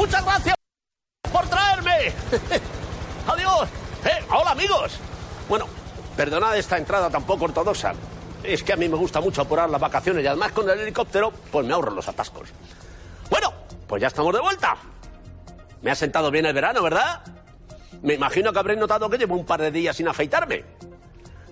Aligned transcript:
Muchas 0.00 0.24
gracias 0.24 0.56
por 1.30 1.46
traerme. 1.46 1.90
Adiós. 3.26 3.68
Eh, 4.06 4.24
hola 4.30 4.52
amigos. 4.52 4.98
Bueno, 5.46 5.66
perdonad 6.16 6.56
esta 6.56 6.78
entrada 6.78 7.10
tan 7.10 7.22
poco 7.24 7.44
ortodoxa. 7.44 7.92
Es 8.42 8.62
que 8.62 8.72
a 8.72 8.76
mí 8.76 8.88
me 8.88 8.96
gusta 8.96 9.20
mucho 9.20 9.42
apurar 9.42 9.68
las 9.68 9.78
vacaciones 9.78 10.24
y 10.24 10.26
además 10.26 10.52
con 10.52 10.70
el 10.70 10.80
helicóptero 10.80 11.30
pues 11.52 11.66
me 11.66 11.74
ahorro 11.74 11.90
los 11.90 12.08
atascos. 12.08 12.48
Bueno, 13.28 13.52
pues 13.86 14.00
ya 14.00 14.08
estamos 14.08 14.32
de 14.32 14.40
vuelta. 14.40 14.74
Me 15.82 15.90
ha 15.90 15.94
sentado 15.94 16.30
bien 16.30 16.46
el 16.46 16.54
verano, 16.54 16.82
¿verdad? 16.82 17.20
Me 18.00 18.14
imagino 18.14 18.54
que 18.54 18.58
habréis 18.58 18.80
notado 18.80 19.10
que 19.10 19.18
llevo 19.18 19.34
un 19.34 19.44
par 19.44 19.60
de 19.60 19.70
días 19.70 19.94
sin 19.94 20.08
afeitarme. 20.08 20.64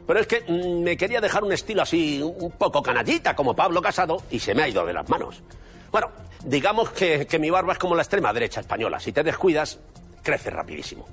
Pero 0.06 0.20
es 0.20 0.26
que 0.26 0.40
mm, 0.48 0.84
me 0.84 0.96
quería 0.96 1.20
dejar 1.20 1.44
un 1.44 1.52
estilo 1.52 1.82
así, 1.82 2.22
un 2.22 2.52
poco 2.52 2.82
canallita, 2.82 3.36
como 3.36 3.54
Pablo 3.54 3.82
Casado, 3.82 4.22
y 4.30 4.40
se 4.40 4.54
me 4.54 4.62
ha 4.62 4.68
ido 4.68 4.86
de 4.86 4.94
las 4.94 5.06
manos. 5.06 5.42
Bueno, 5.90 6.08
digamos 6.44 6.90
que, 6.90 7.26
mi 7.38 7.50
barba 7.50 7.72
es 7.72 7.78
como 7.78 7.94
la 7.94 8.02
extrema 8.02 8.32
derecha 8.32 8.60
española. 8.60 9.00
Si 9.00 9.12
te 9.12 9.22
descuidas, 9.22 9.78
crece 10.22 10.50
rapidísimo. 10.50 11.06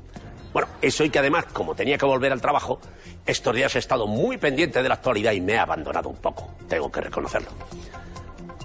Bueno, 0.54 0.70
eso 0.82 1.04
y 1.04 1.10
que 1.10 1.20
además, 1.20 1.46
como 1.52 1.76
tenía 1.76 1.98
que 1.98 2.06
volver 2.06 2.32
al 2.32 2.42
trabajo, 2.42 2.80
estos 3.26 3.54
días 3.56 3.76
he 3.76 3.80
estado 3.80 4.08
muy 4.08 4.38
pendiente 4.38 4.82
de 4.82 4.88
la 4.88 4.96
actualidad 4.96 5.34
y 5.34 5.42
me 5.42 5.54
he 5.54 5.58
abandonado 5.58 6.10
un 6.10 6.18
poco. 6.18 6.56
Tengo 6.70 6.92
que 6.92 7.02
reconocerlo. 7.02 7.50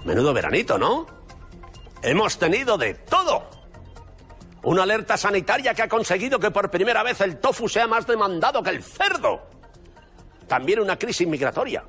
Menudo 0.05 0.33
veranito, 0.33 0.77
¿no? 0.77 1.05
Hemos 2.01 2.37
tenido 2.37 2.77
de 2.77 2.93
todo. 2.93 3.49
Una 4.63 4.83
alerta 4.83 5.17
sanitaria 5.17 5.73
que 5.73 5.81
ha 5.81 5.89
conseguido 5.89 6.39
que 6.39 6.51
por 6.51 6.71
primera 6.71 7.03
vez 7.03 7.19
el 7.21 7.37
tofu 7.37 7.67
sea 7.67 7.87
más 7.87 8.07
demandado 8.07 8.63
que 8.63 8.69
el 8.69 8.83
cerdo. 8.83 9.41
También 10.47 10.79
una 10.79 10.97
crisis 10.97 11.27
migratoria. 11.27 11.83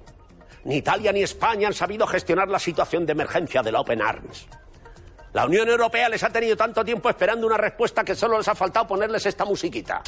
Ni 0.64 0.76
Italia 0.76 1.12
ni 1.12 1.22
España 1.22 1.68
han 1.68 1.74
sabido 1.74 2.06
gestionar 2.06 2.48
la 2.48 2.58
situación 2.58 3.04
de 3.04 3.12
emergencia 3.12 3.62
de 3.62 3.72
la 3.72 3.80
Open 3.80 4.00
Arms. 4.00 4.46
La 5.32 5.46
Unión 5.46 5.68
Europea 5.68 6.08
les 6.10 6.22
ha 6.22 6.30
tenido 6.30 6.56
tanto 6.56 6.84
tiempo 6.84 7.08
esperando 7.08 7.46
una 7.46 7.56
respuesta 7.56 8.04
que 8.04 8.14
solo 8.14 8.36
les 8.36 8.48
ha 8.48 8.54
faltado 8.54 8.86
ponerles 8.86 9.24
esta 9.24 9.44
musiquita. 9.44 10.02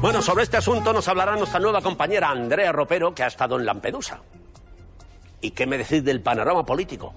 Bueno, 0.00 0.22
sobre 0.22 0.44
este 0.44 0.58
asunto 0.58 0.92
nos 0.92 1.08
hablará 1.08 1.34
nuestra 1.34 1.58
nueva 1.58 1.82
compañera 1.82 2.30
Andrea 2.30 2.70
Ropero, 2.70 3.12
que 3.12 3.24
ha 3.24 3.26
estado 3.26 3.58
en 3.58 3.66
Lampedusa. 3.66 4.20
¿Y 5.40 5.50
qué 5.50 5.66
me 5.66 5.78
decís 5.78 6.04
del 6.04 6.20
panorama 6.20 6.64
político? 6.64 7.14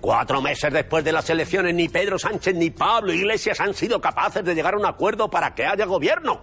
Cuatro 0.00 0.40
meses 0.40 0.72
después 0.72 1.04
de 1.04 1.12
las 1.12 1.28
elecciones, 1.28 1.74
ni 1.74 1.90
Pedro 1.90 2.18
Sánchez 2.18 2.54
ni 2.54 2.70
Pablo 2.70 3.12
Iglesias 3.12 3.60
han 3.60 3.74
sido 3.74 4.00
capaces 4.00 4.42
de 4.42 4.54
llegar 4.54 4.74
a 4.74 4.78
un 4.78 4.86
acuerdo 4.86 5.28
para 5.28 5.54
que 5.54 5.66
haya 5.66 5.84
gobierno. 5.84 6.40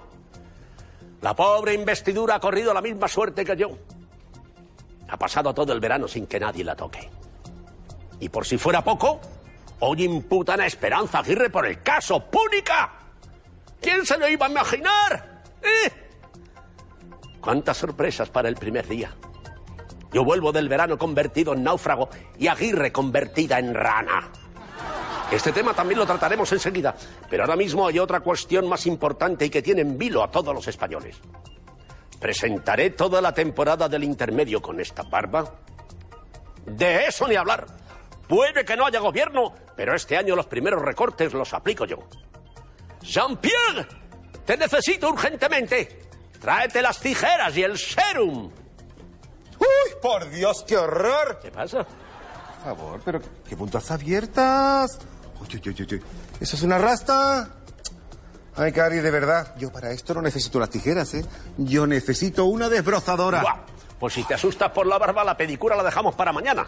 La 1.21 1.35
pobre 1.35 1.73
investidura 1.73 2.35
ha 2.35 2.39
corrido 2.39 2.73
la 2.73 2.81
misma 2.81 3.07
suerte 3.07 3.43
que 3.43 3.55
yo. 3.55 3.77
Ha 5.11 5.17
pasado 5.17 5.53
todo 5.53 5.73
el 5.73 5.81
verano 5.81 6.07
sin 6.07 6.25
que 6.25 6.39
nadie 6.39 6.63
la 6.63 6.75
toque. 6.75 7.09
Y 8.21 8.29
por 8.29 8.45
si 8.45 8.57
fuera 8.57 8.81
poco, 8.81 9.19
hoy 9.79 10.03
imputan 10.03 10.61
a 10.61 10.65
Esperanza 10.65 11.19
Aguirre 11.19 11.49
por 11.49 11.65
el 11.65 11.81
caso 11.81 12.23
Púnica. 12.31 12.93
¿Quién 13.81 14.05
se 14.05 14.17
lo 14.17 14.29
iba 14.29 14.45
a 14.45 14.49
imaginar? 14.49 15.43
¿Eh? 15.61 15.91
¿Cuántas 17.41 17.77
sorpresas 17.77 18.29
para 18.29 18.47
el 18.47 18.55
primer 18.55 18.87
día? 18.87 19.13
Yo 20.13 20.23
vuelvo 20.23 20.53
del 20.53 20.69
verano 20.69 20.97
convertido 20.97 21.53
en 21.53 21.63
náufrago 21.63 22.09
y 22.39 22.47
Aguirre 22.47 22.93
convertida 22.93 23.59
en 23.59 23.73
rana. 23.73 24.29
Este 25.29 25.51
tema 25.51 25.73
también 25.73 25.99
lo 25.99 26.05
trataremos 26.05 26.49
enseguida, 26.53 26.95
pero 27.29 27.43
ahora 27.43 27.57
mismo 27.57 27.85
hay 27.85 27.99
otra 27.99 28.21
cuestión 28.21 28.67
más 28.69 28.85
importante 28.85 29.45
y 29.45 29.49
que 29.49 29.61
tiene 29.61 29.81
en 29.81 29.97
vilo 29.97 30.23
a 30.23 30.31
todos 30.31 30.53
los 30.55 30.67
españoles. 30.69 31.19
¿Presentaré 32.21 32.91
toda 32.91 33.19
la 33.19 33.33
temporada 33.33 33.89
del 33.89 34.03
intermedio 34.03 34.61
con 34.61 34.79
esta 34.79 35.01
barba? 35.01 35.55
De 36.67 37.07
eso 37.07 37.27
ni 37.27 37.35
hablar. 37.35 37.65
Puede 38.27 38.63
que 38.63 38.77
no 38.77 38.85
haya 38.85 38.99
gobierno, 38.99 39.55
pero 39.75 39.95
este 39.95 40.15
año 40.15 40.35
los 40.35 40.45
primeros 40.45 40.83
recortes 40.83 41.33
los 41.33 41.51
aplico 41.55 41.85
yo. 41.85 41.97
Jean-Pierre, 43.01 43.87
te 44.45 44.55
necesito 44.55 45.09
urgentemente. 45.09 45.99
Tráete 46.39 46.83
las 46.83 46.99
tijeras 46.99 47.57
y 47.57 47.63
el 47.63 47.75
serum. 47.79 48.51
¡Uy, 49.57 49.93
por 49.99 50.29
Dios, 50.29 50.63
qué 50.67 50.77
horror! 50.77 51.39
¿Qué 51.41 51.49
pasa? 51.49 51.79
Por 51.79 52.63
favor, 52.63 53.01
pero 53.03 53.19
qué 53.49 53.57
puntas 53.57 53.89
abiertas. 53.89 54.99
Uy, 55.39 55.47
uy, 55.55 55.75
uy, 55.79 55.87
uy. 55.91 56.03
¿Eso 56.39 56.55
es 56.55 56.61
una 56.61 56.77
rasta? 56.77 57.60
Ay, 58.55 58.71
Cari, 58.71 58.97
de 58.97 59.11
verdad, 59.11 59.55
yo 59.57 59.71
para 59.71 59.91
esto 59.91 60.13
no 60.13 60.21
necesito 60.21 60.59
las 60.59 60.69
tijeras, 60.69 61.13
¿eh? 61.13 61.25
Yo 61.57 61.87
necesito 61.87 62.45
una 62.45 62.67
desbrozadora. 62.69 63.41
Buah, 63.41 63.59
Pues 63.99 64.13
si 64.13 64.23
te 64.23 64.33
asustas 64.33 64.71
por 64.71 64.85
la 64.85 64.97
barba, 64.97 65.23
la 65.23 65.37
pedicura 65.37 65.75
la 65.75 65.83
dejamos 65.83 66.15
para 66.15 66.33
mañana. 66.33 66.67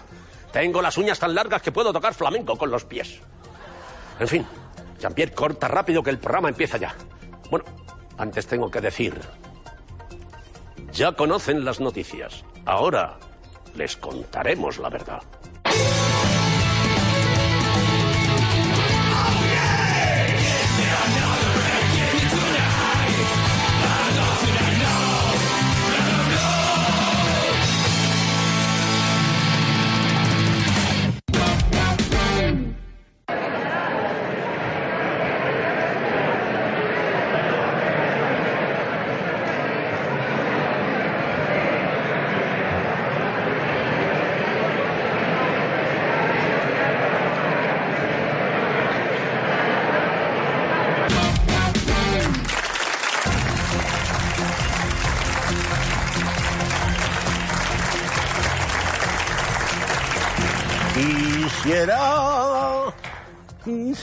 Tengo 0.52 0.82
las 0.82 0.98
uñas 0.98 1.20
tan 1.20 1.36
largas 1.36 1.62
que 1.62 1.72
puedo 1.72 1.92
tocar 1.92 2.14
flamenco 2.14 2.58
con 2.58 2.70
los 2.72 2.86
pies. 2.86 3.20
En 4.20 4.28
fin, 4.28 4.46
Jean-Pierre, 5.00 5.34
corta 5.34 5.68
rápido 5.68 6.02
que 6.04 6.12
el 6.12 6.20
programa 6.20 6.50
empieza 6.50 6.78
ya. 6.78 6.96
Bueno, 7.50 7.66
antes 8.18 8.48
tengo 8.48 8.70
que 8.72 8.80
decir... 8.82 9.20
Ya 10.94 11.12
conocen 11.14 11.66
las 11.66 11.80
noticias. 11.80 12.46
Ahora 12.66 13.18
les 13.74 13.98
contaremos 13.98 14.78
la 14.78 14.90
verdad. 14.90 15.24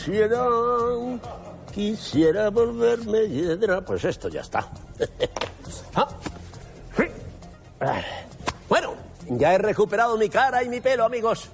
Quisiera, 0.00 0.46
quisiera 1.72 2.50
volverme 2.50 3.28
hiedra. 3.28 3.80
Pues 3.82 4.04
esto 4.04 4.28
ya 4.28 4.40
está. 4.40 4.68
Ah. 5.92 6.06
Bueno, 8.68 8.92
ya 9.26 9.54
he 9.54 9.58
recuperado 9.58 10.18
mi 10.18 10.28
cara 10.28 10.62
y 10.62 10.68
mi 10.68 10.80
pelo, 10.80 11.04
amigos. 11.06 11.48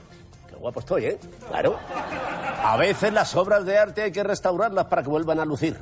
Qué 0.49 0.57
guapo 0.57 0.81
estoy, 0.81 1.05
¿eh? 1.05 1.19
Claro. 1.49 1.79
A 2.65 2.77
veces 2.77 3.13
las 3.13 3.37
obras 3.37 3.65
de 3.65 3.79
arte 3.79 4.03
hay 4.03 4.11
que 4.11 4.25
restaurarlas 4.25 4.87
para 4.87 5.05
que 5.05 5.09
vuelvan 5.09 5.39
a 5.39 5.45
lucir. 5.45 5.77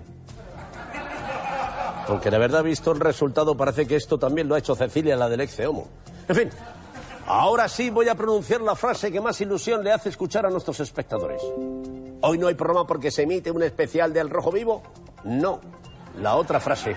Aunque 2.09 2.31
de 2.31 2.39
verdad, 2.39 2.63
visto 2.63 2.93
el 2.93 3.01
resultado, 3.01 3.57
parece 3.57 3.87
que 3.87 3.97
esto 3.97 4.19
también 4.19 4.47
lo 4.47 4.55
ha 4.55 4.59
hecho 4.59 4.75
Cecilia, 4.75 5.17
la 5.17 5.31
del 5.31 5.41
ex 5.41 5.59
Homo. 5.61 5.89
En 6.29 6.37
fin, 6.37 6.51
ahora 7.27 7.69
sí 7.69 7.91
voy 7.91 8.09
a 8.09 8.15
pronunciar 8.15 8.61
la 8.61 8.75
frase 8.75 9.11
que 9.11 9.21
más 9.21 9.41
ilusión 9.41 9.83
le 9.83 9.93
hace 9.93 10.09
escuchar 10.09 10.47
a 10.47 10.51
nuestros 10.51 10.81
espectadores. 10.81 11.43
Hoy 12.23 12.39
no 12.39 12.49
hay 12.49 12.55
programa 12.55 12.87
porque 12.87 13.11
se 13.11 13.23
emite 13.23 13.51
un 13.51 13.63
especial 13.63 14.13
del 14.13 14.31
Rojo 14.31 14.51
Vivo. 14.51 14.83
No, 15.25 15.61
la 16.21 16.37
otra 16.37 16.61
frase. 16.61 16.97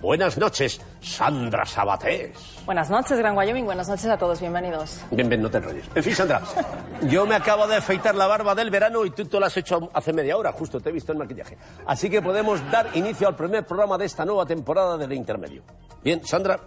Buenas 0.00 0.38
noches, 0.38 0.80
Sandra 1.00 1.66
Sabatés. 1.66 2.62
Buenas 2.64 2.88
noches, 2.88 3.18
Gran 3.18 3.36
Wyoming. 3.36 3.64
Buenas 3.64 3.88
noches 3.88 4.06
a 4.06 4.16
todos. 4.16 4.40
Bienvenidos. 4.40 5.00
Bien, 5.10 5.28
bien, 5.28 5.42
no 5.42 5.50
te 5.50 5.56
enrolles. 5.56 5.84
En 5.92 6.04
fin, 6.04 6.14
Sandra, 6.14 6.40
yo 7.08 7.26
me 7.26 7.34
acabo 7.34 7.66
de 7.66 7.76
afeitar 7.76 8.14
la 8.14 8.28
barba 8.28 8.54
del 8.54 8.70
verano 8.70 9.04
y 9.04 9.10
tú 9.10 9.24
te 9.24 9.40
la 9.40 9.48
has 9.48 9.56
hecho 9.56 9.90
hace 9.92 10.12
media 10.12 10.36
hora, 10.36 10.52
justo 10.52 10.80
te 10.80 10.90
he 10.90 10.92
visto 10.92 11.10
el 11.10 11.18
maquillaje. 11.18 11.58
Así 11.84 12.08
que 12.08 12.22
podemos 12.22 12.60
dar 12.70 12.96
inicio 12.96 13.26
al 13.26 13.34
primer 13.34 13.66
programa 13.66 13.98
de 13.98 14.04
esta 14.04 14.24
nueva 14.24 14.46
temporada 14.46 14.96
del 14.96 15.12
Intermedio. 15.12 15.64
Bien, 16.04 16.24
Sandra, 16.24 16.60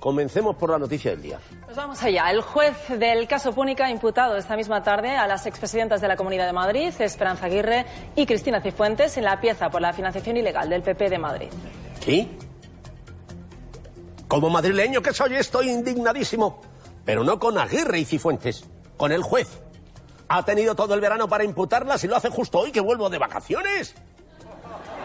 comencemos 0.00 0.56
por 0.56 0.70
la 0.70 0.78
noticia 0.78 1.12
del 1.12 1.22
día. 1.22 1.38
Pues 1.64 1.76
vamos 1.76 2.02
allá. 2.02 2.30
El 2.30 2.40
juez 2.40 2.74
del 2.88 3.28
caso 3.28 3.52
Púnica 3.52 3.84
ha 3.84 3.90
imputado 3.90 4.36
esta 4.36 4.56
misma 4.56 4.82
tarde 4.82 5.10
a 5.10 5.28
las 5.28 5.46
expresidentas 5.46 6.00
de 6.00 6.08
la 6.08 6.16
Comunidad 6.16 6.46
de 6.46 6.52
Madrid, 6.52 6.92
Esperanza 6.98 7.46
Aguirre 7.46 7.86
y 8.16 8.26
Cristina 8.26 8.60
Cifuentes, 8.60 9.16
en 9.18 9.24
la 9.24 9.40
pieza 9.40 9.70
por 9.70 9.80
la 9.80 9.92
financiación 9.92 10.38
ilegal 10.38 10.68
del 10.68 10.82
PP 10.82 11.10
de 11.10 11.18
Madrid. 11.18 11.48
¿Sí? 12.00 12.28
Como 14.26 14.48
madrileño 14.48 15.02
que 15.02 15.12
soy, 15.12 15.34
estoy 15.34 15.68
indignadísimo. 15.70 16.60
Pero 17.04 17.22
no 17.22 17.38
con 17.38 17.58
Aguirre 17.58 17.98
y 17.98 18.04
Cifuentes, 18.04 18.64
con 18.96 19.12
el 19.12 19.22
juez. 19.22 19.60
Ha 20.28 20.44
tenido 20.44 20.74
todo 20.74 20.94
el 20.94 21.00
verano 21.00 21.28
para 21.28 21.44
imputarlas 21.44 22.02
y 22.04 22.08
lo 22.08 22.16
hace 22.16 22.30
justo 22.30 22.60
hoy 22.60 22.72
que 22.72 22.80
vuelvo 22.80 23.10
de 23.10 23.18
vacaciones. 23.18 23.94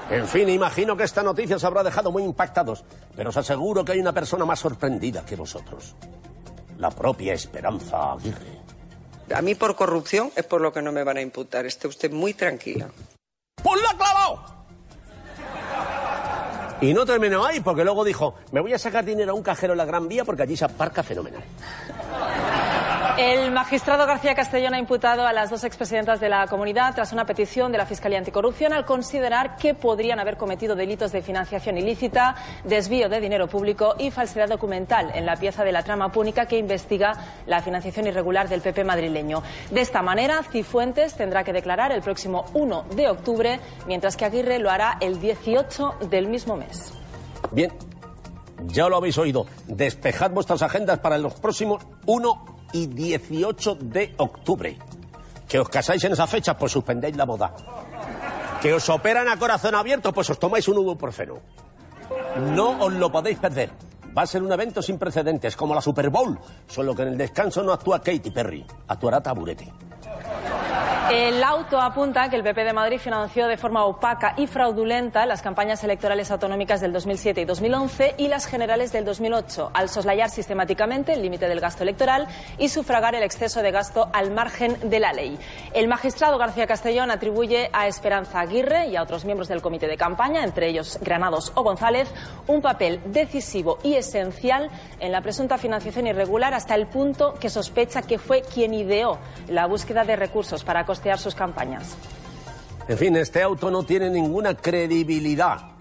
En 0.10 0.28
fin, 0.28 0.48
imagino 0.50 0.96
que 0.96 1.04
esta 1.04 1.24
noticia 1.24 1.56
os 1.56 1.64
habrá 1.64 1.84
dejado 1.84 2.12
muy 2.12 2.24
impactados, 2.24 2.84
pero 3.16 3.30
os 3.30 3.38
aseguro 3.38 3.84
que 3.84 3.94
hay 3.94 4.00
una 4.00 4.14
persona 4.14 4.46
más 4.46 4.60
sorprendida 4.60 5.26
que 5.26 5.36
vosotros. 5.36 5.96
la 6.78 6.92
propia 6.92 7.34
Esperanza 7.34 8.14
Aguirre. 8.14 8.60
A 9.34 9.42
mí 9.42 9.56
por 9.56 9.76
corrupción 9.76 10.32
es 10.36 10.44
por 10.44 10.62
lo 10.62 10.72
que 10.72 10.82
no 10.82 10.92
me 10.92 11.04
van 11.04 11.18
a 11.18 11.22
imputar. 11.22 11.66
Esté 11.66 11.88
usted 11.88 12.12
muy 12.12 12.34
tranquila. 12.34 12.90
¡Pues 13.64 13.82
la 13.82 13.98
clavado! 13.98 14.56
Y 16.82 16.94
no 16.94 17.06
terminó 17.06 17.46
ahí, 17.46 17.62
porque 17.62 17.84
luego 17.84 18.04
dijo, 18.04 18.36
me 18.52 18.60
voy 18.60 18.74
a 18.74 18.78
sacar 18.78 19.06
dinero 19.06 19.32
a 19.32 19.36
un 19.36 19.42
cajero 19.42 19.74
en 19.74 19.78
la 19.78 19.86
Gran 19.86 20.08
Vía 20.08 20.26
porque 20.26 20.44
allí 20.44 20.58
se 20.58 20.66
aparca 20.66 21.02
fenomenal. 21.02 21.44
El 23.18 23.52
magistrado 23.52 24.06
García 24.06 24.36
Castellón 24.36 24.74
ha 24.74 24.80
imputado 24.80 25.26
a 25.26 25.32
las 25.32 25.50
dos 25.50 25.64
expresidentas 25.64 26.20
de 26.20 26.28
la 26.28 26.48
comunidad 26.48 26.94
tras 26.94 27.14
una 27.14 27.26
petición 27.26 27.72
de 27.72 27.78
la 27.78 27.86
Fiscalía 27.86 28.18
Anticorrupción 28.18 28.74
al 28.74 28.84
considerar 28.84 29.56
que 29.56 29.74
podrían 29.74 30.20
haber 30.20 30.36
cometido 30.36 30.76
delitos 30.76 31.14
de 31.14 31.22
financiación 31.22 31.78
ilícita, 31.78 32.36
desvío 32.66 33.08
de 33.08 33.22
dinero 33.22 33.48
público 33.48 33.96
y 33.98 34.12
falsedad 34.12 34.50
documental 34.50 35.14
en 35.16 35.26
la 35.26 35.38
pieza 35.38 35.64
de 35.64 35.72
la 35.72 35.82
trama 35.82 36.12
púnica 36.12 36.46
que 36.46 36.58
investiga 36.58 37.14
la 37.48 37.62
financiación 37.62 38.06
irregular 38.06 38.50
del 38.50 38.60
PP 38.60 38.84
madrileño. 38.84 39.42
De 39.72 39.80
esta 39.80 40.02
manera, 40.02 40.44
Cifuentes 40.44 41.16
tendrá 41.16 41.46
que 41.46 41.54
declarar 41.54 41.94
el 41.94 42.02
próximo 42.02 42.44
1 42.54 42.84
de 42.98 43.08
octubre, 43.08 43.62
mientras 43.88 44.18
que 44.18 44.26
Aguirre 44.26 44.60
lo 44.60 44.70
hará 44.70 44.98
el 45.00 45.22
18 45.22 46.00
del 46.10 46.28
mismo 46.28 46.58
mes. 46.58 46.92
Bien, 47.52 47.72
ya 48.66 48.90
lo 48.90 48.98
habéis 48.98 49.18
oído. 49.18 49.46
Despejad 49.68 50.32
vuestras 50.32 50.62
agendas 50.62 51.00
para 51.00 51.18
los 51.18 51.36
próximos 51.36 51.82
1 52.08 52.55
y 52.76 52.88
18 52.88 53.76
de 53.76 54.14
octubre. 54.18 54.78
Que 55.48 55.60
os 55.60 55.70
casáis 55.70 56.04
en 56.04 56.12
esa 56.12 56.28
fecha, 56.28 56.58
pues 56.58 56.74
suspendéis 56.74 57.16
la 57.16 57.24
boda. 57.24 57.56
Que 58.62 58.74
os 58.74 58.90
operan 58.90 59.30
a 59.30 59.40
corazón 59.40 59.76
abierto, 59.76 60.12
pues 60.12 60.30
os 60.30 60.38
tomáis 60.38 60.68
un 60.68 60.82
ibuprofeno. 60.82 61.40
No 62.52 62.84
os 62.84 62.92
lo 62.92 63.10
podéis 63.10 63.40
perder. 63.40 63.72
Va 64.18 64.24
a 64.24 64.28
ser 64.28 64.44
un 64.44 64.52
evento 64.52 64.82
sin 64.82 65.00
precedentes, 65.00 65.56
como 65.56 65.74
la 65.74 65.82
Super 65.82 66.10
Bowl, 66.10 66.38
solo 66.68 66.94
que 66.94 67.04
en 67.04 67.10
el 67.10 67.18
descanso 67.18 67.64
no 67.64 67.72
actúa 67.72 68.02
Katy 68.02 68.32
Perry, 68.32 68.66
actuará 68.88 69.22
Taburete. 69.22 69.72
El 71.12 71.44
auto 71.44 71.80
apunta 71.80 72.30
que 72.30 72.36
el 72.36 72.44
PP 72.44 72.64
de 72.64 72.74
Madrid 72.74 72.98
financió 72.98 73.48
de 73.48 73.58
forma 73.58 73.86
opaca 73.86 74.34
y 74.38 74.48
fraudulenta 74.48 75.28
las 75.28 75.44
campañas 75.44 75.84
electorales 75.84 76.32
autonómicas 76.32 76.82
del 76.82 76.94
2007 76.94 77.42
y 77.42 77.46
2011 77.46 78.16
y 78.18 78.28
las 78.28 78.48
generales 78.48 78.92
del 78.92 79.06
2008, 79.06 79.70
al 79.74 79.90
soslayar 79.90 80.32
sistemáticamente 80.32 81.14
el 81.14 81.22
límite 81.22 81.48
del 81.48 81.60
gasto 81.60 81.84
electoral 81.84 82.28
y 82.58 82.70
sufragar 82.70 83.14
el 83.14 83.22
exceso 83.22 83.62
de 83.62 83.70
gasto 83.70 84.10
al 84.14 84.32
margen 84.32 84.78
de 84.90 85.00
la 85.00 85.14
ley. 85.14 85.38
El 85.74 85.88
magistrado 85.88 86.40
García 86.40 86.66
Castellón 86.66 87.12
atribuye 87.12 87.70
a 87.72 87.88
Esperanza 87.88 88.40
Aguirre 88.40 88.88
y 88.88 88.96
a 88.96 89.04
otros 89.04 89.26
miembros 89.26 89.48
del 89.48 89.62
comité 89.62 89.88
de 89.88 89.98
campaña, 89.98 90.44
entre 90.44 90.70
ellos 90.70 90.98
Granados 91.02 91.52
o 91.54 91.62
González, 91.62 92.10
un 92.48 92.64
papel 92.64 93.00
decisivo 93.06 93.78
y 93.84 93.94
esencial 93.94 94.72
en 95.00 95.12
la 95.12 95.22
presunta 95.22 95.60
financiación 95.60 96.08
irregular 96.08 96.56
hasta 96.56 96.74
el 96.74 96.88
punto 96.88 97.36
que 97.36 97.52
sospecha 97.52 98.02
que 98.02 98.18
fue 98.18 98.42
quien 98.42 98.74
ideó 98.74 99.20
la 99.50 99.68
búsqueda 99.68 100.04
de 100.04 100.16
recursos 100.16 100.64
para 100.64 100.84
costear 100.96 101.20
sus 101.20 101.36
campañas. 101.36 101.98
En 102.88 102.98
fin, 102.98 103.18
este 103.18 103.42
auto 103.42 103.70
no 103.70 103.84
tiene 103.84 104.10
ninguna 104.10 104.56
credibilidad. 104.56 105.72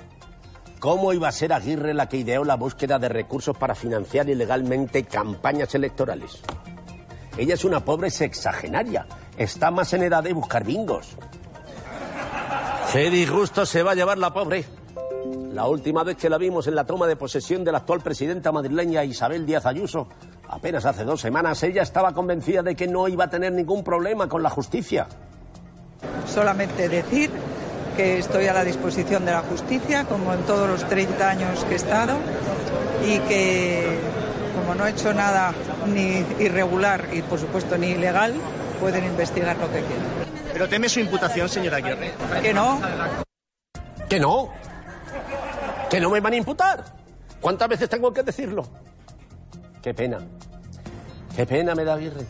¿Cómo 0.81 1.13
iba 1.13 1.29
a 1.29 1.33
ser 1.33 1.53
Aguirre 1.53 1.95
la 1.95 2.09
que 2.09 2.17
ideó 2.17 2.43
la 2.43 2.57
búsqueda 2.57 2.99
de 2.99 3.09
recursos 3.09 3.57
para 3.57 3.77
financiar 3.77 4.29
ilegalmente 4.29 5.05
campañas 5.05 5.73
electorales? 5.77 6.41
Ella 7.39 7.55
es 7.55 7.65
una 7.65 7.85
pobre 7.85 8.11
sexagenaria. 8.11 9.07
Está 9.39 9.71
más 9.71 9.93
en 9.93 10.03
edad 10.03 10.25
de 10.25 10.33
buscar 10.33 10.65
bingos. 10.65 11.17
Qué 12.93 13.09
disgusto 13.09 13.65
se 13.67 13.85
va 13.85 13.93
a 13.93 13.95
llevar 13.95 14.19
la 14.19 14.33
pobre. 14.33 14.65
La 15.53 15.67
última 15.67 16.03
vez 16.03 16.17
que 16.17 16.29
la 16.29 16.39
vimos 16.39 16.67
en 16.67 16.75
la 16.75 16.85
toma 16.85 17.07
de 17.07 17.15
posesión 17.15 17.63
de 17.63 17.71
la 17.71 17.79
actual 17.79 18.01
presidenta 18.01 18.51
madrileña 18.51 19.05
Isabel 19.05 19.47
Díaz 19.47 19.67
Ayuso, 19.67 20.09
apenas 20.49 20.85
hace 20.85 21.05
dos 21.05 21.21
semanas, 21.21 21.63
ella 21.63 21.83
estaba 21.83 22.13
convencida 22.13 22.63
de 22.63 22.75
que 22.75 22.87
no 22.87 23.09
iba 23.09 23.25
a 23.25 23.31
tener 23.31 23.53
ningún 23.53 23.83
problema 23.85 24.29
con 24.29 24.43
la 24.43 24.51
justicia. 24.51 25.07
Solamente 26.27 26.89
decir 26.89 27.31
que 27.97 28.19
estoy 28.19 28.47
a 28.47 28.53
la 28.53 28.65
disposición 28.65 29.25
de 29.25 29.33
la 29.33 29.41
justicia, 29.43 30.05
como 30.05 30.35
en 30.35 30.41
todos 30.43 30.69
los 30.69 30.89
30 30.89 31.29
años 31.29 31.65
que 31.65 31.75
he 31.75 31.77
estado, 31.77 32.17
y 33.07 33.19
que 33.21 33.99
como 34.57 34.75
no 34.75 34.87
he 34.87 34.91
hecho 34.91 35.13
nada 35.13 35.53
ni 35.87 36.25
irregular 36.39 37.09
y 37.13 37.23
por 37.23 37.39
supuesto 37.39 37.77
ni 37.79 37.89
ilegal, 37.89 38.35
pueden 38.81 39.05
investigar 39.05 39.57
lo 39.57 39.67
que 39.67 39.81
quieran. 39.81 40.25
¿Pero 40.53 40.69
teme 40.69 40.89
su 40.89 41.01
imputación, 41.01 41.49
señora 41.49 41.79
Aguirre? 41.79 42.13
Que 42.43 42.55
no, 42.55 42.81
¿Que 44.09 44.21
no? 44.21 44.49
¿Que 45.91 46.01
no 46.01 46.11
me 46.11 46.21
van 46.21 46.33
a 46.33 46.37
imputar? 46.37 46.85
¿Cuántas 47.41 47.69
veces 47.69 47.89
tengo 47.89 48.13
que 48.13 48.23
decirlo? 48.23 48.65
Qué 49.85 49.93
pena. 49.93 50.17
Qué 51.37 51.45
pena 51.45 51.75
me 51.75 51.85
da 51.85 51.93
Aguirre. 51.93 52.25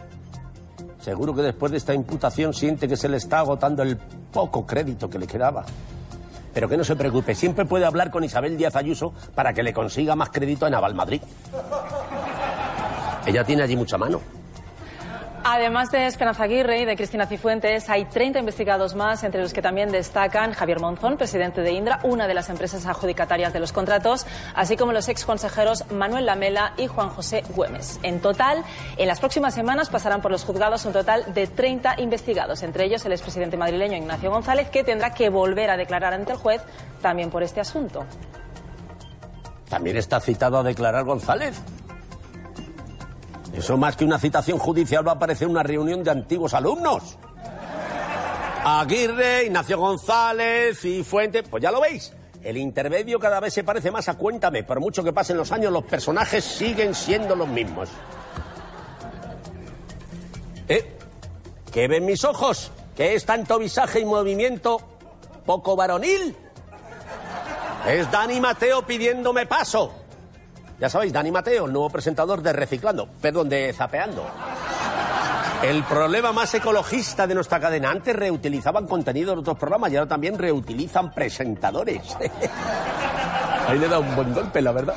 Seguro 0.99 1.33
que 1.33 1.43
después 1.43 1.71
de 1.71 1.79
esta 1.79 1.95
imputación 1.95 2.53
siente 2.53 2.89
que 2.89 2.97
se 2.97 3.09
le 3.09 3.17
está 3.17 3.39
agotando 3.39 3.85
el 3.85 3.97
poco 3.97 4.67
crédito 4.67 5.09
que 5.09 5.21
le 5.21 5.29
quedaba. 5.29 5.65
Pero 6.53 6.69
que 6.69 6.77
no 6.77 6.83
se 6.83 6.97
preocupe, 6.97 7.33
siempre 7.33 7.65
puede 7.65 7.85
hablar 7.85 8.11
con 8.11 8.25
Isabel 8.25 8.57
Díaz 8.57 8.75
Ayuso 8.75 9.15
para 9.37 9.53
que 9.53 9.63
le 9.63 9.73
consiga 9.73 10.17
más 10.17 10.31
crédito 10.31 10.67
en 10.67 10.75
Aval 10.75 10.97
Madrid. 10.97 11.23
Ella 13.25 13.45
tiene 13.45 13.63
allí 13.63 13.77
mucha 13.77 13.97
mano. 13.97 14.21
Además 15.47 15.91
de 15.91 16.07
Esperanza 16.07 16.45
Aguirre 16.45 16.81
y 16.81 16.85
de 16.87 16.97
Cristina 16.97 17.27
Cifuentes, 17.27 17.91
hay 17.91 18.07
30 18.07 18.39
investigados 18.39 18.95
más, 18.95 19.25
entre 19.25 19.43
los 19.43 19.53
que 19.53 19.61
también 19.61 19.93
destacan 19.93 20.55
Javier 20.55 20.81
Monzón, 20.81 21.19
presidente 21.19 21.61
de 21.61 21.71
Indra, 21.73 22.01
una 22.03 22.27
de 22.27 22.33
las 22.33 22.49
empresas 22.49 22.87
adjudicatarias 22.87 23.53
de 23.53 23.61
los 23.61 23.71
contratos, 23.71 24.27
así 24.55 24.79
como 24.79 24.93
los 24.93 25.07
ex 25.11 25.27
consejeros 25.27 25.85
Manuel 25.91 26.25
Lamela 26.25 26.73
y 26.79 26.87
Juan 26.87 27.11
José 27.11 27.45
Güemes. 27.55 28.01
En 28.03 28.21
total, 28.21 28.65
en 28.97 29.07
las 29.07 29.21
próximas 29.21 29.53
semanas 29.53 29.91
pasarán 29.91 30.23
por 30.23 30.31
los 30.31 30.45
juzgados 30.45 30.87
un 30.87 30.95
total 30.95 31.35
de 31.35 31.47
30 31.47 32.01
investigados, 32.01 32.63
entre 32.63 32.87
ellos 32.87 33.05
el 33.05 33.13
expresidente 33.13 33.59
madrileño 33.59 33.99
Ignacio 33.99 34.31
González, 34.31 34.71
que 34.71 34.83
tendrá 34.83 35.13
que 35.13 35.29
volver 35.29 35.69
a 35.69 35.77
declarar 35.77 36.15
ante 36.15 36.33
el 36.33 36.39
juez 36.39 36.63
también 37.03 37.29
por 37.29 37.43
este 37.43 37.61
asunto. 37.61 38.07
También 39.69 39.99
está 39.99 40.21
citado 40.21 40.57
a 40.57 40.63
declarar 40.63 41.05
González. 41.05 41.61
Eso 43.55 43.77
más 43.77 43.97
que 43.97 44.05
una 44.05 44.19
citación 44.19 44.59
judicial 44.59 45.07
va 45.07 45.13
a 45.13 45.19
parecer 45.19 45.47
una 45.47 45.63
reunión 45.63 46.03
de 46.03 46.11
antiguos 46.11 46.55
alumnos. 46.55 47.17
Aguirre, 48.65 49.45
Ignacio 49.45 49.79
González 49.79 50.85
y 50.85 51.05
Fuente, 51.05 51.43
pues 51.43 51.63
ya 51.63 51.71
lo 51.71 51.81
veis. 51.81 52.13
El 52.43 52.57
intermedio 52.57 53.19
cada 53.19 53.41
vez 53.41 53.55
se 53.55 53.65
parece 53.65 53.91
más 53.91 54.09
a 54.09 54.15
Cuéntame. 54.15 54.65
Por 54.65 54.81
mucho 54.81 55.05
que 55.05 55.13
pasen 55.13 55.37
los 55.37 55.53
años, 55.53 55.73
los 55.73 55.85
personajes 55.85 56.45
siguen 56.45 56.95
siendo 56.95 57.37
los 57.37 57.49
mismos. 57.49 57.89
¿Eh? 60.69 60.97
¿Qué 61.73 61.89
ven 61.89 62.05
mis 62.05 62.25
ojos? 62.25 62.73
¿Qué 62.97 63.15
es 63.15 63.25
tanto 63.25 63.59
visaje 63.59 64.01
y 64.01 64.05
movimiento 64.05 64.79
poco 65.47 65.77
varonil? 65.77 66.37
Es 67.87 68.11
Dani 68.11 68.41
Mateo 68.41 68.85
pidiéndome 68.87 69.47
paso. 69.47 70.04
Ya 70.81 70.89
sabéis, 70.89 71.13
Dani 71.13 71.31
Mateo, 71.31 71.67
el 71.67 71.73
nuevo 71.73 71.89
presentador 71.91 72.43
de 72.43 72.53
Reciclando, 72.53 73.09
perdón, 73.21 73.49
de 73.49 73.73
Zapeando. 73.73 74.27
El 75.63 75.83
problema 75.85 76.33
más 76.33 76.53
ecologista 76.55 77.27
de 77.27 77.35
nuestra 77.35 77.59
cadena. 77.59 77.91
Antes 77.91 78.15
reutilizaban 78.15 78.87
contenido 78.87 79.33
de 79.35 79.41
otros 79.41 79.57
programas 79.57 79.91
y 79.93 79.97
ahora 79.97 80.09
también 80.09 80.37
reutilizan 80.39 81.13
presentadores. 81.13 82.17
Ahí 83.69 83.79
le 83.79 83.89
da 83.89 83.99
un 83.99 84.15
buen 84.15 84.35
golpe, 84.35 84.61
la 84.61 84.73
verdad. 84.73 84.97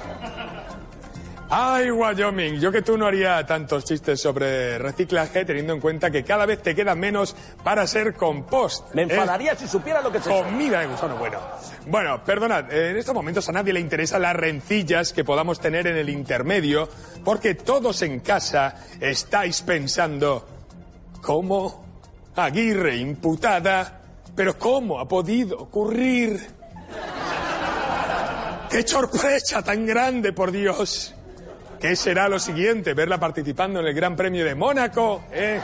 Ay, 1.49 1.89
Wyoming, 1.91 2.59
yo 2.59 2.73
que 2.73 2.81
tú 2.81 2.97
no 2.97 3.05
haría 3.05 3.45
tantos 3.45 3.85
chistes 3.85 4.19
sobre 4.19 4.77
reciclaje 4.77 5.45
teniendo 5.45 5.71
en 5.71 5.79
cuenta 5.79 6.11
que 6.11 6.25
cada 6.25 6.45
vez 6.45 6.61
te 6.61 6.75
queda 6.75 6.93
menos 6.93 7.37
para 7.63 7.87
ser 7.87 8.15
compost. 8.15 8.93
Me 8.93 9.03
enfadaría 9.03 9.55
si 9.55 9.65
supiera 9.65 10.01
lo 10.01 10.11
que 10.11 10.19
se 10.19 10.29
Comida 10.29 10.81
de 10.81 10.87
gusano, 10.87 11.15
bueno. 11.15 11.39
Bueno, 11.85 12.21
perdonad, 12.25 12.71
en 12.73 12.97
estos 12.97 13.15
momentos 13.15 13.47
a 13.47 13.53
nadie 13.53 13.71
le 13.71 13.79
interesa 13.79 14.19
las 14.19 14.35
rencillas 14.35 15.13
que 15.13 15.23
podamos 15.23 15.61
tener 15.61 15.87
en 15.87 15.95
el 15.95 16.09
intermedio, 16.09 16.89
porque 17.23 17.55
todos 17.55 18.01
en 18.01 18.19
casa 18.19 18.83
estáis 18.99 19.61
pensando, 19.61 20.45
¿cómo? 21.21 21.85
Aguirre 22.35 22.97
imputada, 22.97 24.01
pero 24.35 24.59
¿cómo 24.59 24.99
ha 24.99 25.07
podido 25.07 25.57
ocurrir? 25.57 26.45
¡Qué 28.69 28.85
sorpresa 28.85 29.63
tan 29.63 29.85
grande, 29.85 30.33
por 30.33 30.51
Dios! 30.51 31.13
¿Qué 31.79 31.95
será 31.95 32.27
lo 32.27 32.39
siguiente? 32.39 32.93
¿Verla 32.93 33.19
participando 33.19 33.79
en 33.79 33.87
el 33.87 33.93
Gran 33.93 34.15
Premio 34.15 34.43
de 34.43 34.55
Mónaco? 34.55 35.25
¿Eh? 35.31 35.59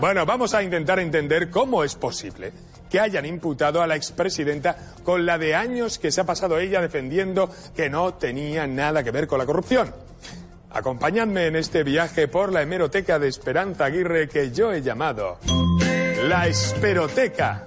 Bueno, 0.00 0.24
vamos 0.24 0.54
a 0.54 0.62
intentar 0.62 1.00
entender 1.00 1.50
cómo 1.50 1.82
es 1.82 1.94
posible 1.96 2.52
que 2.88 3.00
hayan 3.00 3.26
imputado 3.26 3.82
a 3.82 3.86
la 3.86 3.96
expresidenta 3.96 4.76
con 5.04 5.26
la 5.26 5.38
de 5.38 5.54
años 5.54 5.98
que 5.98 6.10
se 6.10 6.20
ha 6.20 6.24
pasado 6.24 6.58
ella 6.58 6.80
defendiendo 6.80 7.50
que 7.74 7.90
no 7.90 8.14
tenía 8.14 8.66
nada 8.66 9.02
que 9.02 9.10
ver 9.10 9.26
con 9.26 9.38
la 9.38 9.46
corrupción. 9.46 9.92
Acompañadme 10.70 11.46
en 11.46 11.56
este 11.56 11.82
viaje 11.82 12.28
por 12.28 12.52
la 12.52 12.62
hemeroteca 12.62 13.18
de 13.18 13.28
Esperanza 13.28 13.86
Aguirre 13.86 14.28
que 14.28 14.52
yo 14.52 14.72
he 14.72 14.82
llamado 14.82 15.38
la 16.24 16.46
Esperoteca. 16.46 17.66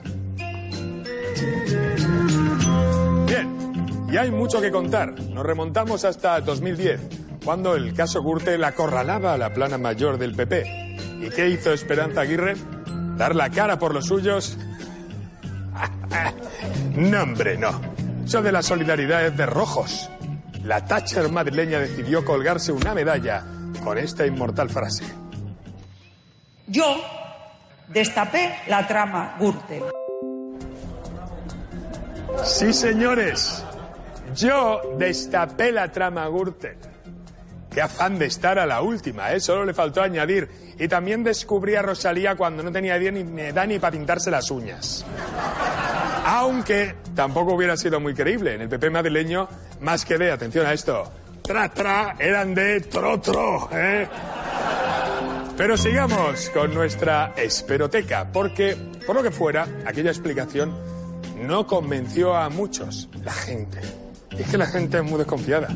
Y 4.14 4.18
hay 4.18 4.30
mucho 4.30 4.62
que 4.62 4.70
contar. 4.70 5.20
Nos 5.20 5.44
remontamos 5.44 6.06
hasta 6.06 6.40
2010. 6.40 7.02
cuando 7.44 7.76
el 7.76 7.96
caso 7.96 8.22
Gürtel 8.22 8.64
acorralaba 8.64 9.34
a 9.34 9.38
la 9.40 9.52
plana 9.52 9.80
mayor 9.80 10.20
del 10.20 10.36
PP. 10.36 10.98
¿Y 11.20 11.30
qué 11.32 11.50
hizo 11.50 11.74
Esperanza 11.74 12.22
Aguirre? 12.22 12.54
¿Dar 13.18 13.36
la 13.36 13.50
cara 13.50 13.80
por 13.80 13.92
los 13.92 14.06
suyos? 14.06 14.56
no, 16.96 17.24
hombre, 17.24 17.58
no. 17.58 17.82
Eso 18.24 18.44
de 18.44 18.52
la 18.52 18.62
solidaridad 18.62 19.26
es 19.26 19.36
de 19.36 19.48
rojos. 19.48 20.08
La 20.64 20.86
Thatcher 20.86 21.32
madrileña 21.32 21.80
decidió 21.80 22.24
colgarse 22.24 22.72
una 22.72 22.94
medalla 22.94 23.44
con 23.84 23.98
esta 23.98 24.28
inmortal 24.28 24.70
frase. 24.70 25.06
Yo 26.68 27.02
destapé 27.88 28.58
la 28.68 28.88
trama 28.88 29.38
Gürtel. 29.40 29.84
Sí, 32.44 32.72
señores. 32.74 33.64
Yo 34.36 34.82
destapé 34.98 35.72
la 35.72 35.92
trama 35.92 36.28
Gürtel. 36.28 36.78
Qué 37.74 37.82
afán 37.82 38.20
de 38.20 38.28
estar 38.28 38.60
a 38.60 38.66
la 38.66 38.82
última, 38.82 39.32
¿eh? 39.32 39.40
Solo 39.40 39.66
le 39.66 39.74
faltó 39.74 40.02
añadir. 40.02 40.48
Y 40.78 40.88
también 40.88 41.24
descubrí 41.24 41.76
a 41.76 41.82
Rosalía 41.82 42.36
cuando 42.36 42.62
no 42.62 42.72
tenía 42.72 42.98
ni 43.00 43.24
me 43.24 43.52
da 43.52 43.66
ni 43.66 43.80
para 43.80 43.92
pintarse 43.92 44.30
las 44.30 44.52
uñas. 44.52 45.06
Aunque 46.26 46.96
tampoco 47.16 47.54
hubiera 47.54 47.76
sido 47.76 48.00
muy 48.00 48.14
creíble. 48.14 48.54
En 48.54 48.62
el 48.62 48.70
PP 48.70 48.90
madrileño, 48.90 49.48
más 49.82 50.06
que 50.06 50.18
de, 50.18 50.32
atención 50.32 50.66
a 50.66 50.74
esto, 50.74 51.12
tra 51.42 51.70
tra, 51.70 52.16
eran 52.20 52.54
de 52.54 52.82
tro 52.82 53.20
tro, 53.20 53.70
¿eh? 53.72 54.08
Pero 55.58 55.78
sigamos 55.78 56.50
con 56.50 56.74
nuestra 56.74 57.34
esperoteca, 57.38 58.32
porque, 58.32 58.76
por 59.06 59.16
lo 59.16 59.22
que 59.22 59.30
fuera, 59.30 59.68
aquella 59.86 60.10
explicación 60.10 60.76
no 61.42 61.68
convenció 61.68 62.36
a 62.36 62.50
muchos, 62.50 63.10
la 63.24 63.34
gente. 63.34 64.03
Es 64.38 64.50
que 64.50 64.58
la 64.58 64.66
gente 64.66 64.98
es 64.98 65.04
muy 65.04 65.18
desconfiada. 65.18 65.70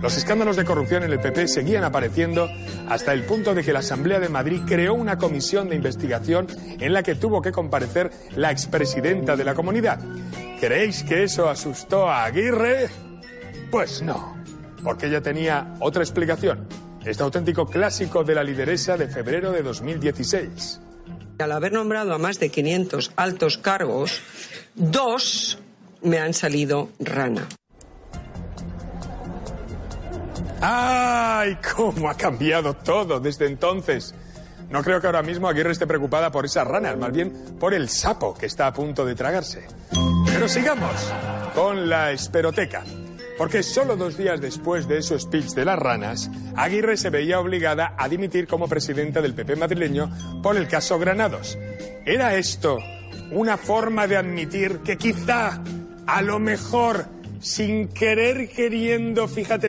Los 0.00 0.16
escándalos 0.16 0.56
de 0.56 0.64
corrupción 0.64 1.02
en 1.04 1.12
el 1.12 1.20
PP 1.20 1.48
seguían 1.48 1.82
apareciendo 1.82 2.48
hasta 2.88 3.12
el 3.12 3.24
punto 3.24 3.54
de 3.54 3.64
que 3.64 3.72
la 3.72 3.78
Asamblea 3.78 4.20
de 4.20 4.28
Madrid 4.28 4.60
creó 4.66 4.94
una 4.94 5.16
comisión 5.16 5.68
de 5.68 5.76
investigación 5.76 6.46
en 6.78 6.92
la 6.92 7.02
que 7.02 7.14
tuvo 7.14 7.40
que 7.40 7.50
comparecer 7.50 8.10
la 8.36 8.50
expresidenta 8.50 9.36
de 9.36 9.44
la 9.44 9.54
comunidad. 9.54 9.98
¿Creéis 10.60 11.02
que 11.02 11.24
eso 11.24 11.48
asustó 11.48 12.08
a 12.08 12.24
Aguirre? 12.24 12.88
Pues 13.70 14.02
no, 14.02 14.36
porque 14.84 15.06
ella 15.06 15.22
tenía 15.22 15.74
otra 15.80 16.02
explicación. 16.02 16.68
Este 17.04 17.22
auténtico 17.22 17.66
clásico 17.66 18.22
de 18.22 18.34
la 18.34 18.44
lideresa 18.44 18.96
de 18.96 19.08
febrero 19.08 19.50
de 19.50 19.62
2016. 19.62 20.80
Al 21.38 21.52
haber 21.52 21.72
nombrado 21.72 22.14
a 22.14 22.18
más 22.18 22.38
de 22.38 22.50
500 22.50 23.12
altos 23.16 23.58
cargos, 23.58 24.20
dos 24.74 25.58
me 26.02 26.18
han 26.18 26.34
salido 26.34 26.90
rana. 26.98 27.48
¡Ay! 30.68 31.58
¿Cómo 31.76 32.10
ha 32.10 32.16
cambiado 32.16 32.74
todo 32.74 33.20
desde 33.20 33.46
entonces? 33.46 34.12
No 34.68 34.82
creo 34.82 35.00
que 35.00 35.06
ahora 35.06 35.22
mismo 35.22 35.46
Aguirre 35.46 35.70
esté 35.70 35.86
preocupada 35.86 36.32
por 36.32 36.44
esas 36.44 36.66
ranas, 36.66 36.96
más 36.96 37.12
bien 37.12 37.32
por 37.60 37.72
el 37.72 37.88
sapo 37.88 38.34
que 38.34 38.46
está 38.46 38.66
a 38.66 38.72
punto 38.72 39.04
de 39.04 39.14
tragarse. 39.14 39.64
Pero 40.26 40.48
sigamos 40.48 40.90
con 41.54 41.88
la 41.88 42.10
esperoteca. 42.10 42.82
Porque 43.38 43.62
solo 43.62 43.94
dos 43.94 44.16
días 44.16 44.40
después 44.40 44.88
de 44.88 45.02
su 45.02 45.16
speech 45.16 45.50
de 45.50 45.64
las 45.64 45.78
ranas, 45.78 46.32
Aguirre 46.56 46.96
se 46.96 47.10
veía 47.10 47.38
obligada 47.38 47.94
a 47.96 48.08
dimitir 48.08 48.48
como 48.48 48.66
presidenta 48.66 49.20
del 49.20 49.34
PP 49.34 49.54
madrileño 49.54 50.10
por 50.42 50.56
el 50.56 50.66
caso 50.66 50.98
Granados. 50.98 51.56
¿Era 52.04 52.34
esto 52.34 52.78
una 53.30 53.56
forma 53.56 54.08
de 54.08 54.16
admitir 54.16 54.78
que 54.78 54.96
quizá, 54.96 55.62
a 56.08 56.22
lo 56.22 56.40
mejor, 56.40 57.06
sin 57.38 57.86
querer 57.86 58.48
queriendo, 58.48 59.28
fíjate, 59.28 59.68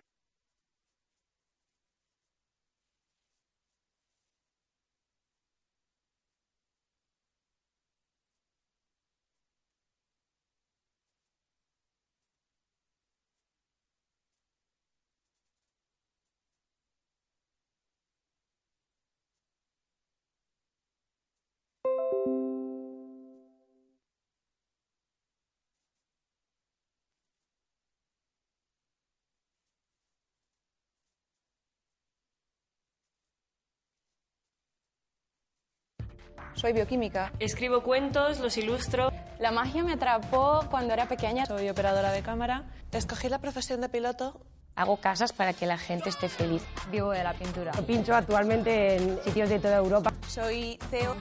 Soy 36.54 36.74
bioquímica. 36.74 37.32
Escribo 37.40 37.82
cuentos, 37.84 38.40
los 38.40 38.58
ilustro. 38.58 39.12
La 39.40 39.52
magia 39.52 39.84
me 39.84 39.94
atrapó 39.94 40.66
cuando 40.72 40.94
era 40.94 41.08
pequeña. 41.08 41.46
Soy 41.46 41.70
operadora 41.70 42.12
de 42.12 42.22
cámara. 42.22 42.64
Escogí 42.92 43.30
la 43.30 43.40
profesión 43.40 43.82
de 43.82 43.90
piloto. 43.90 44.42
Hago 44.76 44.98
casas 44.98 45.34
para 45.34 45.54
que 45.54 45.66
la 45.66 45.78
gente 45.78 46.10
esté 46.10 46.30
feliz. 46.30 46.64
Vivo 46.92 47.12
de 47.12 47.24
la 47.24 47.34
pintura. 47.34 47.72
Pincho 47.72 48.16
actualmente 48.16 48.96
en 48.96 49.24
sitios 49.24 49.50
de 49.50 49.60
toda 49.60 49.78
Europa. 49.78 50.14
Soy 50.28 50.80
CEO. 50.90 51.16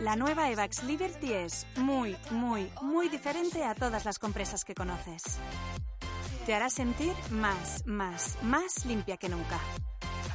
La 0.00 0.16
nueva 0.16 0.50
Evax 0.50 0.82
Liberty 0.82 1.32
es 1.32 1.64
muy, 1.76 2.16
muy, 2.32 2.68
muy 2.80 3.08
diferente 3.08 3.62
a 3.62 3.74
todas 3.76 4.04
las 4.04 4.18
compresas 4.18 4.64
que 4.64 4.74
conoces. 4.74 5.38
Te 6.46 6.54
hará 6.54 6.70
sentir 6.70 7.12
más, 7.30 7.86
más, 7.86 8.36
más 8.42 8.84
limpia 8.84 9.16
que 9.16 9.28
nunca. 9.28 9.60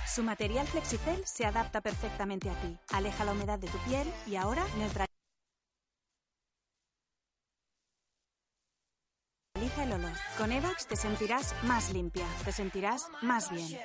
Su 0.07 0.23
material 0.23 0.65
Flexicel 0.65 1.21
se 1.25 1.45
adapta 1.45 1.81
perfectamente 1.81 2.49
a 2.49 2.53
ti, 2.61 2.77
aleja 2.93 3.25
la 3.25 3.33
humedad 3.33 3.59
de 3.59 3.67
tu 3.67 3.77
piel 3.79 4.07
y 4.25 4.37
ahora 4.37 4.65
neutraliza 4.77 5.07
el 9.83 9.91
olor. 9.91 10.13
Con 10.37 10.53
Evax 10.53 10.87
te 10.87 10.95
sentirás 10.95 11.53
más 11.63 11.91
limpia, 11.91 12.25
te 12.45 12.53
sentirás 12.53 13.09
más 13.21 13.51
bien. 13.51 13.77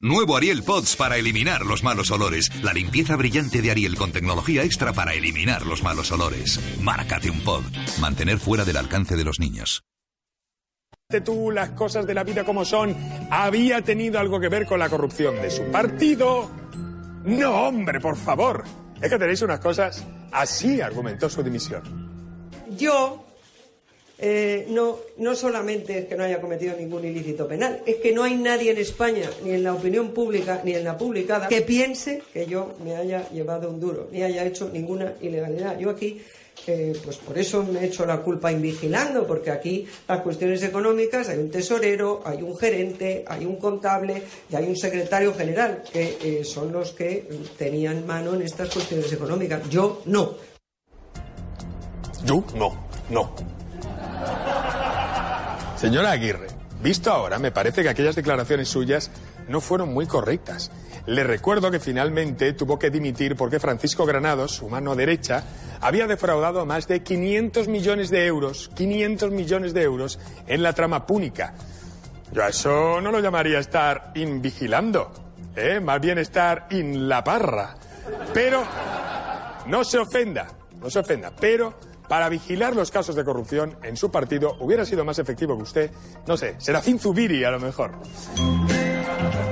Nuevo 0.00 0.36
Ariel 0.36 0.62
Pods 0.62 0.94
para 0.94 1.16
eliminar 1.16 1.66
los 1.66 1.82
malos 1.82 2.12
olores. 2.12 2.52
La 2.62 2.72
limpieza 2.72 3.16
brillante 3.16 3.60
de 3.60 3.72
Ariel 3.72 3.96
con 3.96 4.12
tecnología 4.12 4.62
extra 4.62 4.92
para 4.92 5.12
eliminar 5.14 5.66
los 5.66 5.82
malos 5.82 6.12
olores. 6.12 6.60
Márcate 6.80 7.28
un 7.30 7.40
pod. 7.40 7.64
Mantener 8.00 8.38
fuera 8.38 8.64
del 8.64 8.76
alcance 8.76 9.16
de 9.16 9.24
los 9.24 9.40
niños. 9.40 9.82
Tú, 11.24 11.50
las 11.50 11.70
cosas 11.70 12.06
de 12.06 12.14
la 12.14 12.22
vida 12.22 12.44
como 12.44 12.64
son, 12.64 12.94
había 13.28 13.82
tenido 13.82 14.20
algo 14.20 14.38
que 14.38 14.48
ver 14.48 14.66
con 14.66 14.78
la 14.78 14.88
corrupción 14.88 15.34
de 15.42 15.50
su 15.50 15.64
partido. 15.64 16.48
No, 17.24 17.66
hombre, 17.66 17.98
por 17.98 18.16
favor. 18.16 18.62
Es 19.02 19.10
que 19.10 19.18
tenéis 19.18 19.42
unas 19.42 19.58
cosas. 19.58 20.06
Así 20.30 20.80
argumentó 20.80 21.28
su 21.28 21.42
dimisión. 21.42 21.82
Yo 22.78 23.27
eh, 24.20 24.66
no, 24.68 24.98
no 25.18 25.36
solamente 25.36 25.98
es 25.98 26.06
que 26.06 26.16
no 26.16 26.24
haya 26.24 26.40
cometido 26.40 26.76
ningún 26.76 27.04
ilícito 27.04 27.46
penal, 27.46 27.82
es 27.86 27.96
que 27.96 28.12
no 28.12 28.24
hay 28.24 28.34
nadie 28.34 28.72
en 28.72 28.78
España, 28.78 29.30
ni 29.44 29.50
en 29.50 29.62
la 29.62 29.74
opinión 29.74 30.10
pública, 30.10 30.60
ni 30.64 30.74
en 30.74 30.82
la 30.82 30.98
publicada, 30.98 31.46
que 31.46 31.62
piense 31.62 32.22
que 32.32 32.46
yo 32.46 32.74
me 32.82 32.96
haya 32.96 33.28
llevado 33.30 33.70
un 33.70 33.78
duro, 33.78 34.08
ni 34.10 34.22
haya 34.22 34.44
hecho 34.44 34.70
ninguna 34.72 35.14
ilegalidad. 35.20 35.78
Yo 35.78 35.90
aquí, 35.90 36.20
eh, 36.66 36.98
pues 37.04 37.16
por 37.18 37.38
eso 37.38 37.62
me 37.62 37.78
he 37.78 37.86
hecho 37.86 38.04
la 38.06 38.20
culpa 38.20 38.50
invigilando, 38.50 39.24
porque 39.24 39.52
aquí 39.52 39.86
las 40.08 40.20
cuestiones 40.22 40.64
económicas 40.64 41.28
hay 41.28 41.38
un 41.38 41.50
tesorero, 41.50 42.20
hay 42.24 42.42
un 42.42 42.56
gerente, 42.56 43.24
hay 43.24 43.44
un 43.44 43.54
contable 43.56 44.24
y 44.50 44.56
hay 44.56 44.64
un 44.64 44.76
secretario 44.76 45.32
general, 45.32 45.84
que 45.92 46.18
eh, 46.24 46.44
son 46.44 46.72
los 46.72 46.90
que 46.90 47.28
tenían 47.56 48.04
mano 48.04 48.34
en 48.34 48.42
estas 48.42 48.68
cuestiones 48.68 49.12
económicas. 49.12 49.68
Yo 49.70 50.02
no. 50.06 50.34
Yo 52.24 52.44
no, 52.56 52.88
no. 53.10 53.57
Señora 55.78 56.10
Aguirre, 56.10 56.48
visto 56.82 57.12
ahora, 57.12 57.38
me 57.38 57.52
parece 57.52 57.84
que 57.84 57.88
aquellas 57.88 58.16
declaraciones 58.16 58.68
suyas 58.68 59.12
no 59.46 59.60
fueron 59.60 59.94
muy 59.94 60.06
correctas. 60.06 60.72
Le 61.06 61.22
recuerdo 61.22 61.70
que 61.70 61.78
finalmente 61.78 62.52
tuvo 62.52 62.80
que 62.80 62.90
dimitir 62.90 63.36
porque 63.36 63.60
Francisco 63.60 64.04
Granados, 64.04 64.56
su 64.56 64.68
mano 64.68 64.96
derecha, 64.96 65.44
había 65.80 66.08
defraudado 66.08 66.66
más 66.66 66.88
de 66.88 67.04
500 67.04 67.68
millones 67.68 68.10
de 68.10 68.26
euros, 68.26 68.72
500 68.74 69.30
millones 69.30 69.72
de 69.72 69.82
euros 69.84 70.18
en 70.48 70.64
la 70.64 70.72
trama 70.72 71.06
púnica. 71.06 71.54
Yo 72.32 72.42
a 72.42 72.48
eso 72.48 73.00
no 73.00 73.12
lo 73.12 73.20
llamaría 73.20 73.60
estar 73.60 74.10
invigilando, 74.16 75.12
¿eh? 75.54 75.78
más 75.78 76.00
bien 76.00 76.18
estar 76.18 76.66
in 76.70 77.08
la 77.08 77.22
parra. 77.22 77.76
Pero 78.34 78.64
no 79.66 79.84
se 79.84 79.98
ofenda, 79.98 80.48
no 80.80 80.90
se 80.90 80.98
ofenda, 80.98 81.30
pero 81.38 81.78
para 82.08 82.28
vigilar 82.28 82.74
los 82.74 82.90
casos 82.90 83.14
de 83.14 83.24
corrupción 83.24 83.76
en 83.82 83.96
su 83.96 84.10
partido 84.10 84.56
hubiera 84.60 84.84
sido 84.84 85.04
más 85.04 85.18
efectivo 85.18 85.56
que 85.56 85.62
usted, 85.62 85.90
no 86.26 86.36
sé, 86.36 86.56
Serafín 86.58 86.98
Zubiri 86.98 87.44
a 87.44 87.50
lo 87.50 87.60
mejor. 87.60 87.92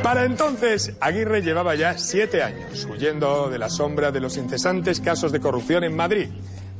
Para 0.02 0.25
entonces, 0.25 0.92
Aguirre 1.00 1.42
llevaba 1.42 1.75
ya 1.75 1.98
siete 1.98 2.42
años 2.42 2.86
huyendo 2.90 3.50
de 3.50 3.58
la 3.58 3.68
sombra 3.68 4.12
de 4.12 4.20
los 4.20 4.36
incesantes 4.36 5.00
casos 5.00 5.32
de 5.32 5.40
corrupción 5.40 5.84
en 5.84 5.96
Madrid. 5.96 6.28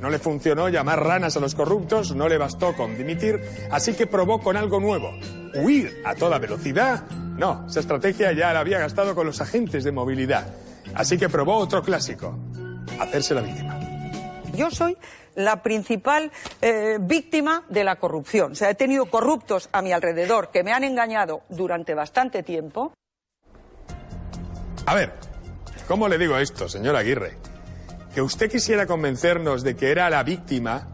No 0.01 0.11
le 0.11 0.19
funcionó 0.19 0.69
llamar 0.69 1.03
ranas 1.03 1.37
a 1.37 1.41
los 1.41 1.55
corruptos, 1.55 2.15
no 2.15 2.29
le 2.29 2.39
bastó 2.39 2.75
con 2.75 2.97
dimitir, 2.97 3.41
así 3.71 3.95
que 3.95 4.07
probó 4.07 4.41
con 4.41 4.57
algo 4.57 4.79
nuevo. 4.79 5.11
Huir 5.55 6.03
a 6.05 6.15
toda 6.15 6.39
velocidad. 6.39 7.05
No, 7.11 7.67
esa 7.67 7.81
estrategia 7.81 8.33
ya 8.33 8.53
la 8.53 8.61
había 8.61 8.79
gastado 8.79 9.15
con 9.15 9.27
los 9.27 9.41
agentes 9.41 9.85
de 9.85 9.93
movilidad. 9.93 10.47
Así 10.95 11.19
que 11.19 11.29
probó 11.29 11.57
otro 11.57 11.83
clásico, 11.83 12.39
hacerse 13.01 13.35
la 13.35 13.41
víctima. 13.41 13.81
Yo 14.55 14.71
soy 14.71 14.97
la 15.37 15.63
principal 15.63 16.33
eh, 16.61 16.99
víctima 17.01 17.65
de 17.69 17.85
la 17.85 17.97
corrupción. 17.97 18.53
O 18.53 18.55
sea, 18.55 18.71
he 18.71 18.75
tenido 18.75 19.07
corruptos 19.07 19.69
a 19.73 19.83
mi 19.83 19.93
alrededor 19.93 20.51
que 20.51 20.65
me 20.65 20.73
han 20.73 20.85
engañado 20.85 21.43
durante 21.49 21.95
bastante 21.95 22.43
tiempo. 22.43 22.93
A 24.87 24.95
ver, 24.95 25.13
¿cómo 25.87 26.09
le 26.09 26.19
digo 26.19 26.37
esto, 26.37 26.69
señor 26.69 26.97
Aguirre? 26.97 27.37
Que 28.15 28.23
usted 28.23 28.51
quisiera 28.51 28.87
convencernos 28.87 29.63
de 29.63 29.77
que 29.77 29.91
era 29.91 30.09
la 30.11 30.23
víctima, 30.23 30.89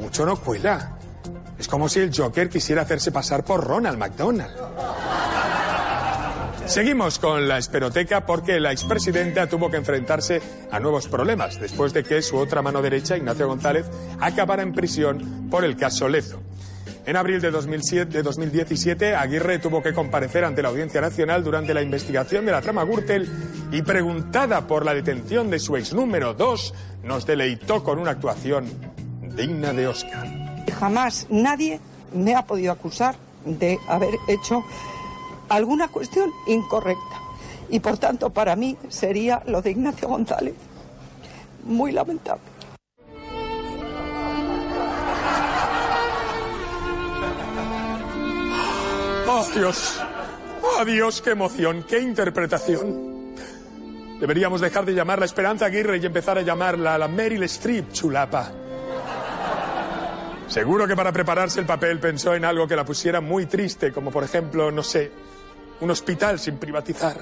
mucho 0.00 0.26
no 0.26 0.36
cuela. 0.36 0.98
Es 1.58 1.68
como 1.68 1.88
si 1.88 2.00
el 2.00 2.16
Joker 2.16 2.48
quisiera 2.48 2.82
hacerse 2.82 3.10
pasar 3.10 3.44
por 3.44 3.64
Ronald 3.64 3.98
McDonald. 3.98 4.56
Seguimos 6.68 7.18
con 7.18 7.48
la 7.48 7.56
esperoteca 7.56 8.26
porque 8.26 8.60
la 8.60 8.72
expresidenta 8.72 9.46
tuvo 9.46 9.70
que 9.70 9.78
enfrentarse 9.78 10.42
a 10.70 10.78
nuevos 10.78 11.08
problemas 11.08 11.58
después 11.58 11.94
de 11.94 12.04
que 12.04 12.20
su 12.20 12.36
otra 12.36 12.60
mano 12.60 12.82
derecha, 12.82 13.16
Ignacio 13.16 13.48
González, 13.48 13.86
acabara 14.20 14.62
en 14.62 14.74
prisión 14.74 15.48
por 15.50 15.64
el 15.64 15.78
caso 15.78 16.10
Lezo. 16.10 16.42
En 17.06 17.16
abril 17.16 17.40
de, 17.40 17.50
2007, 17.50 18.18
de 18.18 18.22
2017, 18.22 19.14
Aguirre 19.14 19.60
tuvo 19.60 19.82
que 19.82 19.94
comparecer 19.94 20.44
ante 20.44 20.60
la 20.60 20.68
Audiencia 20.68 21.00
Nacional 21.00 21.42
durante 21.42 21.72
la 21.72 21.80
investigación 21.80 22.44
de 22.44 22.52
la 22.52 22.60
trama 22.60 22.84
Gürtel 22.84 23.26
y 23.72 23.80
preguntada 23.80 24.66
por 24.66 24.84
la 24.84 24.92
detención 24.92 25.48
de 25.48 25.60
su 25.60 25.74
ex 25.74 25.94
número 25.94 26.34
2, 26.34 26.74
nos 27.02 27.24
deleitó 27.24 27.82
con 27.82 27.98
una 27.98 28.10
actuación 28.10 28.66
digna 29.34 29.72
de 29.72 29.88
Oscar. 29.88 30.26
Jamás 30.78 31.26
nadie 31.30 31.80
me 32.12 32.34
ha 32.36 32.44
podido 32.44 32.72
acusar 32.72 33.16
de 33.46 33.78
haber 33.88 34.16
hecho 34.28 34.62
alguna 35.48 35.88
cuestión 35.88 36.30
incorrecta. 36.46 37.22
Y 37.70 37.80
por 37.80 37.98
tanto, 37.98 38.30
para 38.30 38.56
mí 38.56 38.76
sería 38.88 39.42
lo 39.46 39.60
de 39.60 39.72
Ignacio 39.72 40.08
González. 40.08 40.54
Muy 41.64 41.92
lamentable. 41.92 42.42
¡Oh, 49.26 49.46
Dios! 49.54 50.00
¡Oh! 50.62 50.84
¡Qué 51.22 51.30
emoción! 51.30 51.84
¡Qué 51.86 52.00
interpretación! 52.00 53.34
Deberíamos 54.18 54.60
dejar 54.60 54.84
de 54.84 54.94
llamarla 54.94 55.26
Esperanza 55.26 55.66
Aguirre 55.66 55.98
y 55.98 56.06
empezar 56.06 56.38
a 56.38 56.42
llamarla 56.42 56.98
la 56.98 57.06
Meryl 57.06 57.42
Streep 57.44 57.92
chulapa. 57.92 58.50
Seguro 60.48 60.88
que 60.88 60.96
para 60.96 61.12
prepararse 61.12 61.60
el 61.60 61.66
papel 61.66 62.00
pensó 62.00 62.34
en 62.34 62.44
algo 62.44 62.66
que 62.66 62.74
la 62.74 62.84
pusiera 62.84 63.20
muy 63.20 63.46
triste, 63.46 63.92
como 63.92 64.10
por 64.10 64.24
ejemplo, 64.24 64.72
no 64.72 64.82
sé, 64.82 65.12
un 65.80 65.90
hospital 65.90 66.38
sin 66.38 66.58
privatizar. 66.58 67.16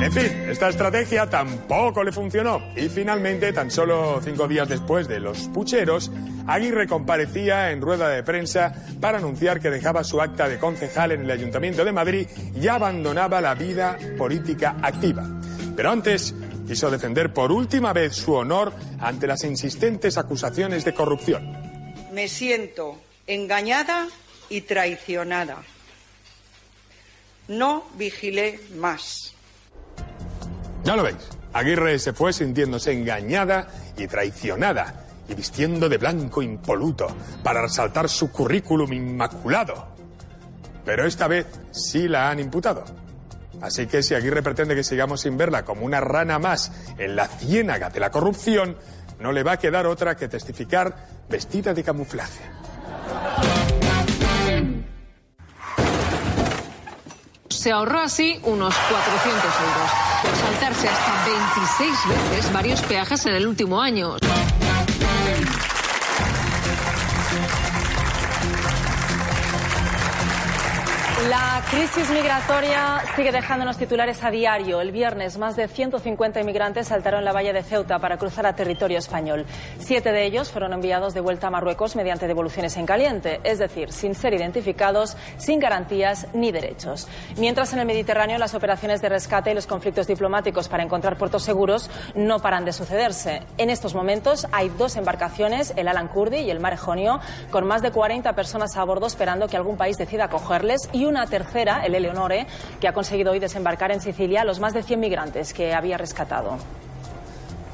En 0.00 0.12
fin, 0.12 0.48
esta 0.48 0.68
estrategia 0.68 1.28
tampoco 1.28 2.04
le 2.04 2.12
funcionó 2.12 2.60
y 2.76 2.88
finalmente, 2.88 3.52
tan 3.52 3.70
solo 3.70 4.20
cinco 4.22 4.46
días 4.46 4.68
después 4.68 5.08
de 5.08 5.20
los 5.20 5.48
pucheros, 5.48 6.10
Aguirre 6.46 6.86
comparecía 6.86 7.70
en 7.70 7.80
rueda 7.80 8.08
de 8.08 8.22
prensa 8.22 8.74
para 9.00 9.18
anunciar 9.18 9.60
que 9.60 9.70
dejaba 9.70 10.04
su 10.04 10.20
acta 10.20 10.48
de 10.48 10.58
concejal 10.58 11.12
en 11.12 11.22
el 11.22 11.30
Ayuntamiento 11.30 11.84
de 11.84 11.92
Madrid 11.92 12.26
y 12.60 12.68
abandonaba 12.68 13.40
la 13.40 13.54
vida 13.54 13.96
política 14.18 14.76
activa. 14.82 15.24
Pero 15.76 15.90
antes 15.90 16.34
quiso 16.66 16.90
defender 16.90 17.32
por 17.32 17.52
última 17.52 17.92
vez 17.92 18.14
su 18.14 18.34
honor 18.34 18.72
ante 19.00 19.26
las 19.26 19.44
insistentes 19.44 20.16
acusaciones 20.18 20.84
de 20.84 20.94
corrupción. 20.94 21.56
Me 22.12 22.28
siento 22.28 22.98
engañada 23.26 24.08
y 24.48 24.62
traicionada. 24.62 25.58
No 27.52 27.84
vigilé 27.98 28.58
más. 28.76 29.34
Ya 30.84 30.96
lo 30.96 31.02
veis, 31.02 31.18
Aguirre 31.52 31.98
se 31.98 32.14
fue 32.14 32.32
sintiéndose 32.32 32.92
engañada 32.92 33.68
y 33.98 34.06
traicionada 34.06 35.04
y 35.28 35.34
vistiendo 35.34 35.86
de 35.90 35.98
blanco 35.98 36.40
impoluto 36.40 37.08
para 37.42 37.60
resaltar 37.60 38.08
su 38.08 38.32
currículum 38.32 38.90
inmaculado. 38.94 39.88
Pero 40.86 41.06
esta 41.06 41.28
vez 41.28 41.46
sí 41.72 42.08
la 42.08 42.30
han 42.30 42.40
imputado. 42.40 42.84
Así 43.60 43.86
que 43.86 44.02
si 44.02 44.14
Aguirre 44.14 44.42
pretende 44.42 44.74
que 44.74 44.82
sigamos 44.82 45.20
sin 45.20 45.36
verla 45.36 45.62
como 45.62 45.84
una 45.84 46.00
rana 46.00 46.38
más 46.38 46.72
en 46.96 47.14
la 47.14 47.28
ciénaga 47.28 47.90
de 47.90 48.00
la 48.00 48.10
corrupción, 48.10 48.78
no 49.20 49.30
le 49.30 49.42
va 49.42 49.52
a 49.52 49.58
quedar 49.58 49.86
otra 49.86 50.16
que 50.16 50.26
testificar 50.26 51.06
vestida 51.28 51.74
de 51.74 51.84
camuflaje. 51.84 52.61
Se 57.62 57.70
ahorró 57.70 58.00
así 58.00 58.40
unos 58.42 58.74
400 58.74 59.44
euros 59.44 59.90
por 60.20 60.34
saltarse 60.34 60.88
hasta 60.88 61.24
26 61.24 61.90
veces 62.08 62.52
varios 62.52 62.80
peajes 62.82 63.24
en 63.26 63.36
el 63.36 63.46
último 63.46 63.80
año. 63.80 64.16
La 71.28 71.62
crisis 71.70 72.10
migratoria 72.10 73.00
sigue 73.14 73.30
dejándonos 73.30 73.76
titulares 73.76 74.24
a 74.24 74.30
diario. 74.32 74.80
El 74.80 74.90
viernes, 74.90 75.38
más 75.38 75.54
de 75.54 75.68
150 75.68 76.40
inmigrantes 76.40 76.88
saltaron 76.88 77.24
la 77.24 77.32
valla 77.32 77.52
de 77.52 77.62
Ceuta 77.62 78.00
para 78.00 78.16
cruzar 78.16 78.44
a 78.44 78.56
territorio 78.56 78.98
español. 78.98 79.46
Siete 79.78 80.10
de 80.10 80.24
ellos 80.24 80.50
fueron 80.50 80.72
enviados 80.72 81.14
de 81.14 81.20
vuelta 81.20 81.46
a 81.46 81.50
Marruecos 81.50 81.94
mediante 81.94 82.26
devoluciones 82.26 82.76
en 82.76 82.86
caliente, 82.86 83.40
es 83.44 83.60
decir, 83.60 83.92
sin 83.92 84.16
ser 84.16 84.34
identificados, 84.34 85.16
sin 85.36 85.60
garantías 85.60 86.26
ni 86.32 86.50
derechos. 86.50 87.06
Mientras 87.36 87.72
en 87.72 87.78
el 87.78 87.86
Mediterráneo 87.86 88.38
las 88.38 88.54
operaciones 88.54 89.00
de 89.00 89.10
rescate 89.10 89.52
y 89.52 89.54
los 89.54 89.68
conflictos 89.68 90.08
diplomáticos 90.08 90.68
para 90.68 90.82
encontrar 90.82 91.18
puertos 91.18 91.44
seguros 91.44 91.88
no 92.16 92.40
paran 92.40 92.64
de 92.64 92.72
sucederse. 92.72 93.42
En 93.58 93.70
estos 93.70 93.94
momentos 93.94 94.48
hay 94.50 94.70
dos 94.70 94.96
embarcaciones, 94.96 95.72
el 95.76 95.86
Alan 95.86 96.08
Kurdi 96.08 96.38
y 96.38 96.50
el 96.50 96.58
Mare 96.58 96.78
Jonio, 96.78 97.20
con 97.52 97.64
más 97.64 97.80
de 97.80 97.92
40 97.92 98.32
personas 98.32 98.76
a 98.76 98.82
bordo 98.82 99.06
esperando 99.06 99.46
que 99.46 99.56
algún 99.56 99.76
país 99.76 99.98
decida 99.98 100.24
acogerles 100.24 100.88
y 100.92 101.11
una 101.12 101.26
tercera, 101.26 101.84
el 101.84 101.94
Eleonore, 101.94 102.46
que 102.80 102.88
ha 102.88 102.92
conseguido 102.92 103.32
hoy 103.32 103.38
desembarcar 103.38 103.92
en 103.92 104.00
Sicilia 104.00 104.40
a 104.40 104.44
los 104.44 104.60
más 104.60 104.74
de 104.74 104.82
100 104.82 104.98
migrantes 104.98 105.52
que 105.52 105.74
había 105.74 105.98
rescatado. 105.98 106.56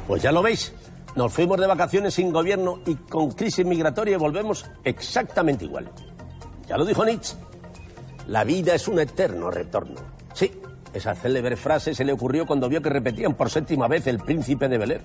Pues 0.06 0.22
ya 0.22 0.32
lo 0.32 0.42
veis. 0.42 0.72
Nos 1.14 1.32
fuimos 1.32 1.58
de 1.58 1.66
vacaciones 1.66 2.14
sin 2.14 2.32
gobierno 2.32 2.80
y 2.86 2.94
con 2.94 3.30
crisis 3.30 3.64
migratoria 3.64 4.16
y 4.16 4.18
volvemos 4.18 4.66
exactamente 4.84 5.64
igual. 5.64 5.90
Ya 6.66 6.76
lo 6.76 6.84
dijo 6.84 7.04
Nietzsche. 7.04 7.36
La 8.26 8.44
vida 8.44 8.74
es 8.74 8.88
un 8.88 9.00
eterno 9.00 9.50
retorno. 9.50 10.00
Sí, 10.34 10.60
esa 10.92 11.14
célebre 11.14 11.56
frase 11.56 11.94
se 11.94 12.04
le 12.04 12.12
ocurrió 12.12 12.46
cuando 12.46 12.68
vio 12.68 12.82
que 12.82 12.90
repetían 12.90 13.34
por 13.34 13.50
séptima 13.50 13.88
vez 13.88 14.06
el 14.06 14.18
príncipe 14.18 14.68
de 14.68 14.78
Bel 14.78 15.00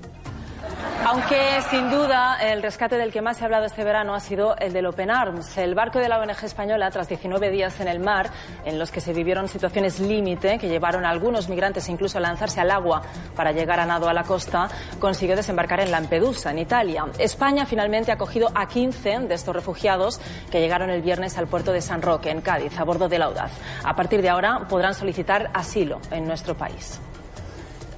aunque 1.05 1.61
sin 1.69 1.89
duda 1.89 2.37
el 2.41 2.61
rescate 2.61 2.97
del 2.97 3.11
que 3.11 3.21
más 3.21 3.37
se 3.37 3.43
ha 3.43 3.45
hablado 3.45 3.65
este 3.65 3.83
verano 3.83 4.13
ha 4.13 4.19
sido 4.19 4.55
el 4.57 4.73
del 4.73 4.85
Open 4.85 5.11
Arms, 5.11 5.57
el 5.57 5.75
barco 5.75 5.99
de 5.99 6.09
la 6.09 6.19
ONG 6.19 6.43
española 6.43 6.89
tras 6.91 7.07
19 7.07 7.51
días 7.51 7.79
en 7.79 7.87
el 7.87 7.99
mar 7.99 8.29
en 8.65 8.79
los 8.79 8.91
que 8.91 9.01
se 9.01 9.13
vivieron 9.13 9.47
situaciones 9.47 9.99
límite 9.99 10.57
que 10.57 10.69
llevaron 10.69 11.05
a 11.05 11.09
algunos 11.09 11.49
migrantes 11.49 11.89
incluso 11.89 12.17
a 12.17 12.21
lanzarse 12.21 12.61
al 12.61 12.71
agua 12.71 13.01
para 13.35 13.51
llegar 13.51 13.79
a 13.79 13.85
nado 13.85 14.07
a 14.07 14.13
la 14.13 14.23
costa, 14.23 14.69
consiguió 14.99 15.35
desembarcar 15.35 15.81
en 15.81 15.91
Lampedusa, 15.91 16.51
en 16.51 16.59
Italia. 16.59 17.05
España 17.17 17.65
finalmente 17.65 18.11
ha 18.11 18.15
acogido 18.15 18.49
a 18.55 18.67
15 18.67 19.19
de 19.19 19.33
estos 19.33 19.55
refugiados 19.55 20.19
que 20.51 20.59
llegaron 20.59 20.89
el 20.89 21.01
viernes 21.01 21.37
al 21.37 21.47
puerto 21.47 21.71
de 21.71 21.81
San 21.81 22.01
Roque, 22.01 22.31
en 22.31 22.41
Cádiz, 22.41 22.79
a 22.79 22.83
bordo 22.83 23.09
del 23.09 23.23
Audaz. 23.23 23.51
A 23.83 23.95
partir 23.95 24.21
de 24.21 24.29
ahora 24.29 24.67
podrán 24.69 24.93
solicitar 24.93 25.49
asilo 25.53 25.99
en 26.11 26.25
nuestro 26.25 26.55
país. 26.55 26.99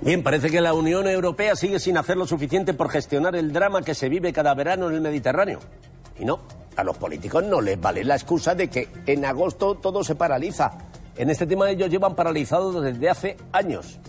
Bien, 0.02 0.22
parece 0.22 0.50
que 0.50 0.62
la 0.62 0.74
Unión 0.74 1.08
Europea 1.08 1.56
sigue 1.56 1.80
sin 1.80 1.98
hacer 1.98 2.18
lo 2.18 2.28
suficiente 2.28 2.74
por 2.74 2.90
gestionar 2.90 3.36
el 3.36 3.54
drama 3.54 3.82
que 3.82 3.96
se 3.96 4.10
vive 4.10 4.34
cada 4.34 4.54
verano 4.54 4.90
en 4.90 4.96
el 4.96 5.02
Mediterráneo. 5.02 5.60
Y 6.20 6.26
no, 6.26 6.42
a 6.76 6.84
los 6.84 6.98
políticos 6.98 7.44
no 7.44 7.62
les 7.62 7.80
vale 7.80 8.04
la 8.04 8.16
excusa 8.16 8.56
de 8.56 8.70
que 8.70 8.90
en 9.06 9.26
agosto 9.26 9.76
todo 9.76 10.04
se 10.04 10.16
paraliza. 10.16 10.78
En 11.16 11.30
este 11.30 11.48
tema 11.48 11.70
ellos 11.70 11.90
llevan 11.90 12.16
paralizados 12.16 12.84
desde 12.84 13.10
hace 13.10 13.38
años. 13.54 14.00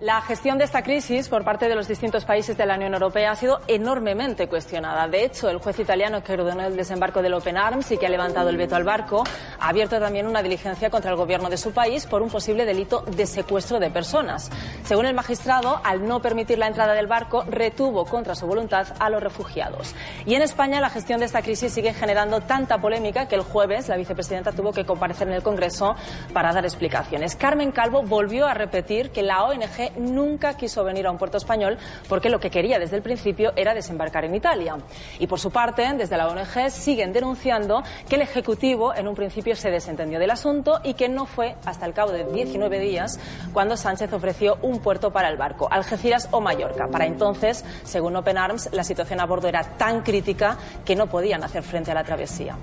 La 0.00 0.22
gestión 0.22 0.56
de 0.56 0.64
esta 0.64 0.82
crisis 0.82 1.28
por 1.28 1.44
parte 1.44 1.68
de 1.68 1.74
los 1.74 1.86
distintos 1.86 2.24
países 2.24 2.56
de 2.56 2.64
la 2.64 2.76
Unión 2.76 2.94
Europea 2.94 3.32
ha 3.32 3.36
sido 3.36 3.60
enormemente 3.66 4.48
cuestionada. 4.48 5.06
De 5.08 5.26
hecho, 5.26 5.50
el 5.50 5.58
juez 5.58 5.78
italiano 5.78 6.24
que 6.24 6.32
ordenó 6.32 6.62
el 6.62 6.74
desembarco 6.74 7.20
del 7.20 7.34
Open 7.34 7.58
Arms 7.58 7.92
y 7.92 7.98
que 7.98 8.06
ha 8.06 8.08
levantado 8.08 8.48
el 8.48 8.56
veto 8.56 8.76
al 8.76 8.84
barco 8.84 9.24
ha 9.58 9.68
abierto 9.68 10.00
también 10.00 10.26
una 10.26 10.42
diligencia 10.42 10.88
contra 10.88 11.10
el 11.10 11.18
gobierno 11.18 11.50
de 11.50 11.58
su 11.58 11.72
país 11.72 12.06
por 12.06 12.22
un 12.22 12.30
posible 12.30 12.64
delito 12.64 13.02
de 13.14 13.26
secuestro 13.26 13.78
de 13.78 13.90
personas. 13.90 14.50
Según 14.86 15.04
el 15.04 15.12
magistrado, 15.12 15.82
al 15.84 16.08
no 16.08 16.22
permitir 16.22 16.56
la 16.56 16.68
entrada 16.68 16.94
del 16.94 17.06
barco, 17.06 17.44
retuvo 17.46 18.06
contra 18.06 18.34
su 18.34 18.46
voluntad 18.46 18.86
a 19.00 19.10
los 19.10 19.22
refugiados. 19.22 19.94
Y 20.24 20.34
en 20.34 20.40
España, 20.40 20.80
la 20.80 20.88
gestión 20.88 21.20
de 21.20 21.26
esta 21.26 21.42
crisis 21.42 21.74
sigue 21.74 21.92
generando 21.92 22.40
tanta 22.40 22.80
polémica 22.80 23.28
que 23.28 23.34
el 23.34 23.42
jueves 23.42 23.88
la 23.88 23.98
vicepresidenta 23.98 24.52
tuvo 24.52 24.72
que 24.72 24.86
comparecer 24.86 25.28
en 25.28 25.34
el 25.34 25.42
Congreso 25.42 25.94
para 26.32 26.54
dar 26.54 26.64
explicaciones. 26.64 27.36
Carmen 27.36 27.70
Calvo 27.70 28.02
volvió 28.02 28.46
a 28.46 28.54
repetir 28.54 29.10
que 29.10 29.22
la 29.22 29.44
ONG 29.44 29.89
nunca 29.96 30.56
quiso 30.56 30.84
venir 30.84 31.06
a 31.06 31.10
un 31.10 31.18
puerto 31.18 31.36
español 31.36 31.78
porque 32.08 32.30
lo 32.30 32.40
que 32.40 32.50
quería 32.50 32.78
desde 32.78 32.96
el 32.96 33.02
principio 33.02 33.52
era 33.56 33.74
desembarcar 33.74 34.24
en 34.24 34.34
Italia. 34.34 34.76
Y 35.18 35.26
por 35.26 35.40
su 35.40 35.50
parte, 35.50 35.88
desde 35.96 36.16
la 36.16 36.28
ONG 36.28 36.70
siguen 36.70 37.12
denunciando 37.12 37.82
que 38.08 38.16
el 38.16 38.22
Ejecutivo 38.22 38.94
en 38.94 39.08
un 39.08 39.14
principio 39.14 39.56
se 39.56 39.70
desentendió 39.70 40.18
del 40.18 40.30
asunto 40.30 40.80
y 40.84 40.94
que 40.94 41.08
no 41.08 41.26
fue 41.26 41.56
hasta 41.64 41.86
el 41.86 41.92
cabo 41.92 42.12
de 42.12 42.24
19 42.24 42.78
días 42.78 43.18
cuando 43.52 43.76
Sánchez 43.76 44.12
ofreció 44.12 44.58
un 44.62 44.80
puerto 44.80 45.12
para 45.12 45.28
el 45.28 45.36
barco, 45.36 45.68
Algeciras 45.70 46.28
o 46.30 46.40
Mallorca. 46.40 46.88
Para 46.88 47.06
entonces, 47.06 47.64
según 47.84 48.16
Open 48.16 48.38
Arms, 48.38 48.68
la 48.72 48.84
situación 48.84 49.20
a 49.20 49.26
bordo 49.26 49.48
era 49.48 49.62
tan 49.76 50.02
crítica 50.02 50.56
que 50.84 50.96
no 50.96 51.08
podían 51.08 51.42
hacer 51.44 51.62
frente 51.62 51.90
a 51.90 51.94
la 51.94 52.04
travesía. 52.04 52.56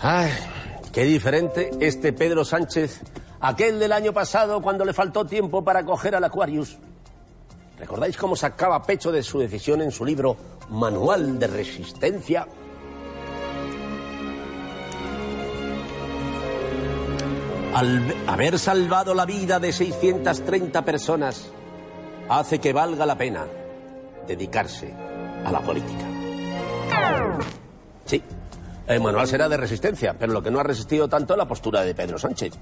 Ay, 0.00 0.32
qué 0.92 1.04
diferente 1.04 1.70
este 1.80 2.12
Pedro 2.12 2.44
Sánchez 2.44 3.00
Aquel 3.42 3.80
del 3.80 3.90
año 3.90 4.12
pasado 4.12 4.62
cuando 4.62 4.84
le 4.84 4.92
faltó 4.92 5.24
tiempo 5.24 5.64
para 5.64 5.84
coger 5.84 6.14
al 6.14 6.22
Aquarius. 6.22 6.78
¿Recordáis 7.76 8.16
cómo 8.16 8.36
sacaba 8.36 8.80
pecho 8.84 9.10
de 9.10 9.24
su 9.24 9.40
decisión 9.40 9.82
en 9.82 9.90
su 9.90 10.04
libro 10.04 10.36
Manual 10.70 11.40
de 11.40 11.48
Resistencia? 11.48 12.46
Al 17.74 18.14
haber 18.28 18.60
salvado 18.60 19.12
la 19.12 19.24
vida 19.24 19.58
de 19.58 19.72
630 19.72 20.84
personas, 20.84 21.50
hace 22.28 22.60
que 22.60 22.72
valga 22.72 23.04
la 23.04 23.18
pena 23.18 23.44
dedicarse 24.28 24.94
a 25.44 25.50
la 25.50 25.60
política. 25.60 26.04
Sí, 28.04 28.22
el 28.86 29.00
manual 29.00 29.26
será 29.26 29.48
de 29.48 29.56
resistencia, 29.56 30.14
pero 30.16 30.32
lo 30.32 30.42
que 30.44 30.50
no 30.52 30.60
ha 30.60 30.62
resistido 30.62 31.08
tanto 31.08 31.34
es 31.34 31.38
la 31.38 31.48
postura 31.48 31.82
de 31.82 31.92
Pedro 31.92 32.20
Sánchez. 32.20 32.52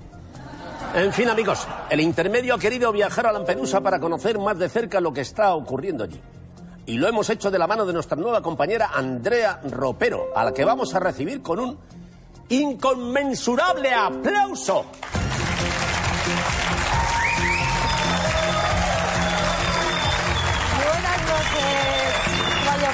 En 0.95 1.13
fin, 1.13 1.29
amigos, 1.29 1.69
el 1.89 2.01
intermedio 2.01 2.55
ha 2.55 2.59
querido 2.59 2.91
viajar 2.91 3.27
a 3.27 3.33
Lampedusa 3.33 3.81
para 3.81 4.01
conocer 4.01 4.39
más 4.39 4.59
de 4.59 4.69
cerca 4.69 5.01
lo 5.01 5.13
que 5.13 5.21
está 5.21 5.55
ocurriendo 5.55 6.03
allí. 6.03 6.21
Y 6.87 6.99
lo 6.99 7.07
hemos 7.07 7.31
hecho 7.31 7.51
de 7.51 7.59
la 7.59 7.69
mano 7.69 7.87
de 7.87 7.93
nuestra 7.93 8.17
nueva 8.17 8.43
compañera 8.43 8.91
Andrea 8.93 9.61
Ropero, 9.71 10.31
a 10.35 10.45
la 10.45 10.53
que 10.53 10.65
vamos 10.65 10.93
a 10.95 10.99
recibir 10.99 11.43
con 11.43 11.61
un 11.61 11.79
inconmensurable 12.49 13.95
aplauso. 13.95 14.87
Buenas 20.77 21.21
noches, 21.23 21.65
Vaya 22.67 22.91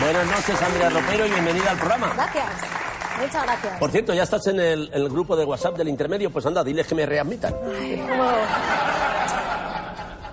Buenas 0.00 0.26
noches, 0.26 0.62
Andrea 0.62 0.90
Ropero, 0.90 1.26
y 1.26 1.30
bienvenida 1.30 1.70
al 1.72 1.78
programa. 1.78 2.12
Gracias. 2.14 2.81
Muchas 3.22 3.42
gracias. 3.44 3.78
Por 3.78 3.90
cierto, 3.90 4.14
ya 4.14 4.24
estás 4.24 4.46
en 4.48 4.60
el, 4.60 4.90
el 4.92 5.08
grupo 5.08 5.36
de 5.36 5.44
WhatsApp 5.44 5.76
del 5.76 5.88
intermedio, 5.88 6.30
pues 6.30 6.44
anda, 6.46 6.64
diles 6.64 6.86
que 6.86 6.94
me 6.94 7.06
readmitan. 7.06 7.54
¿Cómo, 7.54 8.30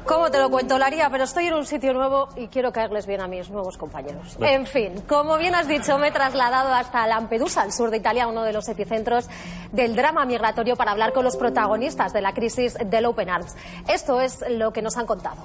cómo 0.06 0.32
te 0.32 0.40
lo 0.40 0.50
cuento, 0.50 0.78
Laría? 0.78 1.10
Pero 1.10 1.24
estoy 1.26 1.48
en 1.48 1.54
un 1.54 1.66
sitio 1.66 1.94
nuevo 1.94 2.30
y 2.36 2.48
quiero 2.48 2.72
caerles 2.72 3.06
bien 3.06 3.22
a 3.22 3.28
mis 3.28 3.50
nuevos 3.50 3.78
compañeros. 3.78 4.38
En 4.42 4.66
fin, 4.66 5.02
como 5.08 5.38
bien 5.38 5.54
has 5.56 5.68
dicho, 5.68 5.98
me 6.00 6.08
he 6.08 6.12
trasladado 6.12 6.74
hasta 6.74 7.06
Lampedusa, 7.06 7.62
al 7.62 7.72
sur 7.72 7.92
de 7.92 7.98
Italia, 7.98 8.28
uno 8.28 8.44
de 8.44 8.54
los 8.54 8.68
epicentros 8.70 9.28
del 9.72 9.96
drama 9.96 10.26
migratorio, 10.26 10.76
para 10.76 10.92
hablar 10.92 11.14
con 11.14 11.24
los 11.24 11.38
protagonistas 11.38 12.12
de 12.12 12.22
la 12.22 12.34
crisis 12.34 12.76
del 12.86 13.06
Open 13.06 13.30
Arms. 13.30 13.56
Esto 13.88 14.20
es 14.20 14.44
lo 14.50 14.74
que 14.74 14.82
nos 14.82 14.98
han 14.98 15.06
contado. 15.06 15.38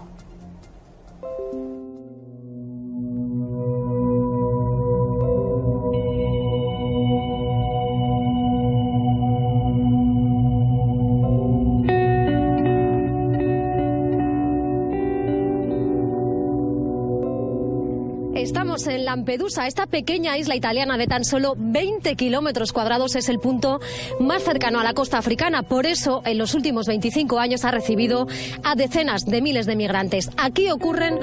Estamos 18.55 18.87
en 18.87 19.05
Lampedusa, 19.05 19.67
esta 19.67 19.89
pequeña 19.89 20.39
isla 20.39 20.55
italiana 20.55 20.97
de 20.97 21.09
tan 21.09 21.25
solo 21.25 21.55
20 21.59 22.15
kilómetros 22.15 22.73
cuadrados 22.73 23.17
es 23.17 23.29
el 23.29 23.41
punto 23.41 23.81
más 24.21 24.45
cercano 24.45 24.79
a 24.79 24.85
la 24.85 24.95
costa 24.95 25.19
africana. 25.19 25.65
Por 25.65 25.87
eso, 25.87 26.23
en 26.25 26.39
los 26.39 26.55
últimos 26.55 26.87
25 26.87 27.41
años 27.41 27.65
ha 27.65 27.73
recibido 27.73 28.29
a 28.63 28.77
decenas 28.77 29.25
de 29.25 29.43
miles 29.43 29.67
de 29.67 29.75
migrantes. 29.75 30.31
Aquí 30.37 30.71
ocurren 30.71 31.19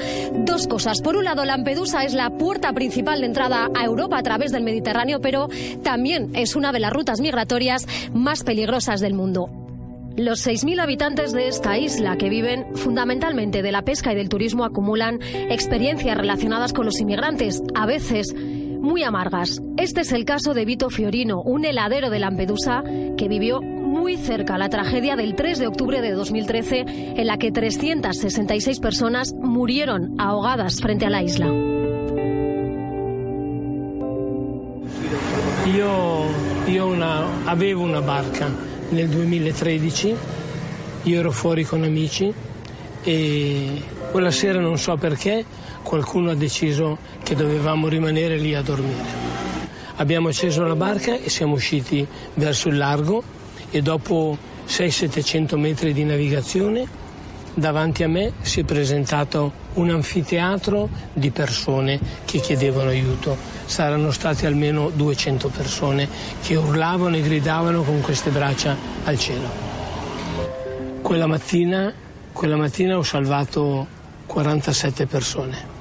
dos 0.45 0.67
cosas. 0.67 1.01
Por 1.01 1.15
un 1.15 1.23
lado, 1.23 1.45
Lampedusa 1.45 2.03
es 2.03 2.13
la 2.13 2.31
puerta 2.31 2.73
principal 2.73 3.21
de 3.21 3.27
entrada 3.27 3.69
a 3.73 3.85
Europa 3.85 4.17
a 4.17 4.23
través 4.23 4.51
del 4.51 4.63
Mediterráneo, 4.63 5.21
pero 5.21 5.47
también 5.83 6.31
es 6.35 6.57
una 6.57 6.73
de 6.73 6.81
las 6.81 6.91
rutas 6.91 7.21
migratorias 7.21 7.87
más 8.13 8.43
peligrosas 8.43 8.99
del 8.99 9.13
mundo. 9.13 9.60
Los 10.17 10.45
6.000 10.45 10.79
habitantes 10.81 11.31
de 11.31 11.47
esta 11.47 11.77
isla, 11.77 12.17
que 12.17 12.29
viven 12.29 12.65
fundamentalmente 12.75 13.61
de 13.61 13.71
la 13.71 13.83
pesca 13.83 14.11
y 14.11 14.15
del 14.15 14.29
turismo, 14.29 14.65
acumulan 14.65 15.19
experiencias 15.49 16.17
relacionadas 16.17 16.73
con 16.73 16.85
los 16.85 16.99
inmigrantes, 16.99 17.63
a 17.75 17.85
veces 17.85 18.35
muy 18.35 19.03
amargas. 19.03 19.61
Este 19.77 20.01
es 20.01 20.11
el 20.11 20.25
caso 20.25 20.53
de 20.53 20.65
Vito 20.65 20.89
Fiorino, 20.89 21.41
un 21.41 21.65
heladero 21.65 22.09
de 22.09 22.19
Lampedusa 22.19 22.83
que 23.17 23.27
vivió 23.27 23.61
muy 23.61 24.17
cerca 24.17 24.57
la 24.57 24.69
tragedia 24.69 25.15
del 25.15 25.35
3 25.35 25.59
de 25.59 25.67
octubre 25.67 26.01
de 26.01 26.11
2013, 26.11 26.85
en 26.87 27.27
la 27.27 27.37
que 27.37 27.51
366 27.51 28.79
personas 28.79 29.33
murieron 29.33 30.15
ahogadas 30.19 30.81
frente 30.81 31.05
a 31.05 31.09
la 31.09 31.23
isla. 31.23 31.47
Io, 35.75 36.25
io 36.67 36.87
una- 36.87 37.25
una 37.77 37.99
barca 38.01 38.49
nel 38.91 39.07
2013, 39.09 40.15
io 41.03 41.19
ero 41.19 41.31
fuori 41.31 41.63
con 41.63 41.83
amici 41.83 42.31
e 43.03 43.83
quella 44.11 44.31
sera 44.31 44.59
non 44.59 44.77
so 44.77 44.95
perché 44.95 45.43
qualcuno 45.81 46.31
ha 46.31 46.35
deciso 46.35 46.97
che 47.23 47.35
dovevamo 47.35 47.87
rimanere 47.87 48.37
lì 48.37 48.53
a 48.53 48.61
dormire. 48.61 49.29
Abbiamo 49.95 50.29
acceso 50.29 50.63
la 50.63 50.75
barca 50.75 51.15
e 51.15 51.29
siamo 51.29 51.53
usciti 51.53 52.05
verso 52.35 52.69
il 52.69 52.77
largo 52.77 53.23
e 53.69 53.81
dopo 53.81 54.37
600-700 54.67 55.57
metri 55.57 55.93
di 55.93 56.03
navigazione 56.03 56.87
davanti 57.53 58.03
a 58.03 58.07
me 58.07 58.33
si 58.41 58.61
è 58.61 58.63
presentato 58.63 59.60
un 59.73 59.89
anfiteatro 59.89 60.89
di 61.13 61.31
persone 61.31 61.99
che 62.25 62.39
chiedevano 62.39 62.89
aiuto. 62.89 63.37
Saranno 63.65 64.11
state 64.11 64.45
almeno 64.45 64.89
200 64.89 65.49
persone 65.49 66.07
che 66.41 66.55
urlavano 66.55 67.15
e 67.15 67.21
gridavano 67.21 67.83
con 67.83 68.01
queste 68.01 68.29
braccia 68.31 68.75
al 69.05 69.17
cielo. 69.17 69.49
Quella 71.01 71.27
mattina, 71.27 71.93
quella 72.31 72.57
mattina 72.57 72.97
ho 72.97 73.03
salvato 73.03 73.87
47 74.25 75.05
persone. 75.05 75.79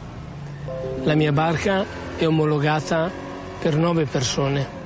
La 1.04 1.14
mia 1.14 1.32
barca 1.32 1.84
è 2.16 2.26
omologata 2.26 3.10
per 3.58 3.76
9 3.76 4.04
persone. 4.04 4.78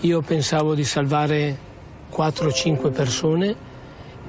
Io 0.00 0.20
pensavo 0.22 0.74
di 0.74 0.84
salvare 0.84 1.58
4-5 2.10 2.90
persone 2.90 3.54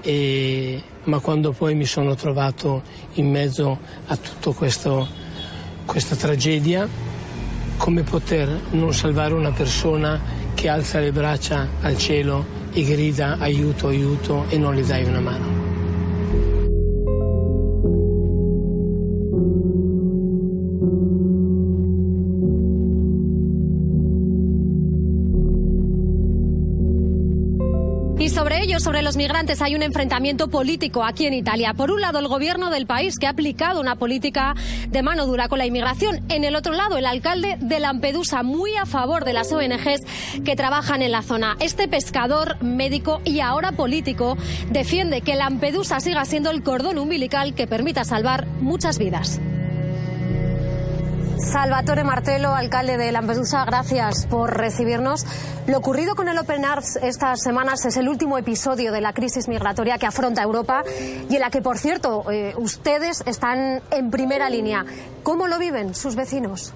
e- 0.02 0.84
ma 1.06 1.20
quando 1.20 1.52
poi 1.52 1.76
mi 1.76 1.86
sono 1.86 2.16
trovato 2.16 2.84
in 3.14 3.30
mezzo 3.30 3.80
a 4.08 4.18
tutta 4.18 4.52
questa 4.52 6.16
tragedia, 6.16 6.88
come 7.78 8.04
poter 8.04 8.62
non 8.72 8.94
salvare 8.94 9.34
una 9.34 9.52
persona 9.52 10.20
che 10.54 10.70
alza 10.70 11.00
le 11.00 11.12
braccia 11.12 11.68
al 11.82 11.98
cielo 11.98 12.46
e 12.72 12.84
grida 12.84 13.38
aiuto, 13.40 13.88
aiuto 13.88 14.46
e 14.50 14.58
non 14.58 14.76
le 14.76 14.86
dai 14.86 15.04
una 15.04 15.20
mano? 15.20 15.51
Migrantes 29.18 29.62
hay 29.62 29.76
un 29.76 29.84
enfrentamiento 29.84 30.50
político 30.50 31.04
aquí 31.04 31.26
en 31.26 31.34
Italia. 31.34 31.74
Por 31.74 31.92
un 31.92 32.02
lado, 32.02 32.20
el 32.20 32.28
gobierno 32.28 32.70
del 32.70 32.86
país 32.86 33.18
que 33.20 33.28
ha 33.28 33.32
aplicado 33.32 33.80
una 33.80 33.96
política 33.96 34.56
de 34.90 35.02
mano 35.02 35.26
dura 35.26 35.48
con 35.48 35.60
la 35.60 35.66
inmigración. 35.66 36.22
En 36.30 36.44
el 36.44 36.56
otro 36.56 36.74
lado, 36.74 36.98
el 36.98 37.06
alcalde 37.06 37.58
de 37.60 37.80
Lampedusa, 37.80 38.44
muy 38.44 38.76
a 38.76 38.86
favor 38.86 39.26
de 39.26 39.34
las 39.34 39.52
ONGs 39.52 40.02
que 40.44 40.56
trabajan 40.56 41.02
en 41.02 41.12
la 41.12 41.22
zona. 41.22 41.58
Este 41.60 41.88
pescador, 41.88 42.62
médico 42.64 43.22
y 43.26 43.40
ahora 43.40 43.72
político 43.72 44.38
defiende 44.70 45.22
que 45.22 45.36
Lampedusa 45.36 46.00
siga 46.00 46.26
siendo 46.26 46.52
el 46.52 46.64
cordón 46.64 46.98
umbilical 46.98 47.54
que 47.54 47.68
permita 47.68 48.04
salvar 48.04 48.46
muchas 48.60 48.98
vidas. 48.98 49.40
Salvatore 51.44 52.04
Martelo, 52.04 52.54
alcalde 52.54 52.98
de 52.98 53.12
Lampedusa, 53.12 53.66
gracias 53.66 54.26
por 54.28 54.56
recibirnos. 54.56 55.26
Lo 55.68 55.80
ocurrido 55.80 56.16
con 56.16 56.28
el 56.28 56.38
Open 56.38 56.64
Arms 56.66 56.98
estas 57.02 57.42
semanas 57.42 57.84
es 57.86 57.98
el 57.98 58.08
último 58.08 58.38
episodio 58.38 58.92
de 58.92 59.02
la 59.02 59.14
crisis 59.14 59.48
migratoria 59.48 59.98
que 59.98 60.06
afronta 60.06 60.44
Europa 60.44 60.84
y 61.30 61.36
en 61.36 61.42
la 61.42 61.50
que, 61.50 61.62
por 61.62 61.78
cierto, 61.78 62.30
eh, 62.32 62.54
ustedes 62.58 63.24
están 63.26 63.82
en 63.92 64.12
primera 64.12 64.50
línea. 64.50 64.86
¿Cómo 65.24 65.48
lo 65.48 65.58
viven 65.60 65.96
sus 65.96 66.16
vecinos? 66.16 66.74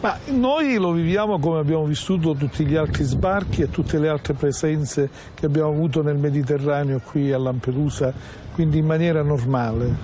Ma 0.00 0.18
noi 0.26 0.76
lo 0.76 0.92
viviamo 0.92 1.38
come 1.38 1.60
abbiamo 1.60 1.86
vissuto 1.86 2.34
tutti 2.34 2.66
gli 2.66 2.76
altri 2.76 3.04
sbarchi 3.04 3.62
e 3.62 3.70
tutte 3.70 3.98
le 3.98 4.10
altre 4.10 4.34
presenze 4.34 5.08
che 5.32 5.46
abbiamo 5.46 5.70
avuto 5.70 6.02
nel 6.02 6.18
Mediterraneo 6.18 7.00
qui 7.02 7.32
a 7.32 7.38
Lampedusa, 7.38 8.12
quindi 8.52 8.78
in 8.78 8.84
maniera 8.84 9.22
normale. 9.22 9.96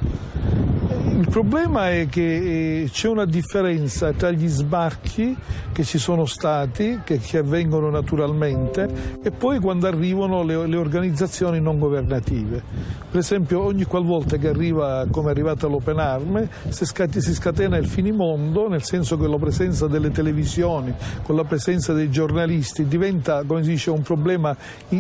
Il 1.03 1.29
problema 1.31 1.91
è 1.91 2.09
che 2.09 2.83
eh, 2.83 2.91
c'è 2.91 3.09
una 3.09 3.25
differenza 3.25 4.13
tra 4.13 4.31
gli 4.31 4.47
sbarchi 4.47 5.35
che 5.73 5.83
ci 5.83 5.99
sono 5.99 6.27
stati, 6.27 7.01
che, 7.05 7.19
che 7.19 7.39
avvengono 7.39 7.89
naturalmente, 7.89 9.19
e 9.23 9.31
poi 9.31 9.61
quando 9.61 9.87
arrivano 9.87 10.43
le, 10.43 10.67
le, 10.67 10.77
organizzazioni 10.77 11.59
non 11.59 11.79
governative. 11.79 12.63
Per 13.11 13.19
esempio 13.19 13.63
ogni 13.63 13.85
qualvolta 13.85 14.37
che 14.37 14.49
arriva, 14.49 15.07
come 15.11 15.29
è 15.29 15.31
arrivata 15.31 15.67
l'Open 15.67 15.99
Arm, 15.99 16.49
si, 16.69 16.85
scati, 16.85 17.23
si 17.23 17.33
scatena 17.33 17.79
il 17.79 17.87
finimondo, 17.87 18.69
nel 18.69 18.83
senso 18.83 19.17
che 19.17 19.27
la 19.27 19.39
presenza 19.39 19.87
delle 19.87 20.11
televisioni, 20.11 20.93
con 21.23 21.35
la 21.35 21.45
presenza 21.45 21.95
dei 21.95 22.11
giornalisti, 22.11 22.87
diventa, 22.87 23.43
come 23.47 23.63
si 23.63 23.71
dice, 23.71 23.91
un 23.91 24.03
problema 24.03 24.55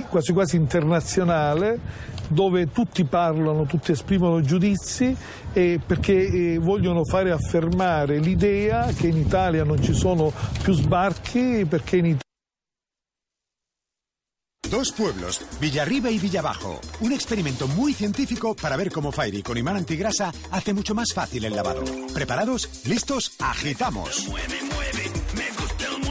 quasi 0.08 0.32
quasi 0.32 0.56
internazionale, 0.56 1.78
dove 2.28 2.70
tutti 2.70 3.04
parlano, 3.04 3.64
tutti 3.64 3.90
esprimono 3.90 4.40
giudizi 4.40 5.16
eh, 5.52 5.80
perché 5.84 6.54
eh, 6.54 6.58
vogliono 6.58 7.04
fare 7.04 7.30
affermare 7.30 8.18
l'idea 8.18 8.86
che 8.92 9.08
in 9.08 9.16
Italia 9.16 9.64
non 9.64 9.82
ci 9.82 9.94
sono 9.94 10.32
più 10.62 10.72
Italia 10.72 12.18
Dos 14.70 14.92
pueblos, 14.92 15.40
Villarriba 15.60 16.10
y 16.10 16.18
Villabajo. 16.18 16.80
Un 17.00 17.12
experimento 17.12 17.66
muy 17.66 17.92
científico 17.92 18.54
para 18.54 18.76
ver 18.76 18.92
cómo 18.92 19.10
Fairy 19.10 19.42
con 19.42 19.56
imán 19.56 19.76
antigrasa 19.76 20.32
hace 20.52 20.72
mucho 20.72 20.94
más 20.94 21.12
fácil 21.12 21.44
el 21.44 21.56
lavado. 21.56 21.82
¿Preparados? 22.14 22.86
¿Listos? 22.86 23.32
¡Agitamos! 23.40 24.28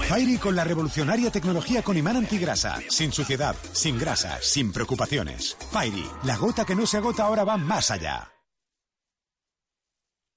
Fairy 0.10 0.38
con 0.38 0.56
la 0.56 0.65
revolucionaria 0.65 1.32
tecnología 1.32 1.84
con 1.84 1.95
imán 1.95 2.17
antigrasa. 2.17 2.80
Sin 2.89 3.13
suciedad, 3.13 3.56
sin 3.71 3.97
grasa, 3.97 4.39
sin 4.41 4.73
preocupaciones. 4.73 5.56
Fairy, 5.71 6.06
la 6.23 6.36
gota 6.36 6.65
que 6.65 6.75
no 6.75 6.86
se 6.86 6.97
agota 6.97 7.23
ahora 7.23 7.45
va 7.45 7.56
más 7.56 7.91
allá. 7.91 8.38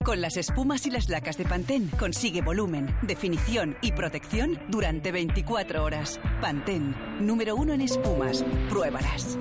Con 0.05 0.21
las 0.21 0.37
espumas 0.37 0.85
y 0.87 0.91
las 0.91 1.09
lacas 1.09 1.39
de 1.39 1.45
Pantene 1.45 1.89
consigue 1.97 2.43
volumen, 2.43 2.93
definición 3.03 3.77
y 3.83 3.93
protección 3.93 4.59
durante 4.69 5.13
24 5.13 5.85
horas. 5.85 6.19
Pantene, 6.41 6.95
número 7.21 7.55
uno 7.55 7.73
en 7.73 7.83
espumas. 7.83 8.45
Pruébalas. 8.69 9.39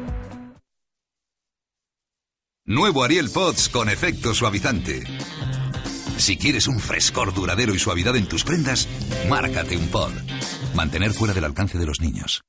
Nuevo 2.65 3.03
Ariel 3.03 3.31
Pods 3.31 3.69
con 3.69 3.89
efecto 3.89 4.35
suavizante. 4.35 5.03
Si 6.17 6.37
quieres 6.37 6.67
un 6.67 6.79
frescor 6.79 7.33
duradero 7.33 7.73
y 7.73 7.79
suavidad 7.79 8.15
en 8.15 8.27
tus 8.27 8.43
prendas, 8.43 8.87
márcate 9.27 9.75
un 9.75 9.87
pod. 9.87 10.11
Mantener 10.75 11.11
fuera 11.11 11.33
del 11.33 11.45
alcance 11.45 11.79
de 11.79 11.87
los 11.87 11.99
niños. 12.01 12.43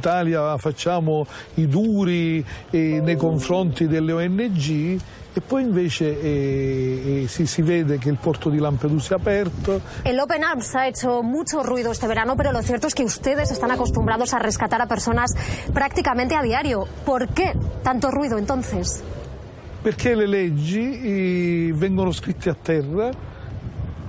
Italia 0.00 0.56
facciamo 0.56 1.26
i 1.54 1.68
duri 1.68 2.44
eh, 2.70 3.00
nei 3.02 3.16
confronti 3.16 3.86
delle 3.86 4.12
ONG 4.12 4.98
e 5.32 5.40
poi 5.40 5.62
invece 5.62 6.20
eh, 6.20 7.22
eh, 7.22 7.28
si, 7.28 7.46
si, 7.46 7.62
vede 7.62 7.98
que 7.98 8.08
el 8.08 8.16
puerto 8.16 8.50
de 8.50 8.58
Lampedusa 8.58 9.14
è 9.14 9.18
aperto. 9.18 9.80
El 10.02 10.18
Open 10.18 10.42
Arms 10.42 10.74
ha 10.74 10.88
hecho 10.88 11.22
mucho 11.22 11.62
ruido 11.62 11.92
este 11.92 12.08
verano, 12.08 12.34
pero 12.34 12.50
lo 12.50 12.62
cierto 12.62 12.88
es 12.88 12.94
que 12.94 13.04
ustedes 13.04 13.52
están 13.52 13.70
acostumbrados 13.70 14.34
a 14.34 14.40
rescatar 14.40 14.80
a 14.80 14.86
personas 14.86 15.32
prácticamente 15.72 16.34
a 16.34 16.42
diario. 16.42 16.88
¿Por 17.04 17.28
qué 17.28 17.52
tanto 17.84 18.10
ruido 18.10 18.38
entonces? 18.38 19.04
Perché 19.82 20.16
le 20.16 20.26
leggi 20.26 21.00
eh, 21.68 21.72
vengono 21.74 22.10
scritte 22.10 22.50
a 22.50 22.56
terra 22.60 23.10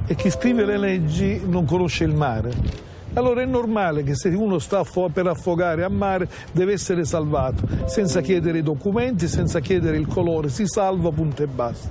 e 0.07 0.15
chi 0.15 0.31
scrive 0.31 0.65
le 0.65 0.77
leggi 0.77 1.39
non 1.45 1.65
conosce 1.65 2.03
il 2.03 2.15
mare. 2.15 2.90
Allora 3.13 3.41
è 3.41 3.45
normale 3.45 4.03
che 4.03 4.15
se 4.15 4.29
uno 4.29 4.57
sta 4.57 4.85
per 5.11 5.27
affogare 5.27 5.83
a 5.83 5.89
mare 5.89 6.29
deve 6.53 6.71
essere 6.71 7.03
salvato, 7.03 7.67
senza 7.85 8.21
chiedere 8.21 8.59
i 8.59 8.63
documenti, 8.63 9.27
senza 9.27 9.59
chiedere 9.59 9.97
il 9.97 10.07
colore, 10.07 10.47
si 10.47 10.65
salva 10.65 11.09
punto 11.11 11.43
e 11.43 11.47
basta. 11.47 11.89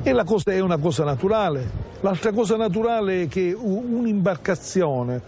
E 0.00 0.12
la 0.12 0.22
cosa 0.22 0.52
è 0.52 0.60
una 0.60 0.76
cosa 0.76 1.02
naturale. 1.02 1.86
L'altra 2.02 2.30
cosa 2.30 2.56
naturale 2.56 3.22
è 3.22 3.26
che 3.26 3.52
un'imbarcazione, 3.52 5.20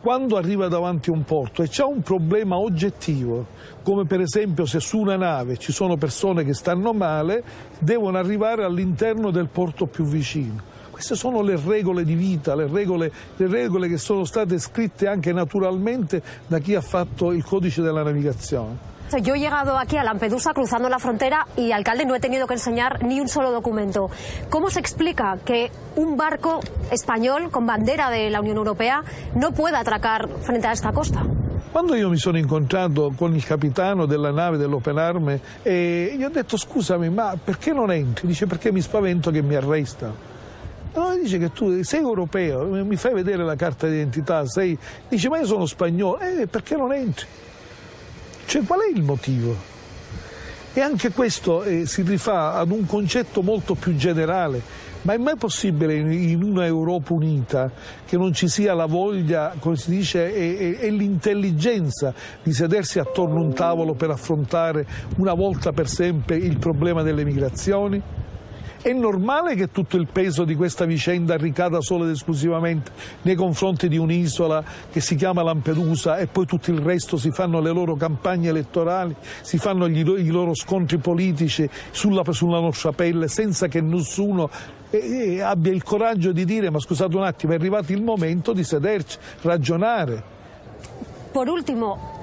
quando 0.00 0.36
arriva 0.36 0.68
davanti 0.68 1.10
a 1.10 1.12
un 1.12 1.24
porto 1.24 1.64
e 1.64 1.68
c'è 1.68 1.82
un 1.82 2.02
problema 2.02 2.56
oggettivo, 2.56 3.46
come 3.82 4.04
per 4.04 4.20
esempio 4.20 4.64
se 4.64 4.78
su 4.78 4.98
una 4.98 5.16
nave 5.16 5.56
ci 5.56 5.72
sono 5.72 5.96
persone 5.96 6.44
che 6.44 6.54
stanno 6.54 6.92
male, 6.92 7.42
devono 7.80 8.16
arrivare 8.16 8.62
all'interno 8.62 9.32
del 9.32 9.48
porto 9.48 9.86
più 9.86 10.04
vicino 10.04 10.74
queste 10.96 11.14
sono 11.14 11.42
le 11.42 11.60
regole 11.62 12.04
di 12.04 12.14
vita, 12.14 12.54
le 12.54 12.66
regole, 12.72 13.12
le 13.36 13.46
regole 13.48 13.86
che 13.86 13.98
sono 13.98 14.24
state 14.24 14.58
scritte 14.58 15.06
anche 15.06 15.30
naturalmente 15.30 16.22
da 16.46 16.58
chi 16.58 16.74
ha 16.74 16.80
fatto 16.80 17.32
il 17.32 17.44
codice 17.44 17.82
della 17.82 18.02
navigazione. 18.02 18.94
Yo 19.20 19.34
he 19.34 19.38
llegado 19.38 19.76
aquí 19.76 19.98
a 19.98 20.02
Lampedusa 20.02 20.52
cruzando 20.52 20.88
la 20.88 20.96
frontera 20.96 21.46
y, 21.54 21.70
alcalde, 21.70 22.06
no 22.06 22.14
he 22.14 22.18
tenido 22.18 22.46
que 22.46 22.54
enseñar 22.54 23.02
ni 23.02 23.20
un 23.20 23.28
solo 23.28 23.50
documento. 23.50 24.08
¿Cómo 24.48 24.70
se 24.70 24.80
explica 24.80 25.36
que 25.44 25.70
un 25.96 26.16
barco 26.16 26.60
español 26.90 27.50
con 27.50 27.66
bandera 27.66 28.08
de 28.08 28.30
la 28.30 28.40
Unión 28.40 28.56
Europea 28.56 29.04
no 29.34 29.52
pueda 29.52 29.80
atracar 29.80 30.30
frente 30.40 30.66
a 30.66 30.72
esta 30.72 30.92
costa? 30.92 31.26
Quando 31.72 31.94
io 31.94 32.08
mi 32.08 32.16
sono 32.16 32.38
incontrato 32.38 33.12
con 33.14 33.34
il 33.34 33.44
capitano 33.44 34.06
della 34.06 34.32
nave 34.32 34.56
dell'Open 34.56 34.96
Arme, 34.96 35.40
eh, 35.62 36.14
gli 36.16 36.24
ho 36.24 36.30
detto 36.30 36.56
scusami, 36.56 37.10
ma 37.10 37.36
perché 37.36 37.74
non 37.74 37.92
entri? 37.92 38.26
Dice 38.26 38.46
perché 38.46 38.72
mi 38.72 38.80
spavento 38.80 39.30
che 39.30 39.42
mi 39.42 39.56
arresta. 39.56 40.35
No, 40.96 41.14
dice 41.14 41.36
che 41.36 41.52
tu 41.52 41.82
sei 41.82 42.00
europeo, 42.00 42.64
mi 42.82 42.96
fai 42.96 43.12
vedere 43.12 43.44
la 43.44 43.54
carta 43.54 43.86
d'identità, 43.86 44.46
sei... 44.46 44.76
dice 45.06 45.28
ma 45.28 45.38
io 45.38 45.44
sono 45.44 45.66
spagnolo, 45.66 46.18
eh, 46.20 46.46
perché 46.46 46.74
non 46.74 46.90
entri? 46.90 47.26
Cioè 48.46 48.62
qual 48.64 48.80
è 48.80 48.96
il 48.96 49.02
motivo? 49.02 49.54
E 50.72 50.80
anche 50.80 51.10
questo 51.10 51.64
eh, 51.64 51.84
si 51.84 52.00
rifà 52.00 52.54
ad 52.54 52.70
un 52.70 52.86
concetto 52.86 53.42
molto 53.42 53.74
più 53.74 53.94
generale. 53.94 54.84
Ma 55.02 55.12
è 55.12 55.18
mai 55.18 55.36
possibile 55.36 55.94
in 55.94 56.42
una 56.42 56.64
Europa 56.64 57.12
unita 57.12 57.70
che 58.06 58.16
non 58.16 58.32
ci 58.32 58.48
sia 58.48 58.72
la 58.72 58.86
voglia, 58.86 59.54
come 59.58 59.76
si 59.76 59.90
dice, 59.90 60.34
e, 60.34 60.78
e, 60.80 60.86
e 60.86 60.90
l'intelligenza 60.90 62.12
di 62.42 62.52
sedersi 62.52 62.98
attorno 62.98 63.38
a 63.38 63.42
un 63.42 63.52
tavolo 63.52 63.92
per 63.92 64.10
affrontare 64.10 64.86
una 65.18 65.34
volta 65.34 65.72
per 65.72 65.88
sempre 65.88 66.36
il 66.36 66.58
problema 66.58 67.02
delle 67.02 67.22
migrazioni? 67.22 68.02
È 68.86 68.92
normale 68.92 69.56
che 69.56 69.72
tutto 69.72 69.96
il 69.96 70.06
peso 70.06 70.44
di 70.44 70.54
questa 70.54 70.84
vicenda 70.84 71.36
ricada 71.36 71.80
solo 71.80 72.04
ed 72.04 72.10
esclusivamente 72.10 72.92
nei 73.22 73.34
confronti 73.34 73.88
di 73.88 73.98
un'isola 73.98 74.62
che 74.92 75.00
si 75.00 75.16
chiama 75.16 75.42
Lampedusa 75.42 76.18
e 76.18 76.28
poi 76.28 76.46
tutto 76.46 76.70
il 76.70 76.78
resto 76.78 77.16
si 77.16 77.32
fanno 77.32 77.58
le 77.58 77.72
loro 77.72 77.96
campagne 77.96 78.48
elettorali, 78.48 79.16
si 79.42 79.58
fanno 79.58 79.88
gli, 79.88 80.08
i 80.08 80.28
loro 80.28 80.54
scontri 80.54 80.98
politici 80.98 81.68
sulla, 81.90 82.22
sulla 82.30 82.60
nostra 82.60 82.92
pelle 82.92 83.26
senza 83.26 83.66
che 83.66 83.80
nessuno 83.80 84.48
eh, 84.90 84.98
eh, 84.98 85.40
abbia 85.40 85.72
il 85.72 85.82
coraggio 85.82 86.30
di 86.30 86.44
dire 86.44 86.70
ma 86.70 86.78
scusate 86.78 87.16
un 87.16 87.24
attimo 87.24 87.54
è 87.54 87.56
arrivato 87.56 87.90
il 87.90 88.04
momento 88.04 88.52
di 88.52 88.62
sederci, 88.62 89.18
ragionare. 89.40 90.22
Por 91.32 91.48
último, 91.48 92.15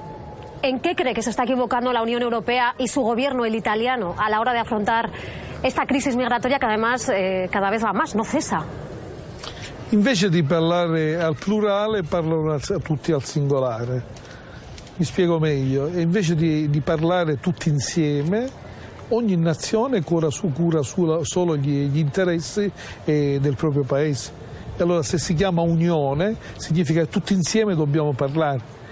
¿En 0.64 0.80
qué 0.80 0.94
cree 0.94 1.12
que 1.12 1.20
se 1.20 1.28
está 1.28 1.42
equivocando 1.42 1.92
la 1.92 2.00
Unión 2.00 2.22
Europea 2.22 2.74
y 2.78 2.88
su 2.88 3.02
gobierno, 3.02 3.44
el 3.44 3.54
italiano, 3.54 4.14
a 4.16 4.30
la 4.30 4.40
hora 4.40 4.54
de 4.54 4.60
afrontar 4.60 5.10
esta 5.62 5.84
crisis 5.84 6.16
migratoria 6.16 6.58
que 6.58 6.64
además 6.64 7.06
eh, 7.10 7.50
cada 7.52 7.68
vez 7.68 7.84
va 7.84 7.92
más, 7.92 8.14
no 8.14 8.24
cesa? 8.24 8.64
Invece 9.90 10.30
di 10.30 10.42
parlare 10.42 11.20
al 11.20 11.34
plurale 11.36 12.02
parlano 12.02 12.58
tutti 12.82 13.12
al 13.12 13.22
singolare. 13.22 14.02
Mi 14.96 15.04
spiego 15.04 15.38
meglio, 15.38 15.86
invece 15.88 16.34
di, 16.34 16.70
di 16.70 16.80
parlare 16.80 17.40
tutti 17.40 17.68
insieme, 17.68 18.48
ogni 19.10 19.36
nazione 19.36 20.02
cura, 20.02 20.30
su, 20.30 20.50
cura 20.50 20.80
su, 20.80 21.24
solo 21.24 21.58
gli, 21.58 21.90
gli 21.90 21.98
interessi 21.98 22.72
eh, 23.04 23.38
del 23.38 23.54
proprio 23.54 23.82
paese. 23.82 24.32
E 24.78 24.82
allora 24.82 25.02
se 25.02 25.18
si 25.18 25.34
chiama 25.34 25.60
unione 25.60 26.34
significa 26.56 27.02
che 27.02 27.08
tutti 27.10 27.34
insieme 27.34 27.74
dobbiamo 27.74 28.14
parlare 28.14 28.83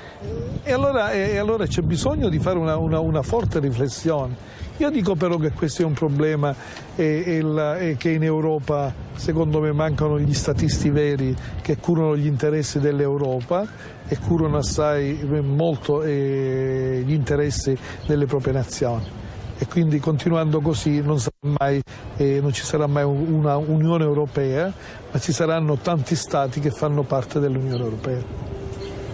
E 0.64 0.72
allora, 0.72 1.10
e 1.10 1.36
allora 1.38 1.66
c'è 1.66 1.82
bisogno 1.82 2.28
di 2.28 2.38
fare 2.38 2.56
una, 2.58 2.76
una, 2.76 3.00
una, 3.00 3.22
forte 3.22 3.58
riflessione. 3.58 4.60
Io 4.76 4.90
dico 4.90 5.16
però 5.16 5.36
che 5.36 5.50
questo 5.50 5.82
è 5.82 5.84
un 5.84 5.92
problema 5.92 6.54
e, 6.94 7.24
e, 7.26 7.40
la, 7.42 7.78
e, 7.78 7.96
che 7.96 8.10
in 8.10 8.22
Europa 8.22 8.92
secondo 9.14 9.60
me 9.60 9.72
mancano 9.72 10.18
gli 10.18 10.32
statisti 10.32 10.88
veri 10.88 11.36
che 11.60 11.76
curano 11.76 12.16
gli 12.16 12.26
interessi 12.26 12.78
dell'Europa 12.78 13.66
e 14.06 14.18
curano 14.18 14.58
assai 14.58 15.18
molto 15.42 16.02
eh, 16.02 17.02
gli 17.04 17.12
interessi 17.12 17.76
delle 18.06 18.26
proprie 18.26 18.52
nazioni 18.52 19.20
e 19.62 19.66
quindi 19.68 20.00
continuando 20.00 20.60
così 20.60 21.00
non, 21.02 21.18
mai, 21.58 21.80
eh, 22.16 22.40
non, 22.40 22.52
ci 22.52 22.64
sarà 22.64 22.88
mai 22.88 23.04
una 23.04 23.56
Unione 23.58 24.02
Europea, 24.02 24.72
ma 25.12 25.18
ci 25.20 25.32
saranno 25.32 25.76
tanti 25.76 26.16
Stati 26.16 26.58
che 26.58 26.70
fanno 26.70 27.04
parte 27.04 27.38
dell'Unione 27.38 27.80
Europea. 27.80 28.61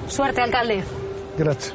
Suerte, 0.09 0.40
alcalde. 0.40 0.83
Gracias. 1.37 1.75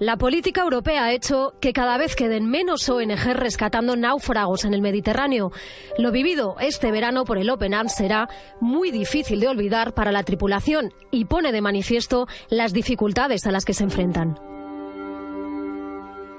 La 0.00 0.16
política 0.16 0.62
europea 0.62 1.04
ha 1.04 1.12
hecho 1.12 1.52
que 1.60 1.74
cada 1.74 1.98
vez 1.98 2.16
queden 2.16 2.46
menos 2.46 2.88
ONG 2.88 3.34
rescatando 3.34 3.96
náufragos 3.96 4.64
en 4.64 4.72
el 4.72 4.80
Mediterráneo. 4.80 5.52
Lo 5.98 6.10
vivido 6.10 6.56
este 6.58 6.90
verano 6.90 7.24
por 7.24 7.36
el 7.36 7.50
Open 7.50 7.74
Arms 7.74 7.96
será 7.96 8.26
muy 8.60 8.90
difícil 8.90 9.40
de 9.40 9.48
olvidar 9.48 9.92
para 9.92 10.10
la 10.10 10.22
tripulación 10.22 10.94
y 11.10 11.26
pone 11.26 11.52
de 11.52 11.60
manifiesto 11.60 12.28
las 12.48 12.72
dificultades 12.72 13.46
a 13.46 13.50
las 13.50 13.66
que 13.66 13.74
se 13.74 13.84
enfrentan. 13.84 14.38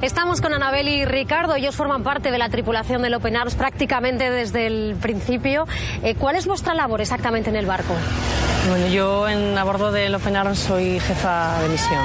Estamos 0.01 0.41
con 0.41 0.51
Anabel 0.51 0.87
y 0.87 1.05
Ricardo, 1.05 1.53
ellos 1.55 1.75
forman 1.75 2.01
parte 2.01 2.31
de 2.31 2.39
la 2.39 2.49
tripulación 2.49 3.03
del 3.03 3.13
Open 3.13 3.37
Arms 3.37 3.53
prácticamente 3.53 4.31
desde 4.31 4.65
el 4.65 4.95
principio. 4.99 5.67
Eh, 6.01 6.15
¿Cuál 6.15 6.35
es 6.35 6.47
vuestra 6.47 6.73
labor 6.73 7.01
exactamente 7.01 7.51
en 7.51 7.55
el 7.55 7.67
barco? 7.67 7.93
Bueno, 8.67 8.87
yo 8.87 9.29
en, 9.29 9.55
a 9.55 9.63
bordo 9.63 9.91
del 9.91 10.15
Open 10.15 10.35
Arms 10.35 10.57
soy 10.57 10.99
jefa 10.99 11.61
de 11.61 11.69
misión. 11.69 12.01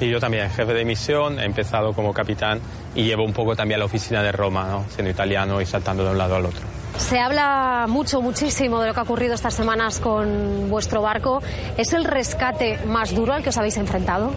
Y 0.00 0.08
yo 0.08 0.18
también, 0.18 0.48
jefe 0.48 0.72
de 0.72 0.86
misión, 0.86 1.38
he 1.38 1.44
empezado 1.44 1.92
como 1.92 2.14
capitán 2.14 2.58
y 2.94 3.02
llevo 3.02 3.22
un 3.22 3.34
poco 3.34 3.54
también 3.54 3.80
la 3.80 3.86
oficina 3.86 4.22
de 4.22 4.32
Roma, 4.32 4.66
¿no? 4.70 4.86
siendo 4.88 5.10
italiano 5.10 5.60
y 5.60 5.66
saltando 5.66 6.04
de 6.04 6.12
un 6.12 6.18
lado 6.18 6.36
al 6.36 6.46
otro. 6.46 6.77
Se 6.98 7.18
habla 7.18 7.86
mucho, 7.88 8.20
muchísimo 8.20 8.80
de 8.80 8.88
lo 8.88 8.94
que 8.94 9.00
ha 9.00 9.04
ocurrido 9.04 9.34
estas 9.34 9.54
semanas 9.54 10.00
con 10.00 10.68
vuestro 10.68 11.00
barco. 11.00 11.40
¿Es 11.76 11.92
el 11.92 12.04
rescate 12.04 12.78
más 12.86 13.14
duro 13.14 13.32
al 13.32 13.42
que 13.42 13.48
os 13.48 13.56
habéis 13.56 13.76
enfrentado? 13.76 14.32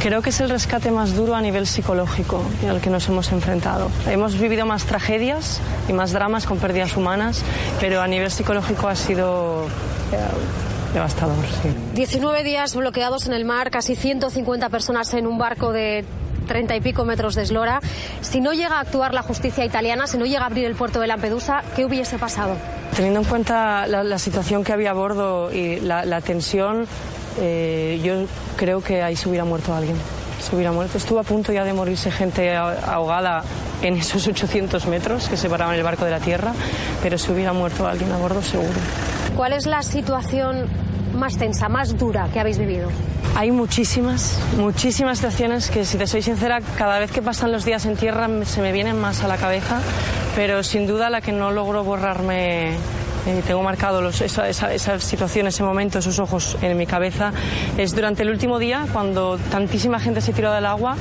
Creo 0.00 0.20
que 0.20 0.30
es 0.30 0.40
el 0.40 0.50
rescate 0.50 0.90
más 0.90 1.14
duro 1.16 1.34
a 1.34 1.40
nivel 1.40 1.66
psicológico 1.66 2.42
al 2.68 2.80
que 2.80 2.90
nos 2.90 3.08
hemos 3.08 3.32
enfrentado. 3.32 3.90
Hemos 4.08 4.38
vivido 4.38 4.66
más 4.66 4.84
tragedias 4.84 5.60
y 5.88 5.94
más 5.94 6.12
dramas 6.12 6.46
con 6.46 6.58
pérdidas 6.58 6.96
humanas, 6.96 7.42
pero 7.80 8.02
a 8.02 8.06
nivel 8.06 8.30
psicológico 8.30 8.86
ha 8.86 8.94
sido 8.94 9.64
eh, 10.12 10.92
devastador. 10.92 11.44
Sí. 11.62 11.74
19 11.94 12.44
días 12.44 12.76
bloqueados 12.76 13.26
en 13.26 13.32
el 13.32 13.46
mar, 13.46 13.70
casi 13.70 13.96
150 13.96 14.68
personas 14.68 15.12
en 15.14 15.26
un 15.26 15.38
barco 15.38 15.72
de 15.72 16.04
30 16.44 16.76
y 16.76 16.80
pico 16.80 17.04
metros 17.04 17.34
de 17.34 17.42
eslora. 17.42 17.80
Si 18.20 18.40
no 18.40 18.52
llega 18.52 18.76
a 18.76 18.80
actuar 18.80 19.14
la 19.14 19.22
justicia 19.22 19.64
italiana, 19.64 20.06
si 20.06 20.18
no 20.18 20.26
llega 20.26 20.42
a 20.42 20.46
abrir 20.46 20.66
el 20.66 20.74
puerto 20.74 21.00
de 21.00 21.06
Lampedusa, 21.06 21.62
¿qué 21.76 21.84
hubiese 21.84 22.18
pasado? 22.18 22.56
Teniendo 22.94 23.20
en 23.20 23.26
cuenta 23.26 23.86
la, 23.86 24.04
la 24.04 24.18
situación 24.18 24.64
que 24.64 24.72
había 24.72 24.90
a 24.90 24.94
bordo 24.94 25.52
y 25.52 25.80
la, 25.80 26.04
la 26.04 26.20
tensión, 26.20 26.86
eh, 27.40 28.00
yo 28.02 28.26
creo 28.56 28.82
que 28.82 29.02
ahí 29.02 29.16
se 29.16 29.28
hubiera 29.28 29.44
muerto 29.44 29.74
alguien. 29.74 29.96
Se 30.40 30.54
hubiera 30.54 30.72
muerto. 30.72 30.98
Estuvo 30.98 31.18
a 31.18 31.22
punto 31.22 31.52
ya 31.52 31.64
de 31.64 31.72
morirse 31.72 32.10
gente 32.10 32.54
ahogada 32.54 33.42
en 33.82 33.96
esos 33.96 34.26
800 34.26 34.86
metros 34.86 35.28
que 35.28 35.36
separaban 35.36 35.74
el 35.74 35.82
barco 35.82 36.04
de 36.04 36.10
la 36.10 36.20
tierra, 36.20 36.52
pero 37.02 37.18
se 37.18 37.32
hubiera 37.32 37.52
muerto 37.52 37.86
alguien 37.86 38.12
a 38.12 38.16
bordo 38.16 38.42
seguro. 38.42 38.78
¿Cuál 39.36 39.52
es 39.52 39.66
la 39.66 39.82
situación 39.82 40.68
más 41.14 41.36
tensa, 41.36 41.68
más 41.68 41.96
dura 41.96 42.28
que 42.32 42.40
habéis 42.40 42.58
vivido? 42.58 42.88
Hay 43.36 43.50
muchísimas, 43.50 44.38
muchísimas 44.56 45.18
situaciones 45.18 45.70
que, 45.70 45.84
si 45.84 45.98
te 45.98 46.06
soy 46.06 46.22
sincera, 46.22 46.60
cada 46.76 46.98
vez 46.98 47.10
que 47.10 47.20
pasan 47.20 47.50
los 47.50 47.64
días 47.64 47.84
en 47.86 47.96
tierra 47.96 48.28
se 48.44 48.60
me 48.60 48.70
vienen 48.72 49.00
más 49.00 49.24
a 49.24 49.28
la 49.28 49.36
cabeza, 49.36 49.80
pero 50.36 50.62
sin 50.62 50.86
duda 50.86 51.10
la 51.10 51.20
que 51.20 51.32
no 51.32 51.50
logro 51.50 51.82
borrarme 51.82 52.74
eh, 53.26 53.42
tengo 53.46 53.62
marcado 53.62 54.06
esa, 54.08 54.48
esa, 54.48 54.72
esa, 54.72 55.00
situación, 55.00 55.46
ese 55.46 55.62
momento, 55.62 55.98
esos 55.98 56.18
ojos 56.18 56.56
en 56.62 56.76
mi 56.76 56.86
cabeza, 56.86 57.32
es 57.76 57.94
durante 57.94 58.22
el 58.22 58.30
último 58.30 58.58
día, 58.58 58.86
cuando 58.92 59.38
tantísima 59.50 59.98
gente 59.98 60.20
se 60.20 60.32
tiró 60.32 60.52
del 60.52 60.66
agua, 60.66 60.96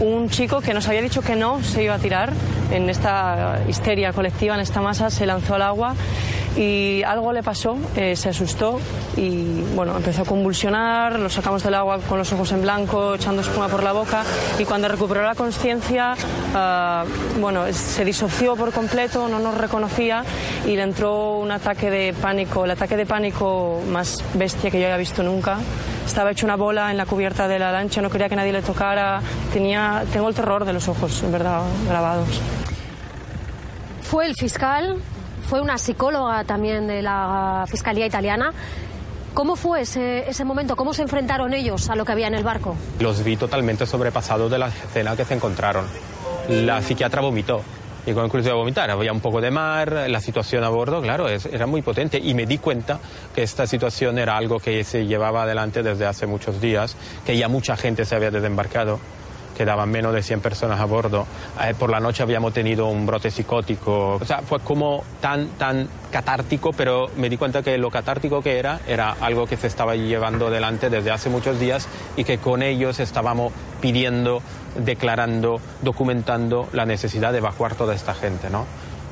un 0.00 0.28
chico 0.28 0.60
que 0.60 0.74
nos 0.74 0.86
había 0.88 1.02
dicho 1.02 1.22
que 1.22 1.36
no 1.36 1.62
se 1.62 1.82
iba 1.82 1.94
a 1.94 1.98
tirar 1.98 2.32
en 2.70 2.90
esta 2.90 3.60
histeria 3.68 4.12
colectiva, 4.12 4.54
en 4.54 4.60
esta 4.60 4.80
masa, 4.80 5.10
se 5.10 5.26
lanzó 5.26 5.54
al 5.54 5.62
agua 5.62 5.94
y 6.56 7.02
algo 7.02 7.32
le 7.32 7.42
pasó, 7.42 7.76
eh, 7.96 8.14
se 8.14 8.28
asustó 8.28 8.78
y 9.16 9.62
bueno, 9.74 9.96
empezó 9.96 10.22
a 10.22 10.24
convulsionar, 10.24 11.18
lo 11.18 11.28
sacamos 11.28 11.62
del 11.62 11.74
agua 11.74 11.98
con 12.08 12.18
los 12.18 12.32
ojos 12.32 12.52
en 12.52 12.62
blanco, 12.62 13.14
echando 13.14 13.42
espuma 13.42 13.68
por 13.68 13.82
la 13.82 13.92
boca 13.92 14.22
y 14.58 14.64
cuando 14.64 14.88
recuperó 14.88 15.22
la 15.22 15.34
conciencia, 15.34 16.14
uh, 16.14 17.40
bueno, 17.40 17.64
se 17.72 18.04
disoció 18.04 18.56
por 18.56 18.72
completo, 18.72 19.28
no 19.28 19.38
nos 19.38 19.56
reconocía 19.56 20.24
y 20.64 20.76
le 20.76 20.82
entró 20.82 21.38
un 21.38 21.50
ataque 21.50 21.90
de 21.90 22.12
pánico, 22.12 22.64
el 22.64 22.70
ataque 22.70 22.96
de 22.96 23.06
pánico 23.06 23.80
más 23.88 24.22
bestia 24.34 24.70
que 24.70 24.80
yo 24.80 24.86
haya 24.86 24.96
visto 24.96 25.22
nunca. 25.22 25.58
Estaba 26.06 26.30
hecho 26.30 26.44
una 26.46 26.56
bola 26.56 26.90
en 26.90 26.98
la 26.98 27.06
cubierta 27.06 27.48
de 27.48 27.58
la 27.58 27.72
lancha, 27.72 28.02
no 28.02 28.10
quería 28.10 28.28
que 28.28 28.36
nadie 28.36 28.52
le 28.52 28.62
tocara, 28.62 29.20
tenía, 29.52 30.04
tengo 30.12 30.28
el 30.28 30.34
terror 30.34 30.64
de 30.64 30.72
los 30.74 30.86
ojos, 30.86 31.22
en 31.22 31.32
verdad, 31.32 31.62
grabados. 31.88 32.28
Fue 34.02 34.26
el 34.26 34.34
fiscal 34.34 34.98
fue 35.48 35.60
una 35.60 35.78
psicóloga 35.78 36.44
también 36.44 36.86
de 36.86 37.02
la 37.02 37.64
Fiscalía 37.68 38.06
Italiana. 38.06 38.52
¿Cómo 39.34 39.56
fue 39.56 39.82
ese, 39.82 40.28
ese, 40.28 40.44
momento? 40.44 40.76
¿Cómo 40.76 40.94
se 40.94 41.02
enfrentaron 41.02 41.52
ellos 41.54 41.90
a 41.90 41.96
lo 41.96 42.04
que 42.04 42.12
había 42.12 42.28
en 42.28 42.34
el 42.34 42.44
barco? 42.44 42.76
Los 43.00 43.24
vi 43.24 43.36
totalmente 43.36 43.84
sobrepasados 43.84 44.50
de 44.50 44.58
la 44.58 44.68
escena 44.68 45.16
que 45.16 45.24
se 45.24 45.34
encontraron. 45.34 45.86
La 46.48 46.80
psiquiatra 46.82 47.20
vomitó. 47.20 47.62
Llegó 48.06 48.24
incluso 48.24 48.50
a 48.50 48.54
vomitar. 48.54 48.90
Había 48.90 49.12
un 49.12 49.20
poco 49.20 49.40
de 49.40 49.50
mar, 49.50 50.06
la 50.08 50.20
situación 50.20 50.62
a 50.62 50.68
bordo, 50.68 51.00
claro, 51.00 51.28
es, 51.28 51.46
era 51.46 51.66
muy 51.66 51.82
potente. 51.82 52.18
Y 52.18 52.34
me 52.34 52.46
di 52.46 52.58
cuenta 52.58 53.00
que 53.34 53.42
esta 53.42 53.66
situación 53.66 54.18
era 54.18 54.36
algo 54.36 54.60
que 54.60 54.84
se 54.84 55.06
llevaba 55.06 55.42
adelante 55.42 55.82
desde 55.82 56.06
hace 56.06 56.26
muchos 56.26 56.60
días, 56.60 56.96
que 57.24 57.36
ya 57.36 57.48
mucha 57.48 57.76
gente 57.76 58.04
se 58.04 58.14
había 58.14 58.30
desembarcado 58.30 59.00
quedaban 59.56 59.90
menos 59.90 60.12
de 60.12 60.22
100 60.22 60.40
personas 60.40 60.80
a 60.80 60.84
bordo. 60.84 61.26
Eh, 61.62 61.74
por 61.78 61.90
la 61.90 62.00
noche 62.00 62.22
habíamos 62.22 62.52
tenido 62.52 62.86
un 62.86 63.06
brote 63.06 63.30
psicótico. 63.30 64.16
O 64.16 64.24
sea, 64.24 64.42
fue 64.42 64.60
como 64.60 65.04
tan, 65.20 65.48
tan 65.58 65.88
catártico, 66.10 66.72
pero 66.72 67.08
me 67.16 67.28
di 67.28 67.36
cuenta 67.36 67.62
que 67.62 67.76
lo 67.78 67.90
catártico 67.90 68.42
que 68.42 68.58
era 68.58 68.80
era 68.86 69.16
algo 69.20 69.46
que 69.46 69.56
se 69.56 69.66
estaba 69.66 69.96
llevando 69.96 70.48
adelante 70.48 70.90
desde 70.90 71.10
hace 71.10 71.30
muchos 71.30 71.58
días 71.58 71.88
y 72.16 72.24
que 72.24 72.38
con 72.38 72.62
ellos 72.62 73.00
estábamos 73.00 73.52
pidiendo, 73.80 74.42
declarando, 74.76 75.60
documentando 75.82 76.68
la 76.72 76.86
necesidad 76.86 77.32
de 77.32 77.38
evacuar 77.38 77.74
toda 77.74 77.94
esta 77.94 78.14
gente, 78.14 78.50
¿no? 78.50 78.66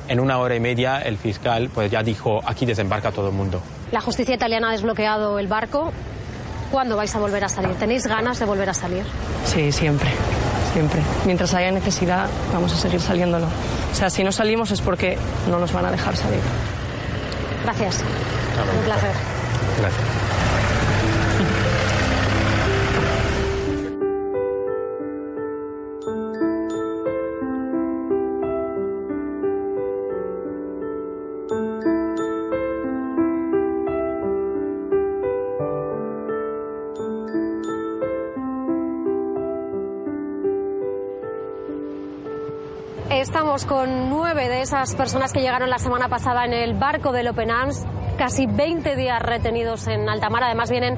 En 0.07 0.19
una 0.19 0.37
hora 0.37 0.55
y 0.55 0.59
media 0.59 0.99
el 0.99 1.17
fiscal 1.17 1.69
pues 1.73 1.89
ya 1.89 2.03
dijo 2.03 2.41
aquí 2.45 2.65
desembarca 2.65 3.11
todo 3.11 3.29
el 3.29 3.33
mundo. 3.33 3.61
La 3.91 4.01
justicia 4.01 4.35
italiana 4.35 4.69
ha 4.69 4.71
desbloqueado 4.71 5.39
el 5.39 5.47
barco. 5.47 5.91
¿Cuándo 6.73 6.97
vais 6.97 7.13
a 7.13 7.19
volver 7.19 7.43
a 7.43 7.49
salir? 7.49 7.75
¿Tenéis 7.75 8.07
ganas 8.07 8.39
de 8.39 8.45
volver 8.45 8.67
a 8.67 8.73
salir? 8.73 9.05
Sí, 9.45 9.71
siempre, 9.71 10.09
siempre. 10.73 11.03
Mientras 11.23 11.53
haya 11.53 11.71
necesidad, 11.71 12.27
vamos 12.51 12.73
a 12.73 12.77
seguir 12.77 12.99
saliéndolo. 12.99 13.45
O 13.45 13.95
sea, 13.95 14.09
si 14.09 14.23
no 14.23 14.31
salimos 14.31 14.71
es 14.71 14.81
porque 14.81 15.15
no 15.51 15.59
nos 15.59 15.71
van 15.71 15.85
a 15.85 15.91
dejar 15.91 16.17
salir. 16.17 16.41
Gracias. 17.63 17.99
Un 17.99 18.85
placer. 18.85 19.11
Gracias. 19.81 20.22
Estamos 43.53 43.85
con 43.85 44.09
nueve 44.09 44.49
de 44.49 44.63
esas 44.63 44.95
personas 44.95 45.31
que 45.31 45.39
llegaron 45.39 45.69
la 45.69 45.77
semana 45.77 46.09
pasada 46.09 46.43
en 46.43 46.53
el 46.53 46.73
barco 46.73 47.11
del 47.11 47.27
Open 47.27 47.51
Arms, 47.51 47.83
casi 48.17 48.47
20 48.47 48.95
días 48.95 49.21
retenidos 49.21 49.85
en 49.85 50.09
Altamar. 50.09 50.45
Además 50.45 50.71
vienen 50.71 50.97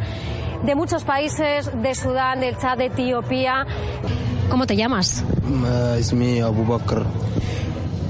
de 0.63 0.73
muchos 0.73 1.03
países, 1.03 1.69
de 1.81 1.93
Sudán, 1.93 2.39
del 2.39 2.55
Chad, 2.57 2.77
de 2.77 2.85
Etiopía. 2.85 3.67
¿Cómo 4.49 4.65
te 4.65 4.77
llamas? 4.77 5.21
Uh, 5.43 5.95
es 5.95 6.13
mi 6.13 6.39
Abu 6.39 6.63
Bakr. 6.65 7.03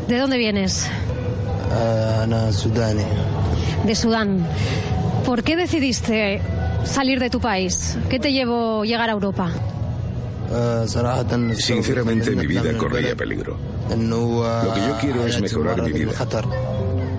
¿De 0.07 0.19
dónde 0.19 0.37
vienes? 0.37 0.91
Uh, 1.71 2.21
ana 2.21 2.51
Sudán. 2.51 2.97
De 3.83 3.95
Sudán. 3.95 4.45
¿Por 5.25 5.41
qué 5.41 5.55
decidiste 5.55 6.39
salir 6.83 7.19
de 7.19 7.31
tu 7.31 7.39
país? 7.39 7.97
¿Qué 8.11 8.19
te 8.19 8.31
llevó 8.31 8.85
llegar 8.85 9.09
a 9.09 9.13
Europa? 9.13 9.49
Sinceramente 11.55 12.31
mi 12.31 12.47
vida 12.47 12.77
corría 12.77 13.15
peligro. 13.15 13.57
Lo 13.89 14.73
que 14.73 14.81
yo 14.81 14.97
quiero 14.99 15.25
es 15.25 15.41
mejorar 15.41 15.81
mi 15.81 15.91
vida. 15.91 16.11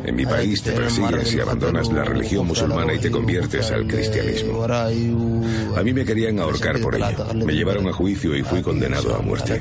En 0.05 0.15
mi 0.15 0.25
país 0.25 0.63
te 0.63 0.71
persigues 0.73 1.35
y 1.35 1.41
abandonas 1.41 1.91
la 1.93 2.05
religión 2.05 2.47
musulmana 2.47 2.95
y 2.95 2.99
te 2.99 3.11
conviertes 3.11 3.71
al 3.73 3.87
cristianismo. 3.87 4.63
A 4.65 5.83
mí 5.83 5.93
me 5.93 6.05
querían 6.05 6.39
ahorcar 6.39 6.81
por 6.81 6.95
ello. 6.95 7.27
Me 7.35 7.55
llevaron 7.55 7.89
a 7.89 7.93
juicio 7.93 8.37
y 8.37 8.43
fui 8.43 8.63
condenado 8.63 9.17
a 9.17 9.19
muerte. 9.19 9.61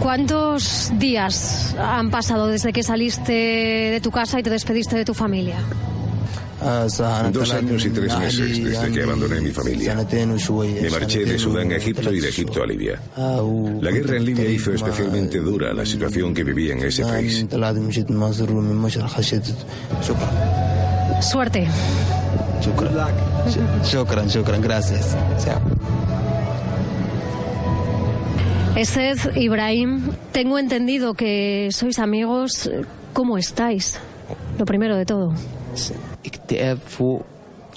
¿Cuántos 0.00 0.90
días 0.98 1.76
han 1.78 2.10
pasado 2.10 2.46
desde 2.48 2.72
que 2.72 2.82
saliste 2.82 3.32
de 3.32 4.00
tu 4.02 4.10
casa 4.10 4.40
y 4.40 4.42
te 4.42 4.50
despediste 4.50 4.96
de 4.96 5.04
tu 5.04 5.14
familia? 5.14 5.58
Dos 7.32 7.50
años 7.52 7.84
y 7.86 7.90
tres 7.90 8.18
meses 8.18 8.64
desde 8.64 8.92
que 8.92 9.02
abandoné 9.02 9.40
mi 9.40 9.50
familia. 9.50 9.94
Me 9.94 10.90
marché 10.90 11.24
de 11.24 11.38
Sudán 11.38 11.72
a 11.72 11.76
Egipto 11.76 12.12
y 12.12 12.20
de 12.20 12.28
Egipto 12.28 12.62
a 12.62 12.66
Libia. 12.66 13.00
La 13.16 13.90
guerra 13.90 14.16
en 14.16 14.24
Libia 14.24 14.48
hizo 14.50 14.72
especialmente 14.72 15.38
dura 15.38 15.72
la 15.72 15.86
situación 15.86 16.34
que 16.34 16.44
vivía 16.44 16.74
en 16.74 16.84
ese 16.84 17.02
país. 17.04 17.46
Suerte. 21.22 21.66
Shukran, 23.84 24.28
shukran, 24.28 24.60
gracias. 24.60 25.16
Esed, 28.76 29.36
Ibrahim, 29.36 30.12
tengo 30.32 30.58
entendido 30.58 31.14
que 31.14 31.68
sois 31.72 31.98
amigos. 31.98 32.70
¿Cómo 33.12 33.36
estáis? 33.38 33.98
Lo 34.58 34.64
primero 34.64 34.96
de 34.96 35.04
todo. 35.06 35.34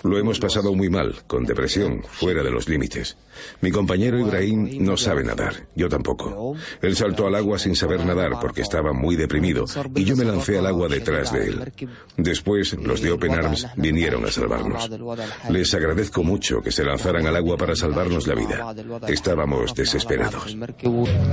Lo 0.03 0.17
hemos 0.17 0.37
pasado 0.37 0.73
muy 0.73 0.89
mal, 0.89 1.15
con 1.27 1.45
depresión, 1.45 2.03
fuera 2.03 2.43
de 2.43 2.51
los 2.51 2.67
límites. 2.67 3.15
Mi 3.61 3.71
compañero 3.71 4.19
Ibrahim 4.19 4.83
no 4.83 4.97
sabe 4.97 5.23
nadar, 5.23 5.53
yo 5.75 5.87
tampoco. 5.87 6.55
Él 6.81 6.95
saltó 6.97 7.25
al 7.25 7.35
agua 7.35 7.57
sin 7.57 7.73
saber 7.73 8.05
nadar 8.05 8.37
porque 8.41 8.61
estaba 8.61 8.91
muy 8.91 9.15
deprimido 9.15 9.63
y 9.95 10.03
yo 10.03 10.17
me 10.17 10.25
lancé 10.25 10.57
al 10.57 10.65
agua 10.65 10.89
detrás 10.89 11.31
de 11.31 11.47
él. 11.47 11.73
Después, 12.17 12.73
los 12.73 13.01
de 13.01 13.13
Open 13.13 13.31
Arms 13.33 13.65
vinieron 13.77 14.25
a 14.25 14.31
salvarnos. 14.31 14.89
Les 15.49 15.73
agradezco 15.73 16.21
mucho 16.21 16.61
que 16.61 16.73
se 16.73 16.83
lanzaran 16.83 17.25
al 17.25 17.37
agua 17.37 17.55
para 17.55 17.73
salvarnos 17.73 18.27
la 18.27 18.35
vida. 18.35 18.75
Estábamos 19.07 19.73
desesperados. 19.73 20.57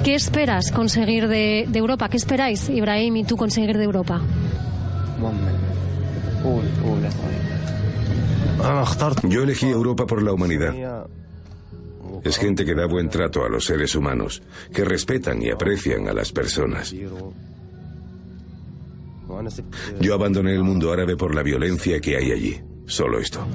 ¿Qué 0.05 0.15
esperas 0.15 0.71
conseguir 0.71 1.27
de, 1.27 1.67
de 1.69 1.79
Europa? 1.79 2.09
¿Qué 2.09 2.19
esperáis, 2.19 2.69
Ibrahim, 2.69 3.17
y 3.17 3.25
tú 3.25 3.37
conseguir 3.37 3.77
de 3.77 3.85
Europa? 3.85 4.23
Yo 9.29 9.43
elegí 9.43 9.69
Europa 9.69 10.07
por 10.07 10.23
la 10.23 10.33
humanidad. 10.33 11.07
Es 12.23 12.37
gente 12.37 12.65
que 12.65 12.75
da 12.75 12.87
buen 12.87 13.09
trato 13.09 13.45
a 13.45 13.49
los 13.49 13.65
seres 13.65 13.95
humanos, 13.95 14.43
que 14.73 14.85
respetan 14.85 15.43
y 15.43 15.51
aprecian 15.51 16.09
a 16.09 16.13
las 16.13 16.33
personas. 16.33 16.93
Yo 20.01 20.15
abandoné 20.15 20.55
el 20.55 20.63
mundo 20.63 20.93
árabe 20.93 21.17
por 21.17 21.35
la 21.35 21.43
violencia 21.43 22.01
que 22.01 22.17
hay 22.17 22.33
allí. 22.33 22.61
Solo 22.87 23.21
esto. 23.21 23.47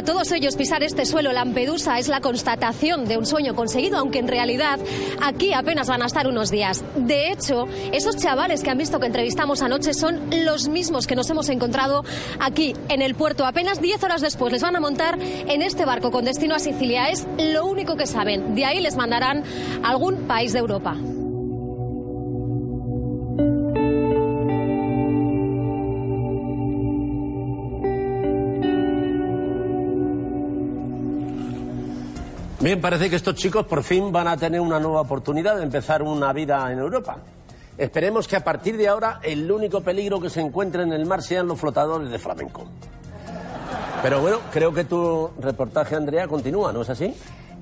Para 0.00 0.14
todos 0.14 0.32
ellos 0.32 0.56
pisar 0.56 0.82
este 0.82 1.04
suelo 1.04 1.30
Lampedusa 1.30 1.98
es 1.98 2.08
la 2.08 2.22
constatación 2.22 3.04
de 3.04 3.18
un 3.18 3.26
sueño 3.26 3.54
conseguido, 3.54 3.98
aunque 3.98 4.18
en 4.18 4.28
realidad 4.28 4.80
aquí 5.20 5.52
apenas 5.52 5.88
van 5.88 6.00
a 6.00 6.06
estar 6.06 6.26
unos 6.26 6.50
días. 6.50 6.82
De 6.96 7.30
hecho, 7.30 7.68
esos 7.92 8.16
chavales 8.16 8.62
que 8.62 8.70
han 8.70 8.78
visto 8.78 8.98
que 8.98 9.04
entrevistamos 9.04 9.60
anoche 9.60 9.92
son 9.92 10.18
los 10.30 10.68
mismos 10.68 11.06
que 11.06 11.16
nos 11.16 11.28
hemos 11.28 11.50
encontrado 11.50 12.02
aquí 12.38 12.74
en 12.88 13.02
el 13.02 13.14
puerto. 13.14 13.44
Apenas 13.44 13.82
10 13.82 14.02
horas 14.02 14.22
después 14.22 14.50
les 14.50 14.62
van 14.62 14.74
a 14.74 14.80
montar 14.80 15.18
en 15.20 15.60
este 15.60 15.84
barco 15.84 16.10
con 16.10 16.24
destino 16.24 16.54
a 16.54 16.60
Sicilia. 16.60 17.10
Es 17.10 17.26
lo 17.36 17.66
único 17.66 17.96
que 17.96 18.06
saben. 18.06 18.54
De 18.54 18.64
ahí 18.64 18.80
les 18.80 18.96
mandarán 18.96 19.44
a 19.82 19.90
algún 19.90 20.26
país 20.26 20.54
de 20.54 20.60
Europa. 20.60 20.96
Bien, 32.60 32.78
parece 32.78 33.08
que 33.08 33.16
estos 33.16 33.36
chicos 33.36 33.64
por 33.64 33.82
fin 33.82 34.12
van 34.12 34.28
a 34.28 34.36
tener 34.36 34.60
una 34.60 34.78
nueva 34.78 35.00
oportunidad 35.00 35.56
de 35.56 35.62
empezar 35.62 36.02
una 36.02 36.30
vida 36.34 36.70
en 36.70 36.78
Europa. 36.78 37.16
Esperemos 37.78 38.28
que 38.28 38.36
a 38.36 38.44
partir 38.44 38.76
de 38.76 38.86
ahora 38.86 39.18
el 39.22 39.50
único 39.50 39.80
peligro 39.80 40.20
que 40.20 40.28
se 40.28 40.42
encuentre 40.42 40.82
en 40.82 40.92
el 40.92 41.06
mar 41.06 41.22
sean 41.22 41.48
los 41.48 41.58
flotadores 41.58 42.10
de 42.10 42.18
flamenco. 42.18 42.66
Pero 44.02 44.20
bueno, 44.20 44.40
creo 44.52 44.74
que 44.74 44.84
tu 44.84 45.30
reportaje, 45.40 45.96
Andrea, 45.96 46.28
continúa, 46.28 46.70
¿no 46.70 46.82
es 46.82 46.90
así? 46.90 47.14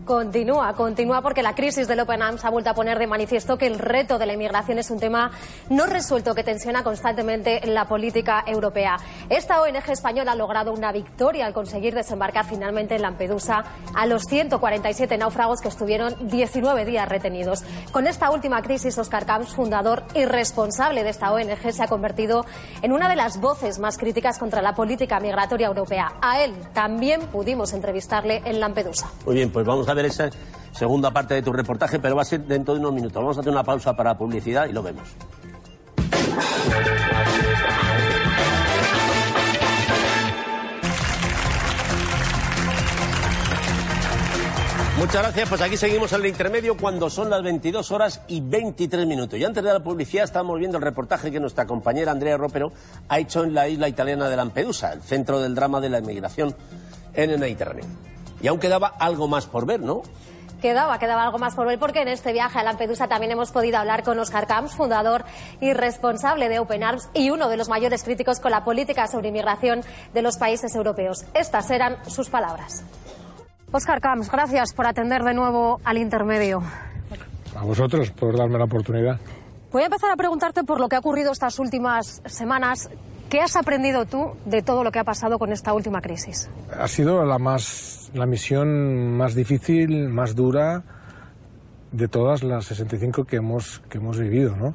Continúa, 0.09 0.73
continúa 0.73 1.21
porque 1.21 1.43
la 1.43 1.55
crisis 1.55 1.87
del 1.87 2.01
Open 2.01 2.23
Arms 2.23 2.43
ha 2.43 2.49
vuelto 2.49 2.71
a 2.71 2.75
poner 2.75 2.99
de 2.99 3.07
manifiesto 3.07 3.59
que 3.59 3.67
el 3.67 3.79
reto 3.79 4.19
de 4.19 4.25
la 4.25 4.33
inmigración 4.33 4.79
es 4.79 4.91
un 4.91 4.99
tema 4.99 5.33
no 5.69 5.85
resuelto 5.85 6.35
que 6.35 6.43
tensiona 6.43 6.83
constantemente 6.83 7.61
la 7.67 7.87
política 7.87 8.43
europea. 8.47 8.97
Esta 9.29 9.61
ONG 9.61 9.91
española 9.91 10.33
ha 10.33 10.35
logrado 10.35 10.73
una 10.73 10.93
victoria 10.93 11.45
al 11.45 11.53
conseguir 11.53 11.95
desembarcar 11.95 12.47
finalmente 12.47 12.97
en 12.97 13.03
Lampedusa 13.03 13.65
a 13.95 14.07
los 14.07 14.23
147 14.31 15.19
náufragos 15.19 15.61
que 15.61 15.69
estuvieron 15.69 16.15
19 16.27 16.87
días 16.87 17.07
retenidos. 17.07 17.63
Con 17.93 18.07
esta 18.07 18.31
última 18.31 18.63
crisis, 18.63 18.97
Oscar 18.97 19.27
Camps, 19.27 19.55
fundador 19.55 20.05
y 20.15 20.25
responsable 20.25 21.05
de 21.05 21.11
esta 21.11 21.31
ONG, 21.31 21.71
se 21.71 21.83
ha 21.83 21.87
convertido 21.87 22.47
en 22.81 22.93
una 22.93 23.11
de 23.11 23.17
las 23.17 23.43
voces 23.43 23.79
más 23.79 23.99
críticas 23.99 24.39
contra 24.39 24.63
la 24.63 24.75
política 24.75 25.21
migratoria 25.21 25.67
europea. 25.67 26.15
A 26.23 26.43
él 26.43 26.55
también 26.73 27.21
pudimos 27.27 27.75
entrevistarle 27.75 28.41
en 28.47 28.59
Lampedusa. 28.59 29.11
Muy 29.27 29.35
bien, 29.35 29.53
pues 29.53 29.67
vamos 29.67 29.87
a 29.87 29.98
ver 29.99 30.07
esa 30.07 30.31
segunda 30.73 31.11
parte 31.11 31.35
de 31.35 31.43
tu 31.43 31.53
reportaje, 31.53 31.99
pero 31.99 32.15
va 32.15 32.23
a 32.23 32.25
ser 32.25 32.41
dentro 32.43 32.75
de 32.75 32.81
unos 32.81 32.93
minutos. 32.93 33.21
Vamos 33.21 33.37
a 33.37 33.41
hacer 33.41 33.53
una 33.53 33.65
pausa 33.65 33.97
para 33.97 34.17
publicidad 34.17 34.67
y 34.67 34.73
lo 34.73 34.83
vemos. 34.83 35.09
Muchas 44.99 45.23
gracias. 45.23 45.49
Pues 45.49 45.61
aquí 45.61 45.77
seguimos 45.77 46.13
en 46.13 46.21
el 46.21 46.27
intermedio 46.27 46.77
cuando 46.77 47.09
son 47.09 47.31
las 47.31 47.43
22 47.43 47.91
horas 47.93 48.21
y 48.29 48.41
23 48.41 49.07
minutos. 49.07 49.39
Y 49.39 49.45
antes 49.45 49.63
de 49.63 49.73
la 49.73 49.81
publicidad 49.81 50.25
estamos 50.25 50.59
viendo 50.59 50.77
el 50.77 50.83
reportaje 50.83 51.31
que 51.31 51.41
nuestra 51.41 51.67
compañera 51.67 52.13
Andrea 52.13 52.37
Ropero 52.37 52.73
ha 53.09 53.19
hecho 53.19 53.45
en 53.45 53.55
la 53.55 53.69
isla 53.69 53.89
italiana 53.89 54.29
de 54.29 54.37
Lampedusa, 54.37 54.93
el 54.93 55.03
centro 55.03 55.41
del 55.41 55.55
drama 55.55 55.81
de 55.81 55.89
la 55.89 56.01
inmigración 56.01 56.55
en 57.15 57.31
el 57.31 57.39
Mediterráneo. 57.39 57.85
Y 58.41 58.49
aún 58.49 58.59
quedaba 58.59 58.89
algo 58.99 59.29
más 59.29 59.47
por 59.47 59.67
ver, 59.67 59.81
¿no? 59.81 60.03
Quedaba, 60.61 60.99
quedaba 60.99 61.23
algo 61.23 61.39
más 61.39 61.55
por 61.55 61.69
ver 61.69 61.79
porque 61.79 62.03
en 62.03 62.09
este 62.09 62.33
viaje 62.33 62.59
a 62.59 62.65
Lampedusa 62.65 63.07
también 63.07 63.31
hemos 63.31 63.53
podido 63.53 63.79
hablar 63.79 64.03
con 64.03 64.19
Oscar 64.19 64.49
Camps, 64.49 64.75
fundador 64.75 65.25
y 65.61 65.73
responsable 65.73 66.49
de 66.49 66.59
Open 66.59 66.83
Arms 66.83 67.09
y 67.15 67.31
uno 67.31 67.49
de 67.49 67.57
los 67.57 67.69
mayores 67.69 68.03
críticos 68.03 68.41
con 68.41 68.51
la 68.51 68.65
política 68.65 69.07
sobre 69.07 69.29
inmigración 69.29 69.83
de 70.13 70.23
los 70.23 70.37
países 70.37 70.75
europeos. 70.75 71.25
Estas 71.35 71.71
eran 71.71 71.97
sus 72.09 72.29
palabras. 72.29 72.85
Oscar 73.71 74.01
Camps, 74.01 74.31
gracias 74.31 74.73
por 74.73 74.87
atender 74.87 75.23
de 75.23 75.35
nuevo 75.35 75.81
al 75.85 75.99
intermedio. 75.99 76.63
A 77.55 77.63
vosotros 77.63 78.11
por 78.11 78.37
darme 78.37 78.59
la 78.59 78.65
oportunidad. 78.65 79.21
Voy 79.71 79.83
a 79.83 79.87
empezar 79.87 80.11
a 80.11 80.17
preguntarte 80.17 80.65
por 80.65 80.81
lo 80.81 80.89
que 80.89 80.97
ha 80.97 80.99
ocurrido 80.99 81.31
estas 81.31 81.59
últimas 81.59 82.23
semanas. 82.27 82.89
¿Qué 83.31 83.41
has 83.41 83.57
aprendido 83.57 84.07
tú 84.07 84.33
de 84.47 84.63
todo 84.63 84.83
lo 84.83 84.91
que 84.91 84.99
ha 84.99 85.05
pasado 85.05 85.39
con 85.39 85.53
esta 85.53 85.75
última 85.75 86.01
crisis? 86.01 86.49
Ha 86.77 86.89
sido 86.89 87.25
la 87.25 87.39
más 87.39 88.11
la 88.15 88.25
misión 88.25 89.17
más 89.17 89.35
difícil, 89.35 90.09
más 90.09 90.35
dura 90.35 90.83
de 91.93 92.09
todas 92.09 92.43
las 92.43 92.65
65 92.67 93.25
que 93.25 93.37
hemos 93.37 93.81
que 93.91 93.99
hemos 93.99 94.19
vivido, 94.19 94.57
¿no? 94.57 94.75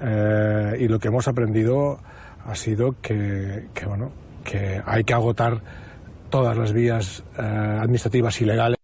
Eh, 0.00 0.78
y 0.80 0.88
lo 0.88 0.98
que 0.98 1.08
hemos 1.08 1.28
aprendido 1.28 2.00
ha 2.46 2.54
sido 2.54 2.96
que, 3.00 3.68
bueno 3.86 4.10
que 4.42 4.80
hay 4.84 5.04
que 5.04 5.14
agotar 5.14 5.60
todas 6.30 6.56
las 6.56 6.72
vías 6.72 7.22
eh, 7.38 7.42
administrativas 7.42 8.40
y 8.40 8.46
legales. 8.46 8.81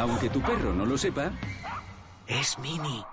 Aunque 0.00 0.30
tu 0.30 0.40
perro 0.40 0.72
no 0.72 0.86
lo 0.86 0.96
sepa, 0.96 1.30
es 2.26 2.58
mini. 2.58 3.04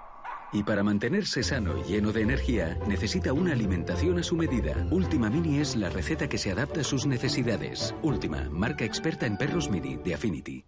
Y 0.54 0.64
para 0.64 0.84
mantenerse 0.84 1.44
sano 1.44 1.78
y 1.78 1.84
lleno 1.84 2.14
de 2.14 2.22
energía, 2.22 2.80
necesita 2.88 3.34
una 3.34 3.52
alimentación 3.52 4.20
a 4.20 4.24
su 4.24 4.38
medida. 4.38 4.88
Última 4.90 5.30
Mini 5.30 5.60
es 5.60 5.76
la 5.76 5.90
receta 5.90 6.30
que 6.30 6.38
se 6.38 6.50
adapta 6.50 6.80
a 6.80 6.84
sus 6.86 7.06
necesidades. 7.06 7.94
Última, 8.04 8.48
marca 8.50 8.86
experta 8.86 9.26
en 9.26 9.36
perros 9.36 9.70
mini 9.70 9.98
de 9.98 10.14
Affinity. 10.14 10.66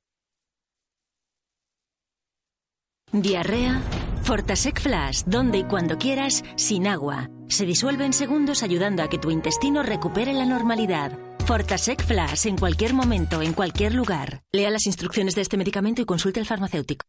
Diarrea. 3.14 3.82
Fortasec 4.24 4.82
Flash, 4.82 5.24
donde 5.26 5.60
y 5.60 5.64
cuando 5.64 5.98
quieras, 5.98 6.44
sin 6.58 6.86
agua. 6.86 7.30
Se 7.48 7.66
disuelve 7.66 8.06
en 8.06 8.12
segundos 8.12 8.62
ayudando 8.62 9.04
a 9.04 9.08
que 9.08 9.20
tu 9.20 9.32
intestino 9.32 9.84
recupere 9.84 10.34
la 10.34 10.46
normalidad. 10.46 11.18
Fortasec 11.50 12.06
Flash, 12.06 12.46
en 12.46 12.58
cualquier 12.58 12.94
momento, 12.94 13.42
en 13.42 13.54
cualquier 13.54 13.96
lugar. 13.96 14.44
Lea 14.52 14.70
las 14.70 14.86
instrucciones 14.86 15.34
de 15.34 15.42
este 15.42 15.58
medicamento 15.58 16.00
y 16.00 16.06
consulte 16.06 16.40
al 16.40 16.46
farmacéutico. 16.46 17.08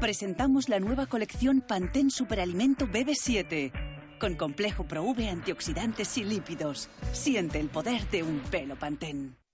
Presentamos 0.00 0.68
la 0.68 0.80
nueva 0.80 1.06
colección 1.06 1.60
Pantene 1.60 2.10
Superalimento 2.10 2.88
BB7. 2.88 3.70
Con 4.18 4.34
complejo 4.34 4.82
Pro 4.88 5.14
antioxidantes 5.30 6.18
y 6.18 6.24
lípidos. 6.24 6.88
Siente 7.12 7.60
el 7.60 7.68
poder 7.68 8.10
de 8.10 8.24
un 8.24 8.40
pelo 8.40 8.74
Pantene. 8.74 9.45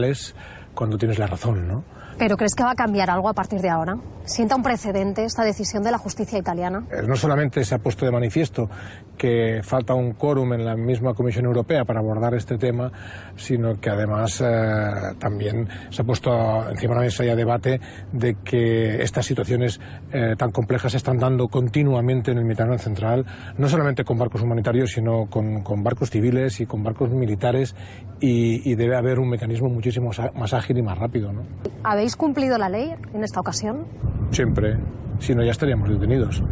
Es 0.00 0.32
cuando 0.76 0.96
tienes 0.96 1.18
la 1.18 1.26
razón, 1.26 1.66
¿no? 1.66 1.82
¿Pero 2.18 2.36
crees 2.36 2.54
que 2.54 2.62
va 2.62 2.70
a 2.72 2.74
cambiar 2.76 3.10
algo 3.10 3.28
a 3.28 3.32
partir 3.32 3.60
de 3.60 3.68
ahora? 3.68 3.96
¿Sienta 4.24 4.54
un 4.56 4.62
precedente 4.62 5.24
esta 5.24 5.42
decisión 5.44 5.82
de 5.82 5.90
la 5.90 5.98
justicia 5.98 6.38
italiana? 6.38 6.84
Eh, 6.90 7.02
No 7.06 7.16
solamente 7.16 7.64
se 7.64 7.74
ha 7.74 7.78
puesto 7.78 8.04
de 8.04 8.12
manifiesto 8.12 8.68
que 9.16 9.60
falta 9.64 9.94
un 9.94 10.12
quórum 10.12 10.52
en 10.52 10.64
la 10.64 10.76
misma 10.76 11.14
Comisión 11.14 11.46
Europea 11.46 11.84
para 11.84 11.98
abordar 12.00 12.34
este 12.34 12.58
tema, 12.58 12.92
sino 13.36 13.80
que 13.80 13.90
además 13.90 14.40
eh, 14.44 15.14
también 15.18 15.68
se 15.90 16.02
ha 16.02 16.04
puesto 16.04 16.30
encima 16.70 16.94
de 16.94 17.00
la 17.00 17.04
mesa 17.06 17.24
y 17.24 17.28
a 17.30 17.36
debate 17.36 17.80
de 18.12 18.36
que 18.44 19.02
estas 19.02 19.26
situaciones 19.26 19.80
eh, 20.12 20.34
tan 20.36 20.50
complejas 20.52 20.92
se 20.92 20.98
están 20.98 21.18
dando 21.18 21.48
continuamente 21.48 22.30
en 22.32 22.38
el 22.38 22.44
Mediterráneo 22.44 22.78
Central, 22.78 23.26
no 23.56 23.68
solamente 23.68 24.04
con 24.04 24.18
barcos 24.18 24.42
humanitarios, 24.42 24.90
sino 24.92 25.26
con, 25.26 25.62
con 25.62 25.82
barcos 25.82 26.10
civiles 26.10 26.60
y 26.60 26.66
con 26.66 26.82
barcos 26.84 27.10
militares, 27.10 27.74
y, 28.20 28.70
y 28.70 28.74
debe 28.74 28.96
haber 28.96 29.18
un 29.20 29.30
mecanismo 29.30 29.68
muchísimo 29.68 29.87
sa- 30.12 30.30
más 30.36 30.52
ágil 30.54 30.78
y 30.78 30.82
más 30.82 30.98
rápido. 30.98 31.32
¿no? 31.32 31.42
¿Habéis 31.84 32.16
cumplido 32.16 32.58
la 32.58 32.68
ley 32.68 32.94
en 33.14 33.24
esta 33.24 33.40
ocasión? 33.40 33.84
Siempre, 34.30 34.76
si 35.20 35.34
no 35.34 35.42
ya 35.44 35.50
estaríamos 35.52 35.88
detenidos. 35.88 36.42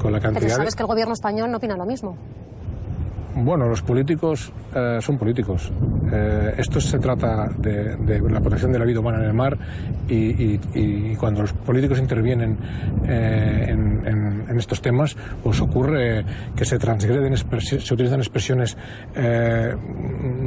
Con 0.00 0.12
la 0.12 0.18
Pero 0.18 0.32
cantidad 0.32 0.48
de... 0.50 0.56
sabes 0.56 0.74
que 0.74 0.82
el 0.82 0.86
gobierno 0.88 1.12
español 1.12 1.50
no 1.50 1.58
opina 1.58 1.76
lo 1.76 1.84
mismo. 1.84 2.16
Bueno, 3.32 3.68
los 3.68 3.80
políticos 3.82 4.52
eh, 4.74 4.98
son 5.00 5.16
políticos. 5.16 5.72
Eh, 6.12 6.54
esto 6.58 6.80
se 6.80 6.98
trata 6.98 7.48
de, 7.58 7.94
de 7.96 8.20
la 8.28 8.40
protección 8.40 8.72
de 8.72 8.78
la 8.80 8.84
vida 8.84 8.98
humana 8.98 9.18
en 9.18 9.24
el 9.24 9.32
mar 9.32 9.56
y, 10.08 10.54
y- 10.54 10.60
y 10.74 11.16
cuando 11.16 11.42
los 11.42 11.52
políticos 11.52 12.00
intervienen 12.00 12.58
eh, 13.06 13.66
en, 13.68 14.04
en- 14.04 14.44
en 14.50 14.58
estos 14.58 14.82
temas, 14.82 15.16
pues 15.44 15.60
ocurre 15.60 16.24
que 16.56 16.64
se 16.64 16.76
transgreden, 16.78 17.36
se 17.36 17.94
utilizan 17.94 18.18
expresiones 18.18 18.76
eh, 19.14 19.74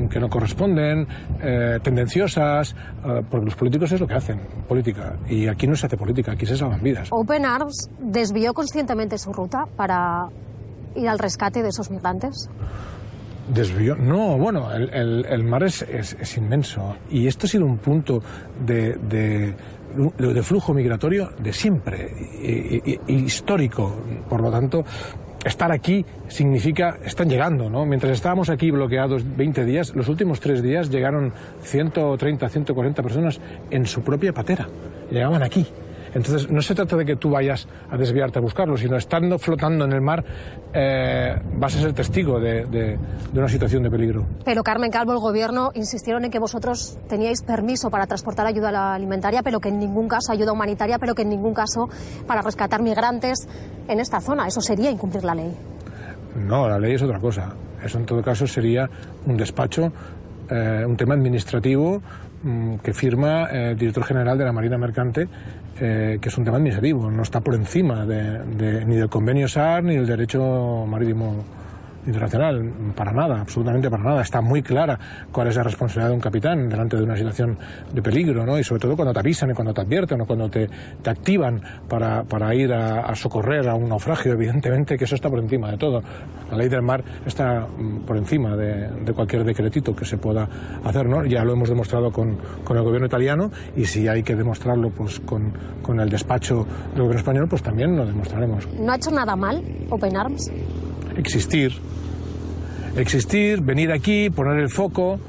que 0.10 0.20
no 0.20 0.30
corresponden, 0.30 1.08
eh, 1.42 1.80
tendenciosas, 1.84 2.76
eh, 3.06 3.22
porque 3.30 3.46
los 3.46 3.56
políticos 3.56 3.92
es 3.92 4.00
lo 4.02 4.08
que 4.08 4.14
hacen, 4.16 4.40
política. 4.68 5.18
Y 5.30 5.48
aquí 5.48 5.68
no 5.68 5.76
se 5.76 5.86
hace 5.88 5.98
política, 5.98 6.32
aquí 6.34 6.46
se 6.46 6.56
salvan 6.58 6.82
vidas. 6.82 7.10
Open 7.12 7.46
Arms 7.46 7.90
desvió 8.00 8.54
conscientemente 8.54 9.18
su 9.18 9.34
ruta 9.34 9.66
para 9.76 10.28
ir 10.96 11.08
al 11.10 11.20
rescate 11.20 11.64
de 11.64 11.70
esos 11.70 11.90
migrantes. 11.92 12.50
Desvío. 13.54 13.96
No, 13.96 14.38
bueno, 14.38 14.72
el, 14.72 14.90
el- 14.94 15.26
el 15.26 15.44
mar 15.44 15.64
es, 15.64 15.82
es- 15.82 16.16
es 16.20 16.38
inmenso. 16.38 16.96
Y 17.10 17.28
esto 17.28 17.46
ha 17.46 17.50
sido 17.50 17.66
un 17.66 17.78
punto 17.78 18.22
de, 18.66 18.94
de, 18.96 19.54
de 20.18 20.44
flujo 20.44 20.74
migratorio 20.74 21.30
de 21.40 21.52
siempre, 21.52 22.10
y- 22.42 22.92
y- 22.94 23.00
y 23.08 23.14
histórico. 23.26 23.98
Por 24.30 24.40
lo 24.42 24.50
tanto, 24.50 24.86
estar 25.44 25.72
aquí 25.72 26.06
significa, 26.28 26.98
están 27.04 27.30
llegando, 27.30 27.70
¿no? 27.70 27.86
Mientras 27.86 28.14
estábamos 28.14 28.50
aquí 28.50 28.72
bloqueados 28.72 29.24
20 29.36 29.66
días, 29.66 29.96
los 29.96 30.08
últimos 30.08 30.40
tres 30.40 30.62
días 30.62 30.90
llegaron 30.90 31.34
130, 31.62 32.50
140 32.50 33.04
personas 33.04 33.40
en 33.70 33.86
su 33.86 34.02
propia 34.02 34.34
patera. 34.34 34.68
Llegaban 35.12 35.44
aquí. 35.44 35.68
Entonces, 36.14 36.50
no 36.50 36.62
se 36.62 36.76
trata 36.76 36.96
de 36.96 37.06
que 37.06 37.16
tú 37.16 37.30
vayas 37.32 37.68
a 37.90 37.98
desviarte 37.98 38.40
a 38.40 38.42
buscarlo, 38.42 38.78
sino 38.78 38.96
estando 38.98 39.40
flotando 39.40 39.86
en 39.86 39.94
el 39.94 40.02
mar, 40.02 40.24
eh, 40.74 41.36
vas 41.56 41.76
a 41.76 41.80
ser 41.82 41.94
testigo 41.94 42.40
de, 42.40 42.66
de- 42.66 42.98
de 43.32 43.40
una 43.40 43.50
situación 43.50 43.84
de 43.84 43.90
peligro. 43.90 44.26
Pero 44.46 44.64
Carmen 44.64 44.92
Calvo, 44.92 45.12
el 45.14 45.20
gobierno, 45.20 45.72
insistieron 45.74 46.24
en 46.26 46.32
que 46.32 46.40
vosotros 46.40 46.98
teníais 47.10 47.42
permiso 47.42 47.90
para 47.90 48.06
transportar 48.06 48.46
ayuda 48.46 48.94
alimentaria, 48.94 49.42
pero 49.44 49.60
que 49.60 49.70
en 49.70 49.80
ningún 49.80 50.08
caso 50.08 50.32
ayuda 50.32 50.52
humanitaria, 50.52 51.00
pero 51.00 51.16
que 51.16 51.24
en 51.24 51.30
ningún 51.30 51.54
caso 51.54 51.90
para 52.28 52.42
rescatar 52.42 52.82
migrantes 52.82 53.48
en 53.88 54.00
esta 54.00 54.20
zona. 54.22 54.48
Eso 54.48 54.62
sería 54.62 54.92
incumplir 54.92 55.24
la 55.24 55.36
ley. 55.36 55.52
No, 56.36 56.68
la 56.68 56.80
ley 56.80 56.94
es 56.96 57.02
otra 57.02 57.20
cosa. 57.20 57.54
Eso 57.84 57.98
en 57.98 58.06
todo 58.06 58.22
caso 58.22 58.48
sería 58.48 58.90
un 59.26 59.36
despacho, 59.38 59.92
eh, 60.54 60.86
un 60.86 60.96
tema 60.96 61.16
administrativo 61.16 62.02
mm, 62.44 62.76
que 62.76 62.94
firma 62.94 63.50
eh, 63.52 63.72
el 63.72 63.78
director 63.78 64.04
general 64.04 64.38
de 64.38 64.46
la 64.46 64.52
Marina 64.52 64.78
Mercante, 64.78 65.28
eh, 65.80 66.20
que 66.22 66.30
es 66.30 66.38
un 66.38 66.44
tema 66.46 66.58
administrativo, 66.58 67.10
no 67.10 67.24
está 67.24 67.42
por 67.42 67.56
encima 67.56 68.06
de, 68.06 68.40
de- 68.56 68.86
ni 68.86 68.96
del 68.96 69.10
convenio 69.10 69.48
SAR 69.48 69.84
ni 69.84 69.96
del 69.96 70.06
derecho 70.06 70.86
marítimo 70.88 71.44
internacional, 72.06 72.74
para 72.96 73.12
nada, 73.12 73.42
absolutamente 73.42 73.90
para 73.90 74.04
nada. 74.04 74.22
Está 74.22 74.42
muy 74.42 74.62
clara 74.62 75.00
cuál 75.32 75.48
es 75.48 75.56
la 75.56 75.64
responsabilidad 75.64 76.10
de 76.10 76.16
un 76.16 76.22
capitán 76.22 76.70
delante 76.70 76.98
de 76.98 77.04
una 77.04 77.16
situación 77.16 77.58
de 77.94 78.02
peligro, 78.02 78.46
¿no? 78.46 78.58
Y 78.60 78.64
sobre 78.64 78.82
todo 78.82 78.96
cuando 78.96 79.14
te 79.14 79.20
avisan 79.20 79.52
y 79.52 79.54
cuando 79.54 79.74
te 79.74 79.82
advierten 79.82 80.22
o 80.22 80.26
cuando 80.26 80.50
te, 80.50 80.70
te 81.02 81.10
activan 81.10 81.62
para, 81.88 82.24
para 82.24 82.54
ir 82.56 82.74
a, 82.74 83.14
socorrer 83.16 83.70
a 83.70 83.76
un 83.76 83.90
naufragio, 83.90 84.34
evidentemente 84.34 84.98
que 84.98 85.06
eso 85.06 85.16
está 85.16 85.30
por 85.30 85.40
encima 85.40 85.72
de 85.72 85.78
todo. 85.78 86.02
La 86.50 86.58
ley 86.58 86.70
del 86.70 86.82
mar 86.82 87.04
está 87.26 87.62
mm, 87.62 88.00
por 88.06 88.18
encima 88.18 88.56
de, 88.56 88.90
de 88.90 89.14
cualquier 89.14 89.44
decretito 89.44 89.96
que 89.96 90.06
se 90.06 90.18
pueda 90.18 90.48
hacer, 90.84 91.08
¿no? 91.08 91.26
Ya 91.26 91.44
lo 91.44 91.54
hemos 91.54 91.70
demostrado 91.70 92.12
con, 92.12 92.38
con 92.64 92.78
el 92.78 92.84
gobierno 92.84 93.08
italiano 93.08 93.52
y 93.76 93.86
si 93.86 94.08
hay 94.08 94.24
que 94.24 94.36
demostrarlo 94.36 94.90
pues 94.90 95.20
con, 95.20 95.54
con 95.82 96.00
el 96.00 96.10
despacho 96.10 96.66
del 96.92 97.04
gobierno 97.04 97.20
español, 97.20 97.48
pues 97.48 97.62
también 97.62 97.96
lo 97.96 98.06
demostraremos. 98.06 98.68
¿No 98.80 98.92
ha 98.92 98.96
hecho 98.96 99.12
nada 99.12 99.36
mal 99.36 99.64
Open 99.90 100.18
Arms? 100.18 100.52
Existir. 101.18 101.74
Existir, 102.96 103.62
venir 103.62 103.92
aquí, 103.92 104.30
poner 104.30 104.60
el 104.60 104.70
foco. 104.70 105.20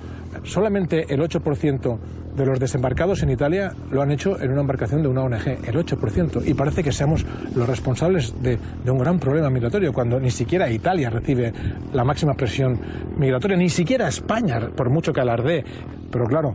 Solamente 0.44 1.06
el 1.12 1.20
8% 1.20 1.98
de 2.36 2.46
los 2.46 2.58
desembarcados 2.58 3.22
en 3.22 3.30
Italia 3.30 3.72
lo 3.90 4.02
han 4.02 4.10
hecho 4.10 4.40
en 4.40 4.50
una 4.50 4.62
embarcación 4.62 5.02
de 5.02 5.08
una 5.08 5.22
ONG, 5.22 5.46
el 5.46 5.74
8%. 5.74 6.42
Y 6.44 6.54
parece 6.54 6.82
que 6.82 6.92
seamos 6.92 7.24
los 7.54 7.68
responsables 7.68 8.34
de, 8.42 8.58
de 8.84 8.90
un 8.90 8.98
gran 8.98 9.18
problema 9.18 9.48
migratorio, 9.50 9.92
cuando 9.92 10.18
ni 10.18 10.30
siquiera 10.30 10.70
Italia 10.70 11.10
recibe 11.10 11.52
la 11.92 12.04
máxima 12.04 12.34
presión 12.34 12.78
migratoria, 13.16 13.56
ni 13.56 13.68
siquiera 13.68 14.08
España, 14.08 14.60
por 14.74 14.90
mucho 14.90 15.12
que 15.12 15.20
alardee. 15.20 15.64
Pero 16.10 16.26
claro, 16.26 16.54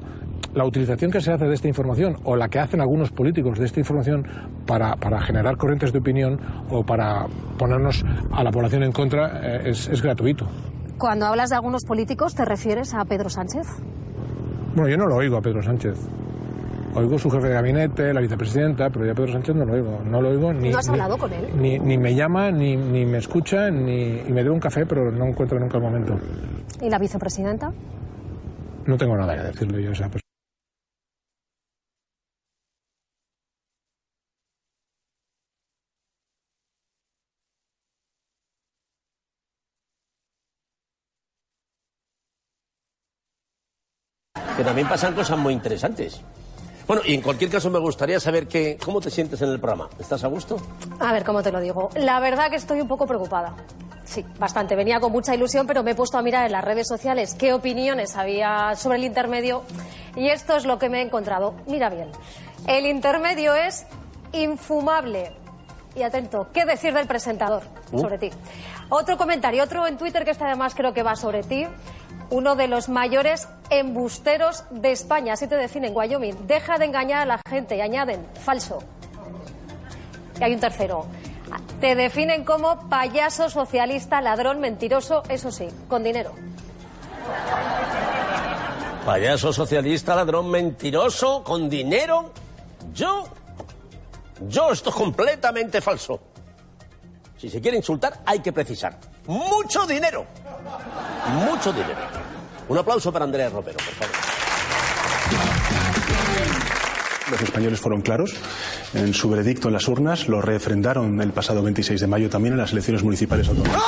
la 0.53 0.65
utilización 0.65 1.11
que 1.11 1.21
se 1.21 1.31
hace 1.31 1.45
de 1.45 1.53
esta 1.53 1.67
información 1.67 2.17
o 2.23 2.35
la 2.35 2.49
que 2.49 2.59
hacen 2.59 2.81
algunos 2.81 3.11
políticos 3.11 3.59
de 3.59 3.65
esta 3.65 3.79
información 3.79 4.25
para, 4.65 4.95
para 4.95 5.21
generar 5.21 5.57
corrientes 5.57 5.93
de 5.93 5.99
opinión 5.99 6.39
o 6.69 6.83
para 6.83 7.25
ponernos 7.57 8.03
a 8.31 8.43
la 8.43 8.51
población 8.51 8.83
en 8.83 8.91
contra 8.91 9.39
eh, 9.43 9.69
es, 9.69 9.87
es 9.87 10.01
gratuito. 10.01 10.47
Cuando 10.97 11.25
hablas 11.27 11.49
de 11.49 11.55
algunos 11.55 11.85
políticos, 11.85 12.33
¿te 12.35 12.43
refieres 12.45 12.93
a 12.93 13.05
Pedro 13.05 13.29
Sánchez? 13.29 13.67
Bueno, 14.75 14.89
yo 14.89 14.97
no 14.97 15.07
lo 15.07 15.15
oigo 15.15 15.37
a 15.37 15.41
Pedro 15.41 15.61
Sánchez. 15.63 15.97
Oigo 16.95 17.19
su 17.19 17.29
jefe 17.29 17.47
de 17.47 17.53
gabinete, 17.53 18.13
la 18.13 18.19
vicepresidenta, 18.19 18.89
pero 18.89 19.05
yo 19.05 19.11
a 19.11 19.15
Pedro 19.15 19.31
Sánchez 19.33 19.55
no 19.55 19.63
lo 19.65 19.73
oigo. 19.73 19.99
No 20.05 20.21
lo 20.21 20.29
oigo 20.29 20.51
ni, 20.51 20.71
¿No 20.71 20.79
has 20.79 20.87
ni- 20.87 20.93
hablado 20.93 21.17
con 21.17 21.31
él? 21.31 21.47
ni, 21.55 21.77
ni 21.79 21.97
me 21.99 22.15
llama, 22.15 22.49
ni, 22.51 22.75
ni 22.75 23.05
me 23.05 23.19
escucha, 23.19 23.69
ni 23.69 24.19
y 24.27 24.31
me 24.31 24.41
debe 24.43 24.49
un 24.49 24.59
café, 24.59 24.85
pero 24.87 25.11
no 25.11 25.25
encuentro 25.25 25.59
nunca 25.59 25.77
el 25.77 25.83
momento. 25.83 26.19
¿Y 26.81 26.89
la 26.89 26.97
vicepresidenta? 26.97 27.71
No 28.87 28.97
tengo 28.97 29.15
nada 29.15 29.35
que 29.35 29.43
decirle 29.43 29.83
yo 29.83 29.89
a 29.89 29.93
esa 29.93 30.09
persona. 30.09 30.28
Que 44.59 44.65
también 44.65 44.89
pasan 44.89 45.13
cosas 45.15 45.37
muy 45.37 45.53
interesantes. 45.53 46.19
Bueno, 46.85 47.01
y 47.05 47.13
en 47.13 47.21
cualquier 47.21 47.49
caso 47.49 47.69
me 47.69 47.79
gustaría 47.79 48.19
saber 48.19 48.45
que, 48.45 48.77
cómo 48.83 48.99
te 48.99 49.09
sientes 49.09 49.41
en 49.41 49.47
el 49.47 49.57
programa. 49.57 49.87
¿Estás 49.97 50.25
a 50.25 50.27
gusto? 50.27 50.57
A 50.99 51.13
ver, 51.13 51.23
¿cómo 51.23 51.41
te 51.41 51.49
lo 51.49 51.61
digo? 51.61 51.89
La 51.95 52.19
verdad 52.19 52.49
que 52.49 52.57
estoy 52.57 52.81
un 52.81 52.87
poco 52.89 53.07
preocupada. 53.07 53.53
Sí, 54.03 54.25
bastante. 54.37 54.75
Venía 54.75 54.99
con 54.99 55.13
mucha 55.13 55.33
ilusión, 55.33 55.65
pero 55.65 55.81
me 55.81 55.91
he 55.91 55.95
puesto 55.95 56.17
a 56.17 56.21
mirar 56.21 56.45
en 56.45 56.51
las 56.51 56.65
redes 56.65 56.89
sociales 56.89 57.35
qué 57.35 57.53
opiniones 57.53 58.17
había 58.17 58.75
sobre 58.75 58.97
el 58.97 59.05
intermedio 59.05 59.63
y 60.17 60.27
esto 60.27 60.57
es 60.57 60.65
lo 60.65 60.77
que 60.77 60.89
me 60.89 60.99
he 60.99 61.03
encontrado. 61.05 61.53
Mira 61.65 61.89
bien, 61.89 62.09
el 62.67 62.85
intermedio 62.85 63.53
es 63.55 63.85
infumable. 64.33 65.31
Y 65.95 66.03
atento, 66.03 66.47
¿qué 66.53 66.65
decir 66.65 66.93
del 66.93 67.07
presentador 67.07 67.63
Uh. 67.91 68.01
sobre 68.01 68.17
ti? 68.17 68.29
Otro 68.89 69.17
comentario, 69.17 69.63
otro 69.63 69.87
en 69.87 69.97
Twitter 69.97 70.25
que 70.25 70.31
está 70.31 70.47
además 70.47 70.75
creo 70.75 70.93
que 70.93 71.01
va 71.03 71.15
sobre 71.15 71.43
ti. 71.43 71.65
Uno 72.29 72.55
de 72.55 72.67
los 72.67 72.89
mayores 72.89 73.47
embusteros 73.69 74.63
de 74.69 74.91
España. 74.91 75.33
Así 75.33 75.47
te 75.47 75.55
definen, 75.55 75.95
Wyoming. 75.95 76.47
Deja 76.47 76.77
de 76.77 76.85
engañar 76.85 77.21
a 77.21 77.25
la 77.25 77.41
gente 77.47 77.75
y 77.75 77.81
añaden, 77.81 78.25
falso. 78.43 78.79
Y 80.39 80.43
hay 80.43 80.53
un 80.53 80.59
tercero. 80.59 81.05
Te 81.81 81.95
definen 81.95 82.43
como 82.43 82.89
payaso 82.89 83.49
socialista, 83.49 84.21
ladrón, 84.21 84.59
mentiroso, 84.59 85.23
eso 85.29 85.51
sí, 85.51 85.67
con 85.87 86.03
dinero. 86.03 86.33
Payaso 89.05 89.51
socialista, 89.51 90.15
ladrón 90.15 90.49
mentiroso, 90.49 91.43
con 91.43 91.69
dinero. 91.69 92.31
Yo. 92.93 93.25
Yo, 94.47 94.71
esto 94.71 94.89
es 94.89 94.95
completamente 94.95 95.81
falso. 95.81 96.19
Si 97.37 97.49
se 97.49 97.61
quiere 97.61 97.77
insultar, 97.77 98.21
hay 98.25 98.39
que 98.39 98.51
precisar. 98.51 98.99
Mucho 99.25 99.85
dinero. 99.85 100.25
Mucho 101.33 101.71
dinero. 101.71 101.99
Un 102.67 102.77
aplauso 102.77 103.11
para 103.11 103.25
Andrea 103.25 103.49
Ropero, 103.49 103.77
por 103.77 103.93
favor. 103.95 104.15
Los 107.31 107.41
españoles 107.41 107.79
fueron 107.79 108.01
claros 108.01 108.33
en 108.93 109.13
su 109.13 109.29
veredicto 109.29 109.67
en 109.67 109.75
las 109.75 109.87
urnas, 109.87 110.27
lo 110.27 110.41
refrendaron 110.41 111.21
el 111.21 111.31
pasado 111.31 111.61
26 111.61 112.01
de 112.01 112.07
mayo 112.07 112.29
también 112.29 112.53
en 112.53 112.59
las 112.59 112.71
elecciones 112.71 113.03
municipales 113.03 113.47
autonómicas. 113.47 113.83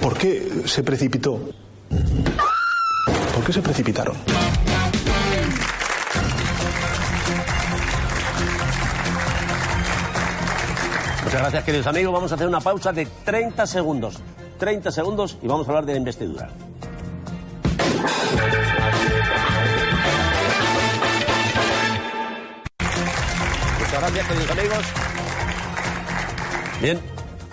¿Por 0.00 0.16
qué 0.16 0.62
se 0.66 0.84
precipitó? 0.84 1.40
¿Por 3.34 3.44
qué 3.44 3.52
se 3.52 3.62
precipitaron? 3.62 4.16
Muchas 11.24 11.40
gracias, 11.40 11.64
queridos 11.64 11.86
amigos. 11.88 12.12
Vamos 12.12 12.30
a 12.30 12.36
hacer 12.36 12.46
una 12.46 12.60
pausa 12.60 12.92
de 12.92 13.06
30 13.24 13.66
segundos. 13.66 14.20
30 14.58 14.90
segundos 14.90 15.38
y 15.42 15.46
vamos 15.46 15.66
a 15.66 15.70
hablar 15.70 15.86
de 15.86 15.92
la 15.92 15.98
investidura. 15.98 16.48
Muchas 23.78 24.00
gracias, 24.00 24.26
queridos 24.26 24.50
amigos. 24.50 24.86
Bien, 26.80 27.00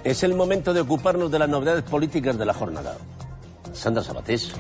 es 0.04 0.24
el 0.24 0.36
momento 0.36 0.74
de 0.74 0.82
ocuparnos 0.82 1.32
de 1.32 1.40
las 1.40 1.50
novedades 1.50 1.84
políticas 1.84 2.38
de 2.38 2.46
la 2.46 2.54
jornada. 2.54 2.98
Sandra 3.74 4.04
Sabatés. 4.04 4.54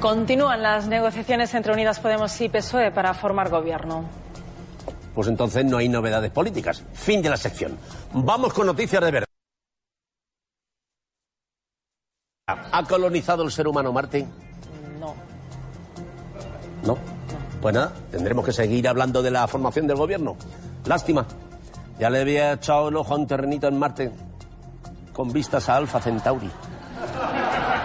Continúan 0.00 0.62
las 0.62 0.86
negociaciones 0.86 1.52
entre 1.54 1.72
Unidas 1.72 2.00
Podemos 2.00 2.40
y 2.40 2.48
PSOE 2.48 2.90
para 2.90 3.12
formar 3.14 3.50
gobierno. 3.50 4.04
Pues 5.14 5.28
entonces 5.28 5.64
no 5.64 5.78
hay 5.78 5.88
novedades 5.88 6.30
políticas. 6.30 6.82
Fin 6.94 7.20
de 7.20 7.28
la 7.28 7.36
sección. 7.36 7.76
Vamos 8.12 8.52
con 8.52 8.66
noticias 8.66 9.02
de 9.02 9.10
verdad. 9.10 9.29
¿Ha 12.72 12.82
colonizado 12.84 13.42
el 13.42 13.50
ser 13.50 13.68
humano 13.68 13.92
Marte? 13.92 14.26
No. 14.98 15.14
¿No? 16.84 16.98
Pues 17.60 17.74
nada, 17.74 17.92
tendremos 18.10 18.44
que 18.44 18.52
seguir 18.52 18.88
hablando 18.88 19.22
de 19.22 19.30
la 19.30 19.46
formación 19.46 19.86
del 19.86 19.96
gobierno. 19.96 20.36
Lástima. 20.86 21.26
Ya 21.98 22.08
le 22.08 22.20
había 22.20 22.52
echado 22.52 22.88
el 22.88 22.96
ojo 22.96 23.12
a 23.12 23.18
un 23.18 23.26
terrenito 23.26 23.68
en 23.68 23.78
Marte 23.78 24.10
con 25.12 25.32
vistas 25.32 25.68
a 25.68 25.76
Alfa 25.76 26.00
Centauri. 26.00 26.50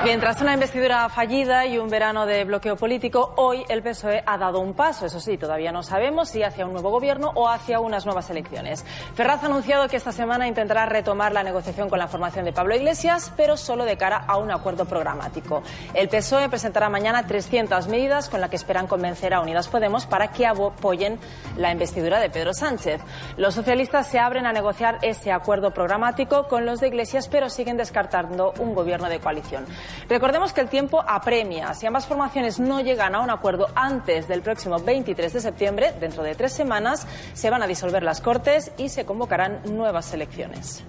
Bien, 0.05 0.19
tras 0.19 0.39
una 0.39 0.53
investidura 0.53 1.09
fallida 1.09 1.65
y 1.65 1.79
un 1.79 1.89
verano 1.89 2.27
de 2.27 2.43
bloqueo 2.43 2.75
político, 2.75 3.33
hoy 3.37 3.65
el 3.69 3.81
PSOE 3.81 4.21
ha 4.23 4.37
dado 4.37 4.59
un 4.59 4.75
paso. 4.75 5.07
Eso 5.07 5.19
sí, 5.19 5.35
todavía 5.35 5.71
no 5.71 5.81
sabemos 5.81 6.29
si 6.29 6.43
hacia 6.43 6.67
un 6.67 6.73
nuevo 6.73 6.91
gobierno 6.91 7.31
o 7.33 7.49
hacia 7.49 7.79
unas 7.79 8.05
nuevas 8.05 8.29
elecciones. 8.29 8.85
Ferraz 9.15 9.41
ha 9.41 9.47
anunciado 9.47 9.87
que 9.87 9.97
esta 9.97 10.11
semana 10.11 10.47
intentará 10.47 10.85
retomar 10.85 11.31
la 11.31 11.41
negociación 11.41 11.89
con 11.89 11.97
la 11.97 12.07
formación 12.07 12.45
de 12.45 12.53
Pablo 12.53 12.75
Iglesias, 12.75 13.33
pero 13.35 13.57
solo 13.57 13.83
de 13.83 13.97
cara 13.97 14.17
a 14.27 14.37
un 14.37 14.51
acuerdo 14.51 14.85
programático. 14.85 15.63
El 15.95 16.07
PSOE 16.07 16.49
presentará 16.49 16.87
mañana 16.87 17.25
300 17.25 17.87
medidas 17.87 18.29
con 18.29 18.41
las 18.41 18.51
que 18.51 18.57
esperan 18.57 18.85
convencer 18.85 19.33
a 19.33 19.41
Unidas 19.41 19.69
Podemos 19.69 20.05
para 20.05 20.27
que 20.27 20.45
apoyen 20.45 21.17
la 21.57 21.71
investidura 21.71 22.19
de 22.19 22.29
Pedro 22.29 22.53
Sánchez. 22.53 23.01
Los 23.37 23.55
socialistas 23.55 24.05
se 24.05 24.19
abren 24.19 24.45
a 24.45 24.53
negociar 24.53 24.99
ese 25.01 25.31
acuerdo 25.31 25.71
programático 25.71 26.47
con 26.47 26.67
los 26.67 26.79
de 26.79 26.89
Iglesias, 26.89 27.27
pero 27.27 27.49
siguen 27.49 27.77
descartando 27.77 28.53
un 28.59 28.75
gobierno 28.75 29.09
de 29.09 29.19
coalición. 29.19 29.65
Recordemos 30.09 30.53
que 30.53 30.61
el 30.61 30.69
tiempo 30.69 31.03
apremia. 31.07 31.73
Si 31.73 31.85
ambas 31.85 32.05
formaciones 32.05 32.59
no 32.59 32.81
llegan 32.81 33.15
a 33.15 33.21
un 33.21 33.29
acuerdo 33.29 33.67
antes 33.75 34.27
del 34.27 34.41
próximo 34.41 34.79
23 34.79 35.33
de 35.33 35.41
septiembre, 35.41 35.93
dentro 35.99 36.23
de 36.23 36.35
tres 36.35 36.53
semanas, 36.53 37.07
se 37.33 37.49
van 37.49 37.63
a 37.63 37.67
disolver 37.67 38.03
las 38.03 38.21
Cortes 38.21 38.71
y 38.77 38.89
se 38.89 39.05
convocarán 39.05 39.61
nuevas 39.65 40.13
elecciones. 40.13 40.83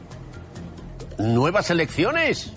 ¿Nuevas 1.18 1.70
elecciones? 1.70 2.52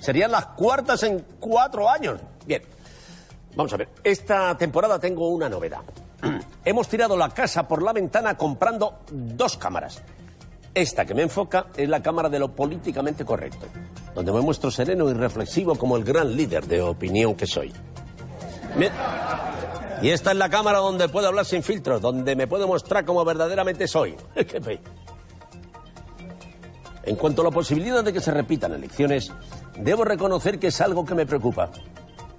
Serían 0.00 0.32
las 0.32 0.46
cuartas 0.46 1.02
en 1.02 1.24
cuatro 1.38 1.88
años. 1.88 2.20
Bien, 2.46 2.62
vamos 3.54 3.72
a 3.72 3.76
ver. 3.76 3.88
Esta 4.02 4.56
temporada 4.56 4.98
tengo 4.98 5.28
una 5.28 5.48
novedad. 5.48 5.82
Hemos 6.64 6.88
tirado 6.88 7.16
la 7.16 7.28
casa 7.30 7.68
por 7.68 7.82
la 7.82 7.92
ventana 7.92 8.36
comprando 8.36 9.00
dos 9.10 9.56
cámaras. 9.56 10.02
Esta 10.74 11.04
que 11.04 11.14
me 11.14 11.22
enfoca 11.22 11.66
es 11.76 11.88
la 11.88 12.02
cámara 12.02 12.28
de 12.28 12.38
lo 12.38 12.54
políticamente 12.54 13.24
correcto, 13.24 13.66
donde 14.18 14.32
me 14.32 14.40
muestro 14.40 14.68
sereno 14.68 15.08
y 15.08 15.14
reflexivo 15.14 15.76
como 15.76 15.96
el 15.96 16.02
gran 16.02 16.36
líder 16.36 16.66
de 16.66 16.82
opinión 16.82 17.36
que 17.36 17.46
soy. 17.46 17.72
Y 20.02 20.08
esta 20.08 20.32
es 20.32 20.36
la 20.36 20.50
cámara 20.50 20.78
donde 20.78 21.08
puedo 21.08 21.28
hablar 21.28 21.44
sin 21.44 21.62
filtros, 21.62 22.00
donde 22.00 22.34
me 22.34 22.48
puedo 22.48 22.66
mostrar 22.66 23.04
como 23.04 23.24
verdaderamente 23.24 23.86
soy. 23.86 24.16
En 27.04 27.14
cuanto 27.14 27.40
a 27.40 27.44
la 27.44 27.50
posibilidad 27.52 28.04
de 28.04 28.12
que 28.12 28.20
se 28.20 28.32
repitan 28.32 28.72
elecciones, 28.72 29.32
debo 29.78 30.04
reconocer 30.04 30.58
que 30.58 30.66
es 30.66 30.80
algo 30.80 31.06
que 31.06 31.14
me 31.14 31.24
preocupa. 31.24 31.70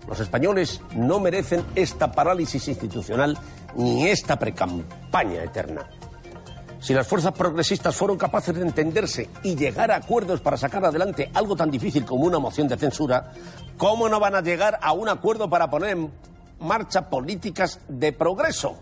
Los 0.08 0.20
españoles 0.20 0.82
no 0.96 1.20
merecen 1.20 1.64
esta 1.76 2.12
parálisis 2.12 2.68
institucional 2.68 3.36
ni 3.76 4.10
esta 4.10 4.38
precampaña 4.38 5.44
eterna. 5.44 5.90
Si 6.80 6.94
las 6.94 7.08
fuerzas 7.08 7.34
progresistas 7.34 7.96
fueron 7.96 8.18
capaces 8.18 8.56
de 8.56 8.62
entenderse 8.62 9.30
y 9.44 9.56
llegar 9.56 9.92
a 9.92 9.98
acuerdos 9.98 10.40
para 10.40 10.56
sacar 10.56 10.84
adelante 10.86 11.30
algo 11.34 11.56
tan 11.56 11.70
difícil 11.70 12.06
como 12.06 12.26
una 12.26 12.40
moción 12.40 12.68
de 12.68 12.78
censura, 12.78 13.32
¿cómo 13.78 14.08
no 14.08 14.20
van 14.20 14.36
a 14.36 14.42
llegar 14.42 14.80
a 14.82 14.94
un 14.94 15.10
acuerdo 15.10 15.50
para 15.50 15.70
poner 15.70 15.92
en 15.92 16.12
marcha 16.60 17.10
políticas 17.10 17.82
de 17.90 18.14
progreso? 18.14 18.78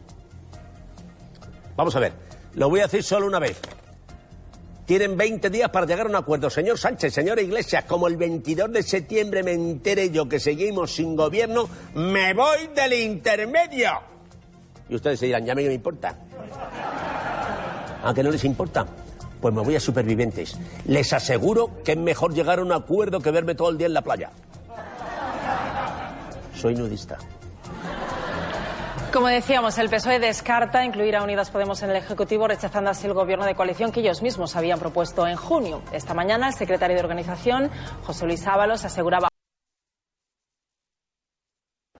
Vamos 1.75 1.95
a 1.95 1.99
ver, 1.99 2.13
lo 2.53 2.69
voy 2.69 2.81
a 2.81 2.83
decir 2.83 3.03
solo 3.03 3.25
una 3.25 3.39
vez. 3.39 3.59
Tienen 4.85 5.17
20 5.17 5.49
días 5.49 5.69
para 5.69 5.85
llegar 5.85 6.05
a 6.05 6.09
un 6.09 6.15
acuerdo. 6.15 6.49
Señor 6.49 6.77
Sánchez, 6.77 7.13
señora 7.13 7.41
Iglesias, 7.41 7.83
como 7.85 8.07
el 8.07 8.15
22 8.15 8.71
de 8.71 8.83
septiembre 8.83 9.43
me 9.43 9.51
entere 9.51 10.11
yo 10.11 10.29
que 10.29 10.39
seguimos 10.39 10.93
sin 10.93 11.15
gobierno, 11.15 11.67
me 11.95 12.33
voy 12.33 12.67
del 12.73 12.93
intermedio. 12.93 13.89
Y 14.87 14.95
ustedes 14.95 15.19
se 15.19 15.25
dirán, 15.25 15.45
ya 15.45 15.53
no 15.53 15.61
me 15.61 15.73
importa. 15.73 16.17
Aunque 18.07 18.23
no 18.23 18.31
les 18.31 18.45
importa, 18.45 18.85
pues 19.41 19.53
me 19.53 19.61
voy 19.61 19.75
a 19.75 19.81
supervivientes. 19.81 20.57
Les 20.85 21.11
aseguro 21.11 21.83
que 21.83 21.91
es 21.91 21.97
mejor 21.97 22.33
llegar 22.33 22.59
a 22.59 22.61
un 22.61 22.71
acuerdo 22.71 23.19
que 23.19 23.31
verme 23.31 23.53
todo 23.53 23.69
el 23.69 23.77
día 23.77 23.87
en 23.87 23.93
la 23.93 24.01
playa. 24.01 24.29
Soy 26.55 26.73
nudista. 26.73 27.17
Como 29.11 29.27
decíamos, 29.27 29.77
el 29.77 29.89
PSOE 29.89 30.19
descarta 30.19 30.85
incluir 30.85 31.17
a 31.17 31.23
Unidas 31.23 31.49
Podemos 31.49 31.83
en 31.83 31.89
el 31.89 31.97
Ejecutivo, 31.97 32.47
rechazando 32.47 32.91
así 32.91 33.07
el 33.07 33.13
gobierno 33.13 33.45
de 33.45 33.55
coalición 33.55 33.91
que 33.91 33.99
ellos 33.99 34.21
mismos 34.21 34.55
habían 34.55 34.79
propuesto 34.79 35.27
en 35.27 35.35
junio. 35.35 35.81
Esta 35.91 36.13
mañana, 36.13 36.47
el 36.47 36.53
secretario 36.53 36.95
de 36.95 37.03
organización, 37.03 37.69
José 38.05 38.25
Luis 38.25 38.47
Ábalos, 38.47 38.85
aseguraba 38.85 39.27